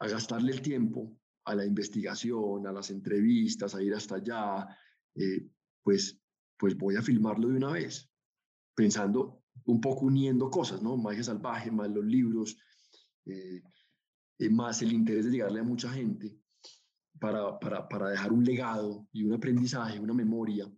a 0.00 0.08
gastarle 0.08 0.52
el 0.52 0.60
tiempo 0.60 1.16
a 1.44 1.54
la 1.54 1.64
investigación, 1.64 2.66
a 2.66 2.72
las 2.72 2.90
entrevistas, 2.90 3.74
a 3.74 3.82
ir 3.82 3.94
hasta 3.94 4.16
allá, 4.16 4.66
eh, 5.14 5.48
pues, 5.82 6.18
pues 6.58 6.76
voy 6.76 6.96
a 6.96 7.02
filmarlo 7.02 7.48
de 7.48 7.56
una 7.56 7.72
vez, 7.72 8.10
pensando 8.74 9.44
un 9.66 9.80
poco 9.80 10.06
uniendo 10.06 10.50
cosas, 10.50 10.82
¿no? 10.82 10.96
Magia 10.96 11.22
salvaje, 11.22 11.70
más 11.70 11.90
los 11.90 12.04
libros, 12.04 12.56
eh, 13.26 13.62
eh, 14.38 14.50
más 14.50 14.82
el 14.82 14.92
interés 14.92 15.26
de 15.26 15.32
llegarle 15.32 15.60
a 15.60 15.64
mucha 15.64 15.90
gente 15.90 16.36
para, 17.20 17.58
para, 17.58 17.88
para 17.88 18.10
dejar 18.10 18.32
un 18.32 18.44
legado 18.44 19.06
y 19.12 19.24
un 19.24 19.34
aprendizaje, 19.34 20.00
una 20.00 20.14
memoria. 20.14 20.70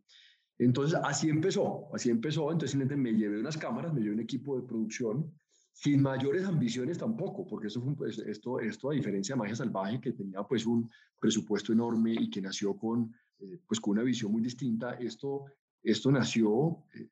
Entonces, 0.59 0.99
así 1.05 1.29
empezó, 1.29 1.89
así 1.95 2.11
empezó. 2.11 2.51
Entonces, 2.51 2.77
me 2.77 3.13
llevé 3.13 3.39
unas 3.41 3.57
cámaras, 3.57 3.93
me 3.93 4.01
llevé 4.01 4.15
un 4.15 4.21
equipo 4.21 4.57
de 4.57 4.67
producción, 4.67 5.33
sin 5.73 6.01
mayores 6.01 6.47
ambiciones 6.47 6.97
tampoco, 6.97 7.47
porque 7.47 7.67
esto, 7.67 7.83
fue 7.83 7.95
pues, 7.95 8.19
esto, 8.19 8.59
esto 8.61 8.91
a 8.91 8.95
diferencia 8.95 9.35
de 9.35 9.41
Magia 9.41 9.57
Salvaje, 9.57 10.01
que 10.01 10.13
tenía 10.13 10.43
pues 10.43 10.65
un 10.65 10.89
presupuesto 11.21 11.73
enorme 11.73 12.15
y 12.15 12.31
que 12.31 12.41
nació 12.41 12.75
con, 12.75 13.15
eh, 13.39 13.59
pues, 13.67 13.79
con 13.79 13.93
una 13.93 14.03
visión 14.03 14.33
muy 14.33 14.41
distinta, 14.41 14.95
esto, 14.95 15.45
esto 15.83 16.11
nació, 16.11 16.83
eh, 16.95 17.11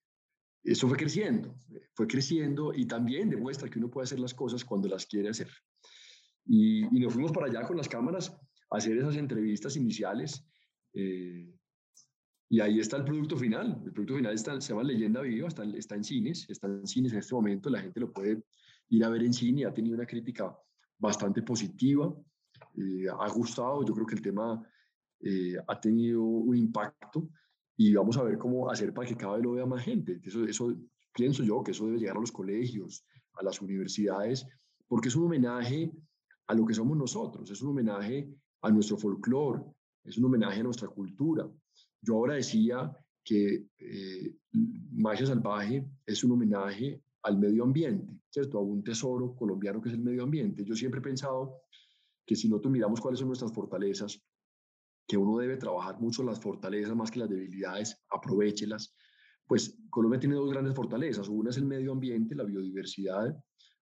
esto 0.63 0.89
fue 0.89 0.97
creciendo, 0.97 1.55
fue 1.93 2.07
creciendo 2.07 2.73
y 2.73 2.87
también 2.87 3.29
demuestra 3.29 3.69
que 3.69 3.79
uno 3.79 3.91
puede 3.91 4.05
hacer 4.05 4.19
las 4.19 4.33
cosas 4.33 4.65
cuando 4.65 4.89
las 4.89 5.05
quiere 5.05 5.29
hacer. 5.29 5.51
Y, 6.47 6.85
y 6.85 7.01
nos 7.01 7.13
fuimos 7.13 7.33
para 7.33 7.49
allá 7.49 7.67
con 7.67 7.77
las 7.77 7.89
cámaras 7.89 8.35
hacer 8.71 8.97
esas 8.97 9.17
entrevistas 9.17 9.77
iniciales. 9.77 10.43
Eh, 10.95 11.55
y 12.55 12.61
ahí 12.61 12.79
está 12.79 12.99
el 12.99 13.05
producto 13.05 13.37
final. 13.37 13.83
El 13.85 13.93
producto 13.93 14.15
final 14.15 14.33
está, 14.33 14.61
se 14.61 14.69
llama 14.69 14.85
Leyenda 14.85 15.21
Viva, 15.23 15.49
está, 15.49 15.65
está 15.65 15.97
en 15.97 16.05
cines, 16.05 16.49
está 16.49 16.69
en 16.69 16.87
cines 16.87 17.13
en 17.13 17.19
este 17.19 17.35
momento, 17.35 17.69
la 17.69 17.81
gente 17.81 17.99
lo 17.99 18.13
puede 18.13 18.45
ir 18.91 19.05
a 19.05 19.09
ver 19.09 19.25
en 19.25 19.33
cine, 19.33 19.67
ha 19.67 19.75
tenido 19.75 19.97
una 19.97 20.07
crítica 20.07 20.57
bastante 20.97 21.43
positiva, 21.43 22.15
eh, 22.77 23.07
ha 23.11 23.29
gustado, 23.31 23.85
yo 23.85 23.93
creo 23.93 24.07
que 24.07 24.15
el 24.15 24.23
tema 24.23 24.65
eh, 25.19 25.57
ha 25.67 25.81
tenido 25.81 26.23
un 26.23 26.57
impacto 26.57 27.29
y 27.77 27.93
vamos 27.93 28.17
a 28.19 28.23
ver 28.23 28.39
cómo 28.39 28.71
hacer 28.71 28.95
para 28.95 29.09
que 29.09 29.17
cada 29.17 29.35
vez 29.35 29.43
lo 29.43 29.55
vea 29.55 29.67
más 29.67 29.83
gente. 29.83 30.21
Eso, 30.23 30.45
eso 30.45 30.73
pienso 31.13 31.43
yo 31.43 31.61
que 31.65 31.73
eso 31.73 31.87
debe 31.87 31.99
llegar 31.99 32.19
a 32.19 32.21
los 32.21 32.31
colegios, 32.31 33.05
a 33.33 33.43
las 33.43 33.61
universidades, 33.61 34.47
porque 34.87 35.09
es 35.09 35.17
un 35.17 35.25
homenaje 35.25 35.91
a 36.47 36.55
lo 36.55 36.65
que 36.65 36.75
somos 36.75 36.97
nosotros, 36.97 37.51
es 37.51 37.61
un 37.63 37.71
homenaje 37.71 38.29
a 38.63 38.71
nuestro 38.71 38.97
folclore, 38.97 39.61
es 40.05 40.19
un 40.19 40.27
homenaje 40.27 40.61
a 40.61 40.63
nuestra 40.63 40.87
cultura. 40.87 41.51
Yo 42.05 42.15
ahora 42.15 42.35
decía 42.35 42.93
que 43.25 43.67
eh, 43.79 44.37
Magia 44.93 45.27
Salvaje 45.27 45.87
es 46.05 46.23
un 46.25 46.33
homenaje 46.33 47.03
al 47.23 47.39
medio 47.39 47.65
ambiente, 47.65 48.21
¿cierto? 48.31 48.59
A 48.59 48.63
un 48.63 48.85
tesoro 48.85 49.35
colombiano 49.35 49.81
que 49.81 49.89
es 49.89 49.95
el 49.95 50.03
medio 50.03 50.25
ambiente. 50.25 50.65
Yo 50.65 50.75
siempre 50.75 51.01
he 51.01 51.03
pensado 51.03 51.63
que 52.27 52.37
si 52.37 52.49
nosotros 52.49 52.73
miramos 52.73 53.01
cuáles 53.01 53.19
son 53.19 53.29
nuestras 53.29 53.53
fortalezas, 53.53 54.23
que 55.07 55.17
uno 55.17 55.39
debe 55.39 55.57
trabajar 55.57 56.01
mucho 56.01 56.23
las 56.23 56.41
fortalezas 56.41 56.95
más 56.95 57.11
que 57.11 57.21
las 57.21 57.29
debilidades, 57.29 57.99
aprovechelas. 58.11 58.95
Pues 59.47 59.79
Colombia 59.91 60.21
tiene 60.21 60.35
dos 60.35 60.51
grandes 60.51 60.75
fortalezas. 60.75 61.29
Una 61.29 61.51
es 61.51 61.57
el 61.59 61.67
medio 61.67 61.93
ambiente, 61.93 62.35
la 62.35 62.45
biodiversidad, 62.45 63.37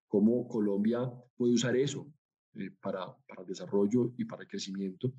cómo 0.09 0.47
Colombia 0.49 1.11
puede 1.37 1.55
usar 1.55 1.77
eso 1.77 2.13
eh, 2.55 2.71
para, 2.81 3.07
para 3.27 3.43
el 3.43 3.47
desarrollo 3.47 4.13
y 4.17 4.25
para 4.25 4.43
el 4.43 4.49
crecimiento. 4.49 5.13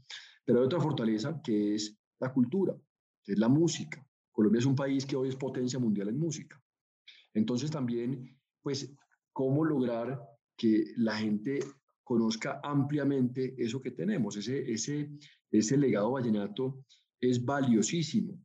Pero 0.45 0.59
hay 0.59 0.65
otra 0.65 0.81
fortaleza 0.81 1.41
que 1.41 1.75
es 1.75 1.97
la 2.19 2.33
cultura, 2.33 2.75
es 3.25 3.37
la 3.37 3.49
música. 3.49 4.05
Colombia 4.31 4.59
es 4.59 4.65
un 4.65 4.75
país 4.75 5.05
que 5.05 5.15
hoy 5.15 5.29
es 5.29 5.35
potencia 5.35 5.79
mundial 5.79 6.09
en 6.09 6.19
música. 6.19 6.61
Entonces 7.33 7.71
también, 7.71 8.37
pues, 8.61 8.93
cómo 9.31 9.65
lograr 9.65 10.19
que 10.57 10.93
la 10.97 11.15
gente 11.17 11.59
conozca 12.03 12.59
ampliamente 12.63 13.55
eso 13.57 13.81
que 13.81 13.91
tenemos, 13.91 14.35
ese, 14.37 14.71
ese, 14.71 15.09
ese 15.51 15.77
legado 15.77 16.11
vallenato 16.11 16.85
es 17.19 17.43
valiosísimo. 17.43 18.39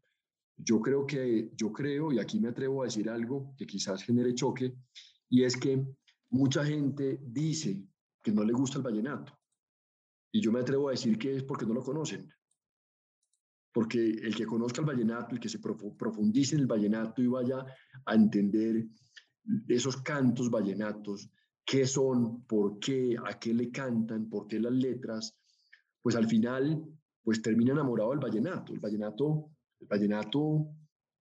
Yo 0.57 0.81
creo 0.81 1.07
que, 1.07 1.51
yo 1.57 1.73
creo, 1.73 2.13
y 2.13 2.19
aquí 2.19 2.41
me 2.41 2.49
atrevo 2.49 2.83
a 2.83 2.87
decir 2.87 3.09
algo 3.09 3.55
que 3.57 3.67
quizás 3.67 4.03
genere 4.03 4.35
choque, 4.35 4.75
y 5.29 5.45
es 5.45 5.57
que 5.57 5.85
mucha 6.31 6.65
gente 6.65 7.21
dice 7.23 7.85
que 8.23 8.33
no 8.33 8.45
le 8.45 8.53
gusta 8.53 8.79
el 8.79 8.85
vallenato. 8.85 9.39
Y 10.33 10.41
yo 10.41 10.53
me 10.53 10.61
atrevo 10.61 10.89
a 10.89 10.93
decir 10.93 11.19
que 11.19 11.37
es 11.37 11.43
porque 11.43 11.67
no 11.67 11.75
lo 11.75 11.83
conocen. 11.83 12.29
Porque 13.79 14.01
el 14.01 14.35
que 14.35 14.45
conozca 14.45 14.81
el 14.81 14.89
vallenato, 14.89 15.37
el 15.37 15.41
que 15.41 15.49
se 15.49 15.61
profundice 15.61 16.57
en 16.57 16.63
el 16.63 16.67
vallenato 16.67 17.23
y 17.23 17.29
vaya 17.29 17.65
a 18.07 18.15
entender 18.17 18.89
esos 19.69 19.99
cantos 19.99 20.51
vallenatos, 20.51 21.31
qué 21.65 21.87
son, 21.87 22.43
por 22.43 22.81
qué, 22.81 23.15
a 23.25 23.39
qué 23.39 23.55
le 23.55 23.71
cantan, 23.71 24.29
por 24.29 24.49
qué 24.49 24.59
las 24.59 24.73
letras, 24.73 25.39
pues 26.03 26.17
al 26.17 26.27
final, 26.27 26.85
pues 27.23 27.41
termina 27.41 27.71
enamorado 27.71 28.11
del 28.11 28.19
vallenato. 28.19 28.75
El 28.75 28.81
vallenato, 28.81 29.49
el 29.79 29.87
vallenato 29.87 30.71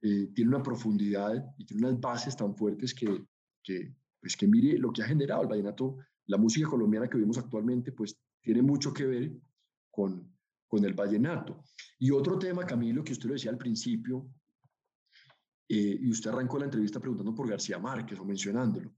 eh, 0.01 0.31
tiene 0.33 0.49
una 0.49 0.63
profundidad 0.63 1.53
y 1.59 1.65
tiene 1.67 1.87
unas 1.87 2.01
bases 2.01 2.35
tan 2.35 2.55
fuertes 2.55 2.95
que, 2.95 3.23
que, 3.61 3.93
pues 4.19 4.35
que 4.35 4.47
mire 4.47 4.79
lo 4.79 4.91
que 4.91 5.03
ha 5.03 5.07
generado 5.07 5.43
el 5.43 5.47
vallenato, 5.47 5.97
la 6.25 6.39
música 6.39 6.67
colombiana 6.67 7.07
que 7.07 7.19
vemos 7.19 7.37
actualmente, 7.37 7.91
pues 7.91 8.19
tiene 8.41 8.63
mucho 8.63 8.91
que 8.91 9.05
ver 9.05 9.31
con, 9.91 10.35
con 10.67 10.83
el 10.85 10.93
vallenato. 10.93 11.63
Y 11.99 12.11
otro 12.11 12.37
tema, 12.37 12.65
Camilo, 12.65 13.03
que 13.03 13.13
usted 13.13 13.27
lo 13.27 13.33
decía 13.33 13.51
al 13.51 13.57
principio, 13.57 14.29
eh, 15.69 15.97
y 16.01 16.09
usted 16.09 16.29
arrancó 16.29 16.59
la 16.59 16.65
entrevista 16.65 16.99
preguntando 16.99 17.35
por 17.35 17.49
García 17.49 17.77
Márquez 17.77 18.19
o 18.19 18.25
mencionándolo 18.25 18.93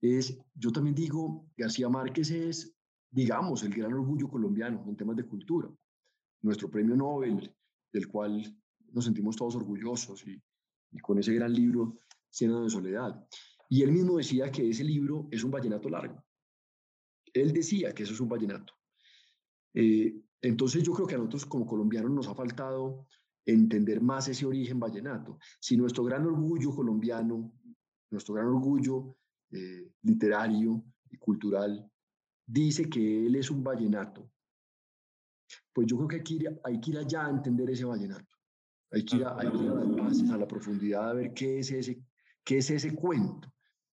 es, 0.00 0.38
yo 0.54 0.72
también 0.72 0.94
digo, 0.94 1.50
García 1.56 1.88
Márquez 1.88 2.30
es, 2.30 2.74
digamos, 3.10 3.62
el 3.62 3.74
gran 3.74 3.92
orgullo 3.92 4.28
colombiano 4.28 4.84
en 4.88 4.96
temas 4.96 5.16
de 5.16 5.26
cultura. 5.26 5.68
Nuestro 6.42 6.70
premio 6.70 6.96
Nobel, 6.96 7.54
del 7.92 8.08
cual 8.08 8.42
nos 8.92 9.04
sentimos 9.04 9.36
todos 9.36 9.56
orgullosos 9.56 10.26
y, 10.26 10.40
con 11.02 11.18
ese 11.18 11.34
gran 11.34 11.52
libro, 11.52 11.98
Cien 12.32 12.52
de 12.62 12.70
soledad. 12.70 13.26
Y 13.68 13.82
él 13.82 13.90
mismo 13.90 14.18
decía 14.18 14.52
que 14.52 14.68
ese 14.68 14.84
libro 14.84 15.26
es 15.32 15.42
un 15.42 15.50
vallenato 15.50 15.88
largo. 15.88 16.24
Él 17.34 17.52
decía 17.52 17.92
que 17.92 18.04
eso 18.04 18.12
es 18.12 18.20
un 18.20 18.28
vallenato. 18.28 18.72
Eh, 19.74 20.14
entonces 20.42 20.82
yo 20.82 20.92
creo 20.92 21.06
que 21.06 21.14
a 21.14 21.18
nosotros 21.18 21.46
como 21.46 21.66
colombianos 21.66 22.10
nos 22.10 22.28
ha 22.28 22.34
faltado 22.34 23.06
entender 23.44 24.00
más 24.00 24.28
ese 24.28 24.46
origen 24.46 24.78
vallenato. 24.78 25.38
Si 25.60 25.76
nuestro 25.76 26.04
gran 26.04 26.26
orgullo 26.26 26.74
colombiano, 26.74 27.52
nuestro 28.10 28.34
gran 28.34 28.46
orgullo 28.46 29.16
eh, 29.50 29.92
literario 30.02 30.84
y 31.10 31.16
cultural 31.16 31.90
dice 32.46 32.88
que 32.88 33.26
él 33.26 33.34
es 33.36 33.50
un 33.50 33.62
vallenato, 33.62 34.30
pues 35.72 35.86
yo 35.86 35.96
creo 35.96 36.08
que 36.08 36.16
hay 36.16 36.22
que 36.22 36.34
ir, 36.34 36.60
hay 36.64 36.80
que 36.80 36.90
ir 36.90 36.98
allá 36.98 37.26
a 37.26 37.30
entender 37.30 37.70
ese 37.70 37.84
vallenato. 37.84 38.36
Hay 38.92 39.04
que 39.04 39.16
ir 39.16 39.24
a, 39.24 39.42
las 39.42 39.96
bases, 39.96 40.30
a 40.30 40.36
la 40.36 40.48
profundidad, 40.48 41.10
a 41.10 41.14
ver 41.14 41.32
qué 41.32 41.60
es 41.60 41.70
ese, 41.70 42.02
qué 42.44 42.58
es 42.58 42.70
ese 42.70 42.94
cuento, 42.94 43.52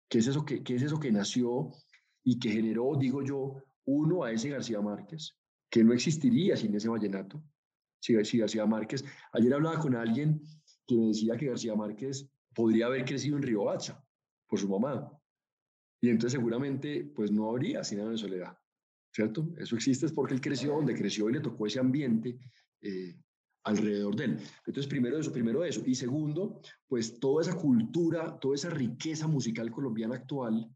qué 0.08 0.20
es, 0.20 0.28
eso 0.28 0.46
que, 0.46 0.64
qué 0.64 0.76
es 0.76 0.84
eso 0.84 1.00
que 1.00 1.12
nació 1.12 1.72
y 2.24 2.38
que 2.38 2.52
generó, 2.52 2.96
digo 2.96 3.24
yo, 3.24 3.56
uno 3.86 4.24
a 4.24 4.32
ese 4.32 4.50
García 4.50 4.82
Márquez, 4.82 5.36
que 5.74 5.84
no 5.84 5.92
existiría 5.92 6.56
sin 6.56 6.76
ese 6.76 6.88
vallenato. 6.88 7.44
Si, 8.00 8.14
García 8.14 8.66
Márquez, 8.68 9.04
ayer 9.32 9.56
hablaba 9.56 9.80
con 9.80 9.96
alguien 9.96 10.40
que 10.86 10.96
me 10.96 11.08
decía 11.08 11.36
que 11.36 11.48
García 11.48 11.74
Márquez 11.74 12.30
podría 12.54 12.86
haber 12.86 13.04
crecido 13.06 13.38
en 13.38 13.42
Riohacha 13.42 14.00
por 14.48 14.60
su 14.60 14.70
mamá. 14.70 15.12
Y 16.00 16.10
entonces 16.10 16.34
seguramente 16.34 17.12
pues 17.16 17.32
no 17.32 17.50
habría 17.50 17.84
Cien 17.84 18.08
de 18.08 18.18
soledad, 18.20 18.56
¿cierto? 19.12 19.52
Eso 19.58 19.76
existe 19.76 20.06
es 20.06 20.12
porque 20.12 20.36
él 20.36 20.42
creció 20.42 20.74
donde 20.74 20.94
creció 20.94 21.28
y 21.28 21.34
le 21.34 21.40
tocó 21.40 21.66
ese 21.66 21.80
ambiente 21.80 22.38
eh, 22.82 23.16
alrededor 23.64 24.16
de 24.16 24.26
él. 24.26 24.38
Entonces, 24.68 24.86
primero 24.86 25.18
eso, 25.18 25.32
primero 25.32 25.64
eso. 25.64 25.82
Y 25.88 25.96
segundo, 25.96 26.62
pues 26.88 27.20
toda 27.20 27.42
esa 27.42 27.56
cultura, 27.56 28.38
toda 28.40 28.54
esa 28.54 28.70
riqueza 28.70 29.26
musical 29.26 29.72
colombiana 29.72 30.18
actual, 30.18 30.70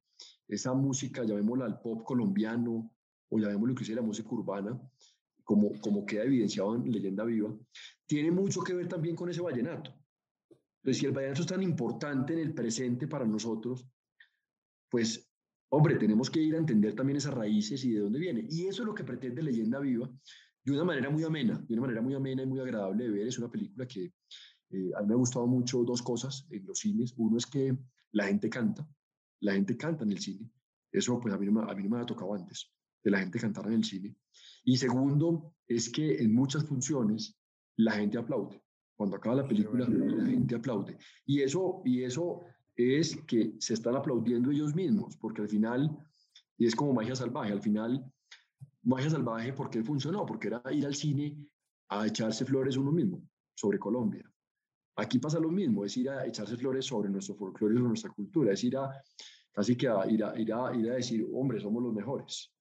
esa 0.47 0.73
música, 0.73 1.23
llamémosla 1.23 1.65
al 1.65 1.81
pop 1.81 2.03
colombiano, 2.03 2.96
o 3.29 3.39
llamémoslo 3.39 3.71
inclusive 3.71 3.95
la 3.95 4.01
música 4.01 4.29
urbana, 4.31 4.79
como, 5.43 5.71
como 5.79 6.05
queda 6.05 6.23
evidenciado 6.23 6.75
en 6.75 6.91
Leyenda 6.91 7.23
Viva, 7.23 7.55
tiene 8.05 8.31
mucho 8.31 8.61
que 8.61 8.73
ver 8.73 8.87
también 8.87 9.15
con 9.15 9.29
ese 9.29 9.41
vallenato. 9.41 9.93
Entonces, 10.81 10.99
si 10.99 11.05
el 11.05 11.13
vallenato 11.13 11.41
es 11.41 11.47
tan 11.47 11.63
importante 11.63 12.33
en 12.33 12.39
el 12.39 12.53
presente 12.53 13.07
para 13.07 13.25
nosotros, 13.25 13.87
pues, 14.89 15.29
hombre, 15.69 15.95
tenemos 15.95 16.29
que 16.29 16.41
ir 16.41 16.55
a 16.55 16.59
entender 16.59 16.95
también 16.95 17.17
esas 17.17 17.33
raíces 17.33 17.83
y 17.85 17.93
de 17.93 18.01
dónde 18.01 18.19
viene. 18.19 18.45
Y 18.49 18.67
eso 18.67 18.83
es 18.83 18.87
lo 18.87 18.93
que 18.93 19.03
pretende 19.03 19.41
Leyenda 19.41 19.79
Viva, 19.79 20.09
de 20.63 20.71
una 20.71 20.83
manera 20.83 21.09
muy 21.09 21.23
amena, 21.23 21.63
de 21.67 21.73
una 21.73 21.81
manera 21.81 22.01
muy 22.01 22.13
amena 22.13 22.43
y 22.43 22.45
muy 22.45 22.59
agradable 22.59 23.05
de 23.05 23.09
ver. 23.09 23.27
Es 23.27 23.37
una 23.37 23.49
película 23.49 23.87
que 23.87 24.13
eh, 24.69 24.91
a 24.95 25.01
mí 25.01 25.07
me 25.07 25.13
ha 25.13 25.17
gustado 25.17 25.47
mucho 25.47 25.83
dos 25.83 26.01
cosas 26.01 26.45
en 26.49 26.65
los 26.65 26.79
cines. 26.79 27.13
Uno 27.17 27.37
es 27.37 27.45
que 27.45 27.77
la 28.11 28.25
gente 28.25 28.49
canta, 28.49 28.87
la 29.41 29.53
gente 29.53 29.77
canta 29.77 30.03
en 30.03 30.11
el 30.11 30.19
cine. 30.19 30.51
Eso 30.91 31.19
pues 31.19 31.33
a 31.33 31.37
mí 31.37 31.45
no 31.45 31.51
me, 31.53 31.71
a 31.71 31.75
mí 31.75 31.83
no 31.83 31.89
me 31.89 31.95
había 31.97 32.05
tocado 32.05 32.33
antes, 32.33 32.71
de 33.07 33.11
la 33.11 33.19
gente 33.19 33.39
cantar 33.39 33.65
en 33.67 33.73
el 33.73 33.85
cine. 33.85 34.13
Y 34.65 34.75
segundo 34.75 35.53
es 35.65 35.89
que 35.89 36.17
en 36.17 36.33
muchas 36.33 36.65
funciones 36.65 37.39
la 37.77 37.93
gente 37.93 38.17
aplaude. 38.17 38.61
Cuando 38.97 39.15
acaba 39.15 39.37
la 39.37 39.47
película, 39.47 39.87
la 39.87 40.25
gente 40.25 40.55
aplaude. 40.55 40.97
Y 41.25 41.41
eso, 41.41 41.81
y 41.85 42.03
eso 42.03 42.41
es 42.75 43.15
que 43.25 43.53
se 43.59 43.75
están 43.75 43.95
aplaudiendo 43.95 44.51
ellos 44.51 44.75
mismos, 44.75 45.15
porque 45.15 45.41
al 45.41 45.47
final, 45.47 45.97
y 46.57 46.65
es 46.65 46.75
como 46.75 46.93
magia 46.93 47.15
salvaje, 47.15 47.53
al 47.53 47.61
final, 47.61 48.11
magia 48.83 49.09
salvaje, 49.09 49.53
¿por 49.53 49.69
qué 49.69 49.81
funcionó? 49.83 50.25
Porque 50.25 50.47
era 50.47 50.61
ir 50.71 50.85
al 50.85 50.95
cine 50.95 51.37
a 51.87 52.05
echarse 52.05 52.43
flores 52.43 52.75
uno 52.75 52.91
mismo 52.91 53.21
sobre 53.55 53.79
Colombia. 53.79 54.29
Aquí 54.97 55.17
pasa 55.19 55.39
lo 55.39 55.49
mismo, 55.49 55.85
es 55.85 55.95
ir 55.95 56.09
a 56.09 56.25
echarse 56.25 56.57
flores 56.57 56.85
sobre 56.85 57.09
nuestro 57.09 57.35
folclore, 57.35 57.75
sobre 57.75 57.87
nuestra 57.87 58.11
cultura, 58.11 58.51
es 58.51 58.63
ir 58.65 58.75
a, 58.75 58.91
casi 59.53 59.77
que 59.77 59.87
a 59.87 60.05
ir 60.07 60.25
a, 60.25 60.37
ir 60.37 60.51
a, 60.51 60.75
ir 60.75 60.91
a 60.91 60.95
decir, 60.95 61.25
hombre, 61.31 61.61
somos 61.61 61.81
los 61.81 61.93
mejores. 61.93 62.51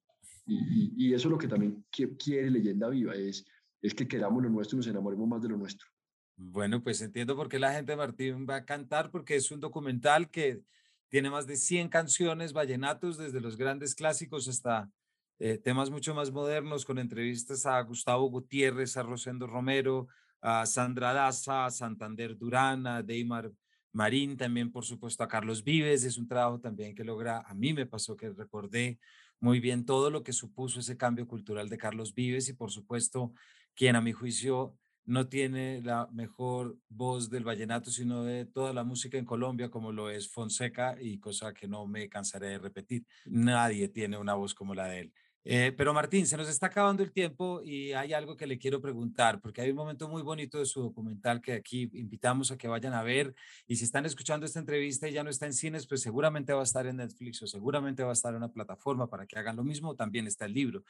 Y, 0.47 1.09
y, 1.09 1.15
eso 1.15 1.29
es 1.29 1.33
lo 1.33 1.39
que 1.39 1.49
también 1.49 1.85
quiere 1.91 2.51
Leyenda 2.51 2.89
Viva, 2.89 3.15
es, 3.17 3.45
es 3.83 3.95
que 3.95 4.07
queramos 4.07 4.43
lo 4.43 4.49
nuestro 4.49 4.77
y 4.77 4.79
nos 4.79 4.87
enamoremos 4.87 5.27
más 5.27 5.43
de 5.43 5.49
lo 5.49 5.57
nuestro. 5.57 5.89
Bueno, 6.37 6.83
pues 6.83 7.01
entiendo 7.01 7.35
por 7.35 7.49
qué 7.49 7.59
la 7.59 7.73
gente 7.73 7.93
de 7.93 7.97
Martín 7.97 8.47
va 8.49 8.57
a 8.57 8.65
cantar, 8.65 9.11
porque 9.11 9.37
es 9.37 9.51
un 9.51 9.61
documental 9.61 10.31
que 10.31 10.61
tiene 11.09 11.31
más 11.31 11.47
de 11.47 11.57
100 11.57 11.89
canciones 11.89 12.53
vallenatos, 12.53 13.17
desde 13.17 13.41
los 13.41 13.57
grandes 13.57 13.95
clásicos 13.95 14.47
hasta 14.47 14.91
eh, 15.39 15.59
temas 15.59 15.91
mucho 15.91 16.15
más 16.15 16.31
modernos, 16.31 16.85
con 16.85 16.99
entrevistas 16.99 17.67
a 17.67 17.81
Gustavo 17.83 18.29
Gutiérrez, 18.31 18.97
a 18.97 19.03
Rosendo 19.03 19.47
Romero, 19.47 20.09
a 20.41 20.65
Sandra 20.67 21.13
Daza, 21.13 21.67
a 21.67 21.71
Santander 21.71 22.37
Durán, 22.37 22.87
a 22.87 23.03
Deimar 23.03 23.51
Marín, 23.93 24.37
también 24.37 24.71
por 24.71 24.85
supuesto 24.85 25.23
a 25.23 25.29
Carlos 25.29 25.65
Vives. 25.65 26.05
Es 26.05 26.19
un 26.19 26.29
trabajo 26.29 26.61
también 26.61 26.95
que 26.95 27.05
logra, 27.05 27.41
a 27.41 27.55
mí 27.55 27.73
me 27.73 27.87
pasó 27.87 28.17
que 28.17 28.31
recordé 28.31 28.99
muy 29.41 29.61
bien 29.61 29.85
todo 29.85 30.11
lo 30.11 30.23
que 30.23 30.33
supuso 30.33 30.81
ese 30.81 30.97
cambio 30.97 31.27
cultural 31.27 31.69
de 31.69 31.79
Carlos 31.79 32.15
Vives 32.15 32.49
y 32.49 32.55
por 32.55 32.71
supuesto 32.71 33.33
quien 33.75 33.97
a 33.97 34.01
mi 34.01 34.13
juicio 34.13 34.77
no 35.07 35.29
tiene 35.29 35.81
la 35.83 36.09
mejor 36.13 36.79
voz 36.89 37.31
del 37.31 37.45
vallenato, 37.45 37.91
sino 37.91 38.25
de 38.25 38.45
toda 38.45 38.73
la 38.73 38.83
música 38.83 39.17
en 39.17 39.25
Colombia, 39.25 39.71
como 39.71 39.93
lo 39.93 40.11
es 40.11 40.29
Fonseca, 40.29 40.97
y 41.01 41.19
cosa 41.19 41.55
que 41.55 41.69
no 41.69 41.87
me 41.87 42.09
cansaré 42.09 42.49
de 42.49 42.59
repetir. 42.59 43.07
Nadie 43.25 43.89
tiene 43.89 44.19
una 44.19 44.35
voz 44.35 44.53
como 44.53 44.75
la 44.75 44.87
de 44.89 45.01
él. 45.01 45.13
Eh, 45.49 45.73
pero 45.77 45.95
Martín, 45.95 46.27
se 46.27 46.37
nos 46.37 46.49
está 46.49 46.67
acabando 46.67 47.05
el 47.05 47.13
tiempo 47.13 47.63
y 47.63 47.93
hay 47.93 48.13
algo 48.13 48.37
que 48.37 48.49
le 48.49 48.59
quiero 48.59 48.81
preguntar, 48.81 49.41
porque 49.41 49.61
hay 49.61 49.71
un 49.71 49.77
momento 49.77 50.09
muy 50.09 50.23
bonito 50.23 50.59
de 50.59 50.67
su 50.67 50.81
documental 50.81 51.41
que 51.41 51.53
aquí 51.53 51.89
invitamos 51.93 52.51
a 52.51 52.57
que 52.57 52.67
vayan 52.67 52.95
a 52.95 53.05
ver. 53.05 53.33
Y 53.69 53.77
si 53.77 53.85
están 53.85 54.07
escuchando 54.07 54.45
esta 54.45 54.59
entrevista 54.59 55.09
y 55.09 55.13
ya 55.13 55.23
no 55.23 55.31
está 55.31 55.47
en 55.47 55.53
cines, 55.53 55.87
pues 55.87 56.03
seguramente 56.03 56.53
va 56.53 56.61
a 56.61 56.65
estar 56.65 56.87
en 56.87 56.97
Netflix 56.97 57.43
o 57.43 57.47
seguramente 57.47 58.03
va 58.03 58.11
a 58.11 58.13
estar 58.13 58.33
en 58.33 58.39
una 58.39 58.53
plataforma 58.53 59.09
para 59.09 59.25
que 59.27 59.39
hagan 59.39 59.55
lo 59.55 59.63
mismo. 59.63 59.95
También 59.95 60.27
está 60.27 60.47
el 60.47 60.53
libro. 60.53 60.83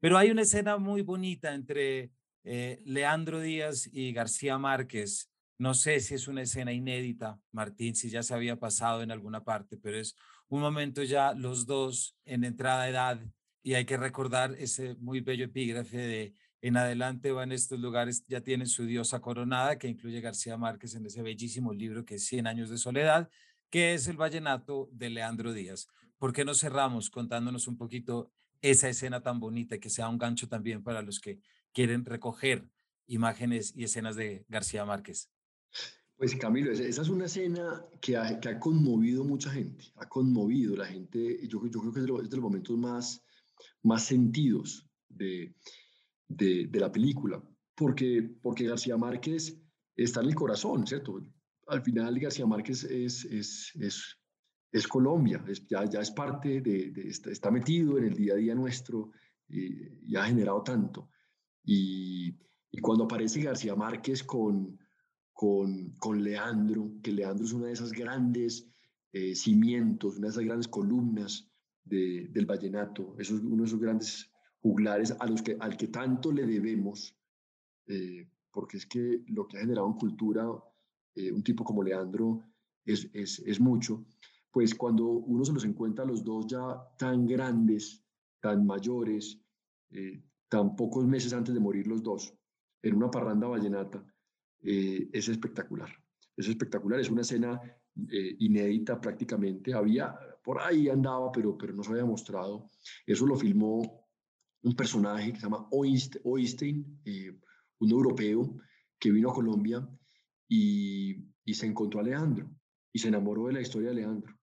Pero 0.00 0.18
hay 0.18 0.30
una 0.30 0.42
escena 0.42 0.76
muy 0.76 1.02
bonita 1.02 1.54
entre 1.54 2.10
Eh, 2.42 2.80
Leandro 2.86 3.38
Díaz 3.40 3.86
y 3.92 4.14
García 4.14 4.56
Márquez, 4.56 5.28
no 5.58 5.74
sé 5.74 6.00
si 6.00 6.14
es 6.14 6.26
una 6.26 6.40
escena 6.40 6.72
inédita, 6.72 7.38
Martín, 7.52 7.94
si 7.94 8.08
ya 8.08 8.22
se 8.22 8.32
había 8.32 8.56
pasado 8.56 9.02
en 9.02 9.10
alguna 9.10 9.44
parte, 9.44 9.76
pero 9.76 9.98
es 9.98 10.16
un 10.48 10.62
momento 10.62 11.02
ya 11.02 11.34
los 11.34 11.66
dos 11.66 12.16
en 12.24 12.44
entrada 12.44 12.88
edad 12.88 13.20
y 13.62 13.74
hay 13.74 13.84
que 13.84 13.96
recordar 13.96 14.54
ese 14.58 14.94
muy 14.96 15.20
bello 15.20 15.44
epígrafe 15.46 15.96
de 15.96 16.34
en 16.62 16.76
adelante 16.76 17.32
van 17.32 17.52
estos 17.52 17.80
lugares, 17.80 18.24
ya 18.28 18.42
tienen 18.42 18.66
su 18.66 18.84
diosa 18.84 19.20
coronada, 19.20 19.78
que 19.78 19.88
incluye 19.88 20.20
García 20.20 20.58
Márquez 20.58 20.94
en 20.94 21.06
ese 21.06 21.22
bellísimo 21.22 21.72
libro 21.72 22.04
que 22.04 22.16
es 22.16 22.26
Cien 22.26 22.46
años 22.46 22.68
de 22.68 22.76
soledad, 22.76 23.30
que 23.70 23.94
es 23.94 24.08
el 24.08 24.16
vallenato 24.16 24.90
de 24.92 25.08
Leandro 25.08 25.52
Díaz. 25.54 25.88
¿Por 26.18 26.34
qué 26.34 26.44
no 26.44 26.54
cerramos 26.54 27.08
contándonos 27.08 27.66
un 27.66 27.78
poquito 27.78 28.30
esa 28.60 28.90
escena 28.90 29.22
tan 29.22 29.40
bonita 29.40 29.78
que 29.78 29.88
sea 29.88 30.08
un 30.10 30.18
gancho 30.18 30.48
también 30.48 30.82
para 30.82 31.00
los 31.00 31.18
que 31.18 31.40
quieren 31.72 32.04
recoger 32.04 32.68
imágenes 33.06 33.72
y 33.74 33.84
escenas 33.84 34.16
de 34.16 34.44
García 34.48 34.84
Márquez? 34.84 35.30
Pues 36.18 36.36
Camilo, 36.36 36.70
esa 36.70 37.00
es 37.00 37.08
una 37.08 37.24
escena 37.24 37.82
que 38.02 38.18
ha, 38.18 38.38
que 38.38 38.50
ha 38.50 38.60
conmovido 38.60 39.24
mucha 39.24 39.50
gente, 39.50 39.86
ha 39.96 40.06
conmovido 40.06 40.76
la 40.76 40.84
gente, 40.84 41.40
yo, 41.48 41.66
yo 41.66 41.80
creo 41.80 41.92
que 41.94 42.00
es 42.00 42.06
de, 42.06 42.36
los, 42.36 42.38
momentos 42.38 42.76
más, 42.76 43.24
más 43.82 44.04
sentidos 44.04 44.88
de, 45.08 45.54
de, 46.28 46.80
la 46.80 46.92
película, 46.92 47.42
porque, 47.74 48.22
porque 48.42 48.66
García 48.66 48.96
Márquez 48.96 49.60
está 49.96 50.20
en 50.20 50.28
el 50.28 50.34
corazón, 50.34 50.86
¿cierto? 50.86 51.20
Al 51.66 51.82
final 51.82 52.18
García 52.18 52.46
Márquez 52.46 52.84
es, 52.84 53.24
es, 53.24 53.72
es, 53.76 54.16
es 54.72 54.86
Colombia, 54.86 55.44
ya, 55.68 55.84
ya 55.84 56.00
es 56.00 56.10
parte 56.10 56.60
de, 56.60 56.92
está, 57.06 57.50
metido 57.50 57.98
en 57.98 58.04
el 58.04 58.14
día 58.14 58.34
a 58.34 58.36
día 58.36 58.54
nuestro 58.54 59.10
y, 59.48 60.16
ha 60.16 60.24
generado 60.24 60.62
tanto. 60.62 61.10
Y, 61.64 62.36
y, 62.70 62.80
cuando 62.80 63.04
aparece 63.04 63.42
García 63.42 63.74
Márquez 63.74 64.22
con, 64.22 64.78
con, 65.32 65.90
con, 65.98 66.22
Leandro, 66.22 66.92
que 67.02 67.12
Leandro 67.12 67.44
es 67.44 67.52
una 67.52 67.66
de 67.66 67.72
esas 67.72 67.92
grandes 67.92 68.68
eh, 69.12 69.34
cimientos, 69.34 70.16
una 70.16 70.28
de 70.28 70.30
esas 70.30 70.44
grandes 70.44 70.68
columnas 70.68 71.49
de, 71.84 72.28
del 72.30 72.46
vallenato, 72.46 73.16
esos, 73.18 73.40
uno 73.40 73.62
de 73.62 73.68
esos 73.68 73.80
grandes 73.80 74.30
juglares 74.60 75.14
a 75.18 75.26
los 75.26 75.42
que, 75.42 75.56
al 75.58 75.76
que 75.76 75.88
tanto 75.88 76.32
le 76.32 76.46
debemos, 76.46 77.16
eh, 77.86 78.28
porque 78.50 78.76
es 78.76 78.86
que 78.86 79.22
lo 79.28 79.46
que 79.46 79.58
ha 79.58 79.60
generado 79.60 79.86
en 79.86 79.94
cultura 79.94 80.46
eh, 81.14 81.32
un 81.32 81.42
tipo 81.42 81.64
como 81.64 81.82
Leandro 81.82 82.44
es, 82.84 83.08
es, 83.12 83.40
es 83.40 83.60
mucho 83.60 84.04
pues 84.52 84.74
cuando 84.74 85.04
uno 85.06 85.44
se 85.44 85.52
los 85.52 85.64
encuentra 85.64 86.04
los 86.04 86.24
dos 86.24 86.46
ya 86.48 86.76
tan 86.98 87.24
grandes, 87.24 88.02
tan 88.40 88.66
mayores, 88.66 89.40
eh, 89.90 90.24
tan 90.48 90.74
pocos 90.74 91.06
meses 91.06 91.32
antes 91.32 91.54
de 91.54 91.60
morir 91.60 91.86
los 91.86 92.02
dos, 92.02 92.34
en 92.82 92.96
una 92.96 93.08
parranda 93.12 93.46
vallenata, 93.46 94.04
eh, 94.62 95.08
es 95.12 95.28
espectacular. 95.28 95.90
Es 96.36 96.48
espectacular, 96.48 96.98
es 96.98 97.10
una 97.10 97.20
escena 97.20 97.60
inédita 98.38 99.00
prácticamente. 99.00 99.72
Había, 99.72 100.18
por 100.42 100.60
ahí 100.60 100.88
andaba, 100.88 101.30
pero, 101.32 101.56
pero 101.56 101.72
no 101.72 101.82
se 101.82 101.90
había 101.90 102.04
mostrado. 102.04 102.70
Eso 103.06 103.26
lo 103.26 103.36
filmó 103.36 104.06
un 104.62 104.74
personaje 104.74 105.32
que 105.32 105.38
se 105.38 105.44
llama 105.44 105.68
Oystein, 105.70 107.00
un 107.78 107.90
europeo 107.90 108.56
que 108.98 109.10
vino 109.10 109.30
a 109.30 109.34
Colombia 109.34 109.86
y, 110.48 111.16
y 111.44 111.54
se 111.54 111.66
encontró 111.66 112.00
a 112.00 112.02
Leandro 112.02 112.50
y 112.92 112.98
se 112.98 113.08
enamoró 113.08 113.46
de 113.46 113.54
la 113.54 113.60
historia 113.60 113.90
de 113.90 113.96
Leandro 113.96 114.34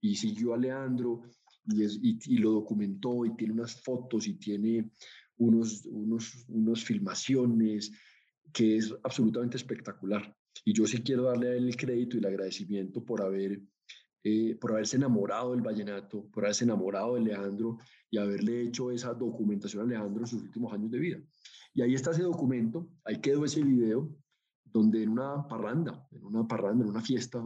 y 0.00 0.16
siguió 0.16 0.52
a 0.52 0.58
Leandro 0.58 1.22
y, 1.66 1.82
es, 1.82 1.98
y, 2.02 2.36
lo 2.36 2.50
documentó 2.50 3.24
y 3.24 3.34
tiene 3.36 3.54
unas 3.54 3.80
fotos 3.80 4.26
y 4.26 4.34
tiene 4.34 4.90
unos, 5.38 5.86
unos, 5.86 6.44
unos 6.48 6.84
filmaciones 6.84 7.90
que 8.52 8.76
es 8.76 8.94
absolutamente 9.02 9.56
espectacular. 9.56 10.36
Y 10.64 10.74
yo 10.74 10.86
sí 10.86 11.02
quiero 11.02 11.24
darle 11.24 11.48
a 11.48 11.54
él 11.54 11.68
el 11.68 11.76
crédito 11.76 12.16
y 12.16 12.20
el 12.20 12.26
agradecimiento 12.26 13.02
por 13.02 13.22
haber 13.22 13.62
eh, 14.26 14.56
por 14.58 14.72
haberse 14.72 14.96
enamorado 14.96 15.52
del 15.52 15.60
vallenato, 15.60 16.24
por 16.30 16.44
haberse 16.44 16.64
enamorado 16.64 17.14
de 17.14 17.20
Leandro 17.20 17.76
y 18.10 18.16
haberle 18.16 18.62
hecho 18.62 18.90
esa 18.90 19.12
documentación 19.12 19.82
a 19.82 19.86
Leandro 19.86 20.22
en 20.22 20.26
sus 20.26 20.42
últimos 20.42 20.72
años 20.72 20.90
de 20.90 20.98
vida. 20.98 21.18
Y 21.74 21.82
ahí 21.82 21.94
está 21.94 22.12
ese 22.12 22.22
documento, 22.22 22.88
ahí 23.04 23.20
quedó 23.20 23.44
ese 23.44 23.62
video, 23.62 24.16
donde 24.64 25.02
en 25.02 25.10
una 25.10 25.46
parranda, 25.46 26.08
en 26.10 26.24
una 26.24 26.48
parranda, 26.48 26.84
en 26.84 26.90
una 26.90 27.02
fiesta 27.02 27.42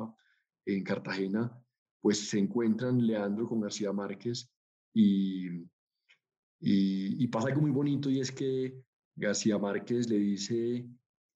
en 0.66 0.84
Cartagena, 0.84 1.52
pues 2.00 2.28
se 2.28 2.38
encuentran 2.38 3.04
Leandro 3.04 3.48
con 3.48 3.60
García 3.60 3.92
Márquez 3.92 4.48
y, 4.94 5.48
y, 6.60 7.26
pasa 7.26 7.48
algo 7.48 7.62
muy 7.62 7.72
bonito 7.72 8.08
y 8.08 8.20
es 8.20 8.30
que 8.30 8.80
García 9.16 9.58
Márquez 9.58 10.08
le 10.08 10.18
dice 10.18 10.88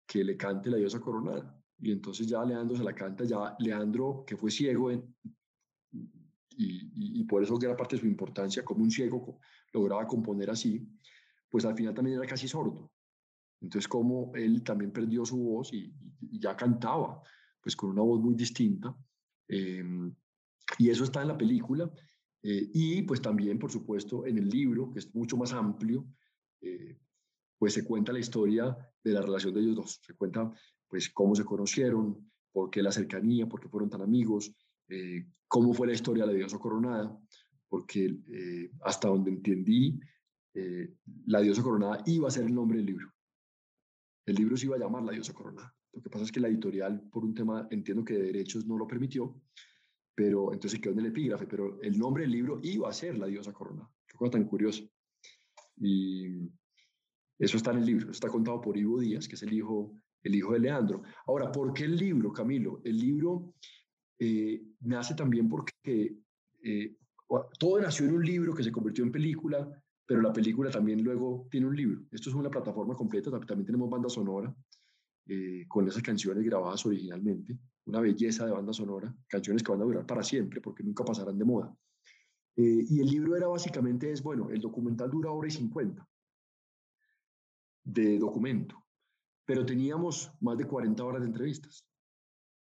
que 0.06 0.22
le 0.22 0.36
cante 0.36 0.68
la 0.68 0.76
diosa 0.76 1.00
coronada. 1.00 1.59
Y 1.80 1.92
entonces 1.92 2.26
ya 2.26 2.44
Leandro 2.44 2.76
se 2.76 2.84
la 2.84 2.94
canta, 2.94 3.24
ya 3.24 3.56
Leandro, 3.58 4.24
que 4.26 4.36
fue 4.36 4.50
ciego, 4.50 4.90
y, 6.62 7.24
por 7.24 7.42
eso 7.42 7.58
era 7.62 7.76
parte 7.76 7.96
de 7.96 8.02
su 8.02 8.06
importancia, 8.06 8.64
como 8.64 8.82
un 8.82 8.90
ciego 8.90 9.38
lograba 9.72 10.06
componer 10.06 10.50
así, 10.50 10.86
pues 11.48 11.64
al 11.64 11.74
final 11.74 11.94
también 11.94 12.18
era 12.18 12.26
casi 12.26 12.48
sordo. 12.48 12.92
Entonces 13.62 13.88
como 13.88 14.32
él 14.34 14.62
también 14.62 14.92
perdió 14.92 15.24
su 15.24 15.38
voz 15.38 15.72
y, 15.72 15.92
ya 16.38 16.56
cantaba, 16.56 17.22
pues 17.60 17.76
con 17.76 17.90
una 17.90 18.02
voz 18.02 18.20
muy 18.20 18.34
distinta. 18.34 18.94
Eh, 19.48 19.82
y 20.78 20.90
eso 20.90 21.04
está 21.04 21.22
en 21.22 21.28
la 21.28 21.38
película. 21.38 21.90
Eh, 22.42 22.70
y 22.72 23.02
pues 23.02 23.20
también, 23.20 23.58
por 23.58 23.70
supuesto, 23.70 24.26
en 24.26 24.38
el 24.38 24.48
libro, 24.48 24.90
que 24.90 24.98
es 25.00 25.14
mucho 25.14 25.36
más 25.36 25.52
amplio, 25.52 26.06
eh, 26.60 26.98
pues 27.58 27.74
se 27.74 27.84
cuenta 27.84 28.12
la 28.12 28.18
historia 28.18 28.76
de 29.04 29.12
la 29.12 29.20
relación 29.20 29.52
de 29.54 29.60
ellos 29.60 29.76
dos. 29.76 30.00
Se 30.02 30.14
cuenta 30.14 30.50
pues 30.90 31.08
cómo 31.08 31.34
se 31.34 31.44
conocieron, 31.44 32.30
por 32.52 32.68
qué 32.68 32.82
la 32.82 32.92
cercanía, 32.92 33.48
por 33.48 33.60
qué 33.60 33.68
fueron 33.68 33.88
tan 33.88 34.02
amigos, 34.02 34.52
eh, 34.88 35.24
cómo 35.48 35.72
fue 35.72 35.86
la 35.86 35.94
historia 35.94 36.24
de 36.26 36.32
la 36.32 36.38
diosa 36.38 36.58
coronada, 36.58 37.18
porque 37.68 38.12
hasta 38.82 39.08
donde 39.08 39.30
entendí, 39.30 40.00
la 41.26 41.40
diosa 41.40 41.62
coronada 41.62 42.02
iba 42.06 42.26
a 42.26 42.30
ser 42.32 42.44
el 42.44 42.54
nombre 42.54 42.78
del 42.78 42.86
libro. 42.86 43.12
El 44.26 44.34
libro 44.34 44.56
se 44.56 44.66
iba 44.66 44.76
a 44.76 44.78
llamar 44.78 45.04
La 45.04 45.12
diosa 45.12 45.32
coronada. 45.32 45.74
Lo 45.92 46.02
que 46.02 46.10
pasa 46.10 46.24
es 46.24 46.32
que 46.32 46.40
la 46.40 46.48
editorial, 46.48 47.00
por 47.10 47.24
un 47.24 47.34
tema, 47.34 47.66
entiendo 47.70 48.04
que 48.04 48.14
de 48.14 48.24
derechos 48.24 48.66
no 48.66 48.76
lo 48.76 48.86
permitió, 48.86 49.40
pero 50.14 50.52
entonces 50.52 50.80
quedó 50.80 50.92
en 50.92 51.00
el 51.00 51.06
epígrafe, 51.06 51.46
pero 51.46 51.80
el 51.80 51.98
nombre 51.98 52.22
del 52.22 52.32
libro 52.32 52.60
iba 52.62 52.88
a 52.88 52.92
ser 52.92 53.18
La 53.18 53.26
diosa 53.26 53.52
corona. 53.52 53.88
Qué 54.06 54.16
cosa 54.16 54.32
tan 54.32 54.44
curiosa. 54.44 54.82
Y 55.76 56.48
eso 57.38 57.56
está 57.56 57.72
en 57.72 57.78
el 57.78 57.86
libro, 57.86 58.10
está 58.10 58.28
contado 58.28 58.60
por 58.60 58.76
Ivo 58.76 59.00
Díaz, 59.00 59.26
que 59.26 59.34
es 59.34 59.42
el 59.42 59.52
hijo, 59.52 59.94
el 60.22 60.34
hijo 60.34 60.52
de 60.52 60.60
Leandro. 60.60 61.02
Ahora, 61.26 61.50
¿por 61.50 61.72
qué 61.72 61.84
el 61.84 61.96
libro, 61.96 62.32
Camilo? 62.32 62.80
El 62.84 62.98
libro 62.98 63.54
eh, 64.18 64.62
nace 64.80 65.14
también 65.14 65.48
porque 65.48 66.16
eh, 66.62 66.96
todo 67.58 67.80
nació 67.80 68.06
en 68.06 68.14
un 68.14 68.24
libro 68.24 68.54
que 68.54 68.64
se 68.64 68.72
convirtió 68.72 69.04
en 69.04 69.12
película, 69.12 69.68
pero 70.04 70.20
la 70.20 70.32
película 70.32 70.70
también 70.70 71.02
luego 71.02 71.46
tiene 71.50 71.66
un 71.66 71.76
libro. 71.76 72.02
Esto 72.10 72.30
es 72.30 72.36
una 72.36 72.50
plataforma 72.50 72.94
completa, 72.94 73.30
también 73.30 73.66
tenemos 73.66 73.88
banda 73.88 74.08
sonora 74.08 74.54
eh, 75.26 75.64
con 75.68 75.86
esas 75.86 76.02
canciones 76.02 76.44
grabadas 76.44 76.84
originalmente 76.86 77.58
una 77.90 78.00
belleza 78.00 78.46
de 78.46 78.52
banda 78.52 78.72
sonora, 78.72 79.14
canciones 79.26 79.62
que 79.62 79.72
van 79.72 79.80
a 79.82 79.84
durar 79.84 80.06
para 80.06 80.22
siempre 80.22 80.60
porque 80.60 80.82
nunca 80.82 81.04
pasarán 81.04 81.38
de 81.38 81.44
moda. 81.44 81.74
Eh, 82.56 82.84
y 82.88 83.00
el 83.00 83.06
libro 83.06 83.36
era 83.36 83.48
básicamente, 83.48 84.10
es 84.12 84.22
bueno, 84.22 84.50
el 84.50 84.60
documental 84.60 85.10
dura 85.10 85.30
hora 85.30 85.48
y 85.48 85.50
50 85.50 86.06
de 87.84 88.18
documento, 88.18 88.76
pero 89.50 89.66
teníamos 89.66 90.30
más 90.38 90.56
de 90.58 90.64
40 90.64 91.04
horas 91.04 91.22
de 91.22 91.26
entrevistas, 91.26 91.84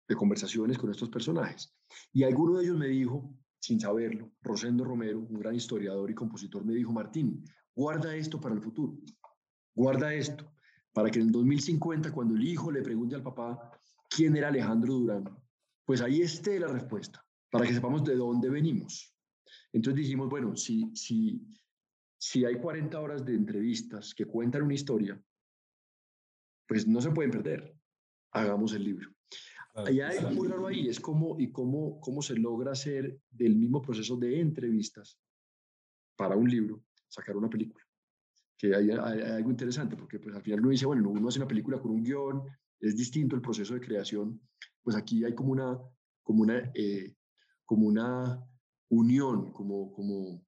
de 0.10 0.16
conversaciones 0.16 0.76
con 0.76 0.90
estos 0.90 1.08
personajes. 1.08 1.72
Y 2.12 2.24
alguno 2.24 2.58
de 2.58 2.64
ellos 2.64 2.78
me 2.80 2.88
dijo, 2.88 3.32
sin 3.60 3.80
saberlo, 3.80 4.32
Rosendo 4.42 4.84
Romero, 4.84 5.20
un 5.20 5.38
gran 5.38 5.54
historiador 5.54 6.10
y 6.10 6.16
compositor, 6.16 6.66
me 6.66 6.74
dijo, 6.74 6.92
Martín, 6.92 7.46
guarda 7.76 8.16
esto 8.16 8.42
para 8.42 8.56
el 8.56 8.62
futuro, 8.64 8.98
guarda 9.76 10.16
esto, 10.16 10.52
para 10.94 11.12
que 11.12 11.20
en 11.20 11.32
2050, 11.32 12.12
cuando 12.12 12.34
el 12.34 12.44
hijo 12.44 12.72
le 12.72 12.82
pregunte 12.82 13.14
al 13.14 13.22
papá, 13.22 13.80
quién 14.10 14.36
era 14.36 14.48
Alejandro 14.48 14.96
Durán, 14.96 15.26
pues 15.86 16.02
ahí 16.02 16.24
esté 16.24 16.60
la 16.60 16.70
respuesta, 16.70 17.24
para 17.52 17.68
que 17.68 17.74
sepamos 17.76 18.04
de 18.04 18.16
dónde 18.16 18.50
venimos. 18.50 19.16
Entonces 19.72 20.06
dijimos, 20.06 20.28
bueno, 20.28 20.56
si, 20.56 20.90
si, 20.96 21.40
si 22.18 22.46
hay 22.46 22.56
40 22.56 23.00
horas 23.00 23.24
de 23.24 23.36
entrevistas 23.36 24.16
que 24.16 24.26
cuentan 24.26 24.64
una 24.64 24.74
historia, 24.74 25.24
pues 26.68 26.88
no 26.88 27.01
se 27.01 27.11
pueden 27.11 27.32
perder. 27.32 27.76
Hagamos 28.32 28.74
el 28.74 28.84
libro. 28.84 29.09
Hay 29.76 30.01
algo 30.01 30.30
muy 30.30 30.47
raro 30.47 30.68
ahí, 30.68 30.88
es 30.88 30.99
cómo, 30.99 31.39
y 31.39 31.51
cómo, 31.51 31.99
cómo 31.99 32.22
se 32.22 32.36
logra 32.36 32.74
hacer 32.74 33.20
del 33.32 33.55
mismo 33.55 33.82
proceso 33.82 34.16
de 34.18 34.39
entrevistas 34.39 35.20
para 36.16 36.36
un 36.36 36.47
libro, 36.47 36.84
sacar 37.07 37.36
una 37.36 37.49
película. 37.49 37.84
Que 38.57 38.76
hay, 38.76 38.91
hay, 38.91 39.22
algo 39.22 39.49
interesante, 39.49 39.95
porque 39.95 40.20
pues 40.20 40.36
al 40.36 40.43
final 40.43 40.59
uno 40.59 40.70
dice, 40.70 40.86
bueno, 40.86 41.09
uno 41.09 41.28
hace 41.28 41.39
una 41.39 41.47
película 41.47 41.80
con 41.80 41.91
un 41.91 42.03
guion, 42.03 42.43
es 42.80 42.95
distinto 42.95 43.36
el 43.36 43.41
proceso 43.41 43.74
de 43.74 43.82
creación, 43.82 44.39
pues 44.84 44.95
aquí 44.95 45.26
hay 45.26 45.34
como 45.34 45.51
una, 45.51 45.80
como 46.22 46.43
una, 46.43 46.72
eh, 46.76 47.16
como 47.66 47.88
una 47.88 48.45
unión, 48.89 49.51
como, 49.53 49.91
como, 49.91 50.45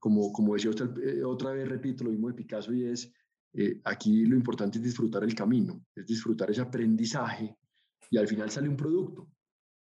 como, 0.00 0.32
como 0.32 0.54
decía 0.54 0.70
usted, 0.70 0.90
eh, 0.98 1.24
otra 1.24 1.52
vez 1.52 1.68
repito 1.68 2.02
lo 2.02 2.10
mismo 2.10 2.28
de 2.28 2.34
Picasso 2.34 2.72
y 2.74 2.86
es 2.86 3.12
eh, 3.56 3.80
aquí 3.84 4.26
lo 4.26 4.34
importante 4.34 4.78
es 4.78 4.84
disfrutar 4.84 5.22
el 5.22 5.34
camino, 5.34 5.86
es 5.94 6.04
disfrutar 6.04 6.50
ese 6.50 6.60
aprendizaje 6.60 7.56
y 8.10 8.18
al 8.18 8.26
final 8.26 8.50
sale 8.50 8.68
un 8.68 8.76
producto. 8.76 9.28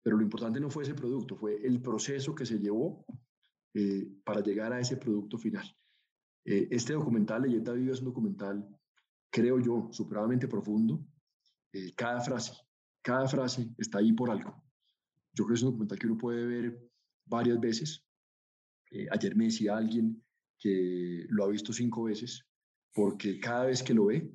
Pero 0.02 0.16
lo 0.16 0.22
importante 0.22 0.60
no 0.60 0.70
fue 0.70 0.84
ese 0.84 0.94
producto, 0.94 1.34
fue 1.36 1.56
el 1.66 1.82
proceso 1.82 2.32
que 2.32 2.46
se 2.46 2.60
llevó 2.60 3.04
eh, 3.74 4.08
para 4.24 4.40
llegar 4.40 4.72
a 4.72 4.78
ese 4.78 4.96
producto 4.96 5.36
final. 5.36 5.66
Eh, 6.44 6.68
este 6.70 6.92
documental, 6.92 7.42
Leyenda 7.42 7.72
Viva, 7.72 7.92
es 7.92 7.98
un 7.98 8.06
documental, 8.06 8.68
creo 9.30 9.58
yo, 9.58 9.88
supremamente 9.90 10.46
profundo. 10.46 11.04
cada 11.96 12.20
frase, 12.20 12.52
cada 13.02 13.26
frase 13.26 13.68
está 13.78 13.98
ahí 13.98 14.12
por 14.12 14.30
algo. 14.30 14.62
Yo 15.32 15.44
creo 15.44 15.48
que 15.48 15.54
es 15.54 15.62
un 15.62 15.70
documental 15.70 15.98
que 15.98 16.06
uno 16.06 16.16
puede 16.16 16.46
ver 16.46 16.88
varias 17.26 17.58
veces. 17.58 18.06
ayer 19.10 19.34
me 19.34 19.46
decía 19.46 19.76
alguien 19.76 20.22
que 20.56 21.26
lo 21.28 21.44
ha 21.44 21.48
visto 21.48 21.72
cinco 21.72 22.04
veces 22.04 22.45
porque 22.96 23.38
cada 23.38 23.66
vez 23.66 23.82
que 23.82 23.92
lo 23.92 24.06
ve, 24.06 24.32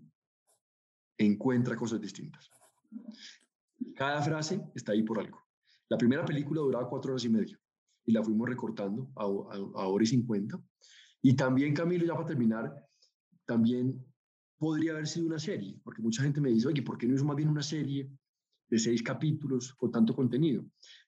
encuentra 1.18 1.76
cosas 1.76 2.00
distintas. 2.00 2.48
Cada 3.96 4.22
frase 4.22 4.62
está 4.76 4.92
ahí 4.92 5.02
por 5.02 5.20
algo. 5.20 5.40
La 5.90 5.98
primera 5.98 6.24
película 6.24 6.62
duraba 6.62 6.88
cuatro 6.88 7.12
horas 7.12 7.26
y 7.26 7.30
media 7.30 7.60
y 8.06 8.12
la 8.12 8.24
fuimos 8.24 8.48
recortando 8.48 9.12
a, 9.16 9.24
a, 9.24 9.88
hora 9.88 10.04
y 10.04 10.08
cincuenta. 10.08 10.62
Y 11.24 11.36
también, 11.36 11.74
Camilo, 11.74 12.06
ya 12.06 12.14
para 12.14 12.28
terminar, 12.28 12.72
también 13.48 14.06
podría 14.60 14.92
haber 14.92 15.08
sido 15.08 15.26
una 15.26 15.40
serie, 15.40 15.80
porque 15.84 16.04
mucha 16.04 16.22
gente 16.22 16.40
me 16.40 16.52
dice, 16.52 16.68
oye, 16.68 16.84
¿por 16.84 17.00
qué 17.00 17.08
no 17.08 17.16
hizo 17.16 17.26
más 17.26 17.36
bien 17.36 17.50
una 17.50 17.64
serie 17.64 18.12
de 18.70 18.78
seis 18.78 19.02
capítulos 19.02 19.74
con 19.74 19.92
tanto 19.92 20.16
contenido? 20.16 20.64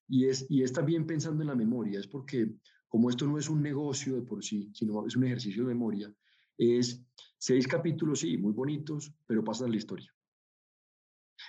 Y 0.08 0.26
es, 0.26 0.48
y 0.50 0.64
es 0.64 0.74
también 0.74 1.06
pensando 1.06 1.44
en 1.44 1.50
la 1.50 1.56
memoria, 1.56 2.00
es 2.00 2.08
porque 2.08 2.52
como 2.88 3.12
esto 3.12 3.28
no 3.28 3.38
es 3.38 3.48
un 3.48 3.62
negocio 3.62 4.16
de 4.16 4.24
por 4.24 4.44
sí, 4.44 4.72
sino 4.74 5.06
es 5.06 5.16
un 5.16 5.26
ejercicio 5.26 5.62
de 5.64 5.68
memoria, 5.68 6.12
es 6.58 7.04
seis 7.38 7.68
capítulos, 7.68 8.20
sí, 8.20 8.38
muy 8.38 8.54
bonitos, 8.54 9.14
pero 9.26 9.44
pasan 9.44 9.68
a 9.68 9.72
la 9.72 9.78
historia. 9.78 10.14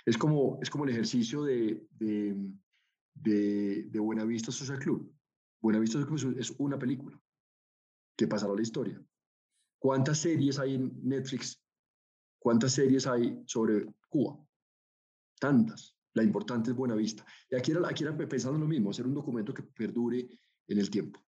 Es 0.05 0.17
como, 0.17 0.59
es 0.61 0.69
como 0.69 0.83
el 0.85 0.91
ejercicio 0.91 1.43
de, 1.43 1.87
de, 1.91 2.35
de, 3.13 3.99
Buenavista 3.99 4.51
Social 4.51 4.79
Club. 4.79 5.13
Buenavista 5.61 5.99
Social 5.99 6.17
Club 6.17 6.37
es 6.39 6.51
una 6.57 6.77
película 6.77 7.19
que 8.17 8.27
pasará 8.27 8.53
a 8.53 8.55
la 8.55 8.61
historia. 8.61 9.01
¿Cuántas 9.79 10.19
series 10.19 10.59
hay 10.59 10.75
en 10.75 10.99
Netflix? 11.01 11.61
¿Cuántas 12.39 12.73
series 12.73 13.07
hay 13.07 13.41
sobre 13.45 13.85
Cuba? 14.09 14.37
Tantas. 15.39 15.95
La 16.13 16.23
importante 16.23 16.71
es 16.71 16.75
Buenavista. 16.75 17.25
Y 17.49 17.55
aquí 17.55 17.71
era, 17.71 17.87
aquí 17.87 18.03
era 18.03 18.17
pensando 18.17 18.57
lo 18.57 18.67
mismo, 18.67 18.89
hacer 18.89 19.05
un 19.05 19.13
documento 19.13 19.53
que 19.53 19.63
perdure 19.63 20.27
en 20.67 20.77
el 20.77 20.89
tiempo. 20.89 21.23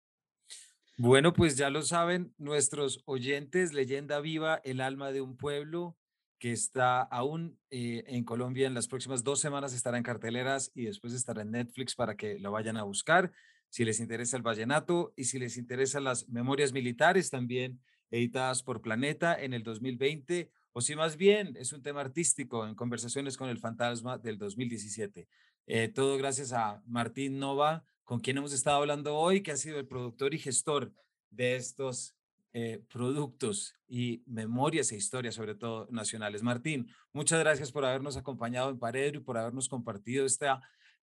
Bueno, 0.99 1.31
pues 1.31 1.55
ya 1.55 1.69
lo 1.69 1.83
saben 1.83 2.33
nuestros 2.39 3.03
oyentes, 3.05 3.71
Leyenda 3.71 4.19
Viva, 4.19 4.59
el 4.63 4.81
alma 4.81 5.11
de 5.11 5.21
un 5.21 5.37
pueblo, 5.37 5.95
que 6.39 6.51
está 6.51 7.01
aún 7.01 7.59
eh, 7.69 8.03
en 8.07 8.23
Colombia 8.23 8.65
en 8.65 8.73
las 8.73 8.87
próximas 8.87 9.23
dos 9.23 9.39
semanas, 9.39 9.75
estará 9.75 9.97
en 9.97 10.03
carteleras 10.03 10.71
y 10.73 10.85
después 10.85 11.13
estará 11.13 11.43
en 11.43 11.51
Netflix 11.51 11.93
para 11.93 12.15
que 12.15 12.39
lo 12.39 12.51
vayan 12.51 12.77
a 12.77 12.83
buscar. 12.83 13.31
Si 13.69 13.85
les 13.85 13.99
interesa 13.99 14.37
el 14.37 14.43
vallenato 14.43 15.13
y 15.15 15.25
si 15.25 15.37
les 15.37 15.57
interesan 15.57 16.03
las 16.03 16.27
memorias 16.29 16.73
militares 16.73 17.29
también 17.29 17.79
editadas 18.09 18.63
por 18.63 18.81
Planeta 18.81 19.39
en 19.39 19.53
el 19.53 19.61
2020, 19.61 20.49
o 20.73 20.81
si 20.81 20.95
más 20.95 21.15
bien 21.15 21.55
es 21.57 21.73
un 21.73 21.83
tema 21.83 22.01
artístico 22.01 22.65
en 22.67 22.73
conversaciones 22.73 23.37
con 23.37 23.49
el 23.49 23.59
fantasma 23.59 24.17
del 24.17 24.39
2017. 24.39 25.27
Eh, 25.67 25.89
todo 25.89 26.17
gracias 26.17 26.53
a 26.53 26.81
Martín 26.87 27.37
Nova 27.37 27.85
con 28.07 28.21
quien 28.21 28.37
hemos 28.37 28.53
estado 28.53 28.77
hablando 28.77 29.17
hoy, 29.17 29.43
que 29.43 29.51
ha 29.51 29.57
sido 29.57 29.79
el 29.79 29.85
productor 29.85 30.33
y 30.33 30.39
gestor 30.39 30.93
de 31.29 31.57
estos 31.57 32.15
eh, 32.53 32.81
productos 32.89 33.75
y 33.85 34.23
memorias 34.25 34.93
e 34.93 34.95
historias, 34.95 35.35
sobre 35.35 35.55
todo 35.55 35.89
nacionales. 35.91 36.41
Martín, 36.41 36.87
muchas 37.11 37.37
gracias 37.41 37.69
por 37.69 37.83
habernos 37.83 38.15
acompañado 38.15 38.69
en 38.69 38.79
Paredro 38.79 39.19
y 39.19 39.23
por 39.23 39.37
habernos 39.37 39.67
compartido 39.67 40.25
este 40.25 40.47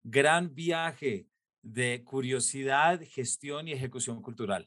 gran 0.02 0.54
viaje 0.54 1.28
de 1.60 2.02
curiosidad, 2.04 3.02
gestión 3.06 3.68
y 3.68 3.72
ejecución 3.72 4.22
cultural. 4.22 4.66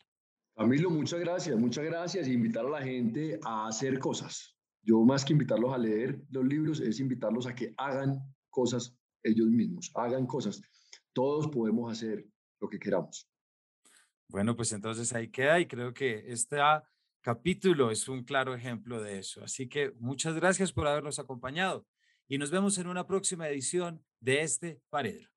Camilo, 0.55 0.91
muchas 0.91 1.19
gracias, 1.19 1.57
muchas 1.57 1.85
gracias. 1.85 2.27
Y 2.27 2.33
invitar 2.33 2.67
a 2.67 2.69
la 2.69 2.83
gente 2.83 3.39
a 3.43 3.65
hacer 3.65 3.97
cosas. 3.97 4.55
Yo 4.83 5.03
más 5.03 5.25
que 5.25 5.33
invitarlos 5.33 5.73
a 5.73 5.79
leer 5.79 6.21
los 6.29 6.45
libros, 6.45 6.81
es 6.81 6.99
invitarlos 6.99 7.47
a 7.47 7.55
que 7.55 7.73
hagan 7.77 8.19
cosas 8.51 8.95
ellos 9.23 9.47
mismos, 9.47 9.91
hagan 9.95 10.27
cosas 10.27 10.61
todos 11.18 11.47
podemos 11.47 11.91
hacer 11.91 12.28
lo 12.61 12.70
que 12.70 12.78
queramos. 12.78 13.28
Bueno, 14.30 14.55
pues 14.55 14.72
entonces 14.72 15.11
ahí 15.13 15.32
queda 15.32 15.59
y 15.59 15.65
creo 15.65 15.91
que 15.91 16.32
este 16.32 16.57
capítulo 17.22 17.89
es 17.89 18.07
un 18.07 18.24
claro 18.24 18.53
ejemplo 18.53 19.01
de 19.01 19.18
eso. 19.18 19.43
Así 19.43 19.68
que 19.68 19.93
muchas 19.99 20.36
gracias 20.36 20.72
por 20.72 20.86
habernos 20.86 21.18
acompañado 21.18 21.88
y 22.28 22.38
nos 22.38 22.51
vemos 22.51 22.78
en 22.78 22.86
una 22.86 23.07
próxima 23.07 23.49
edición 23.49 24.05
de 24.20 24.41
este 24.41 24.80
Paredro. 24.91 25.28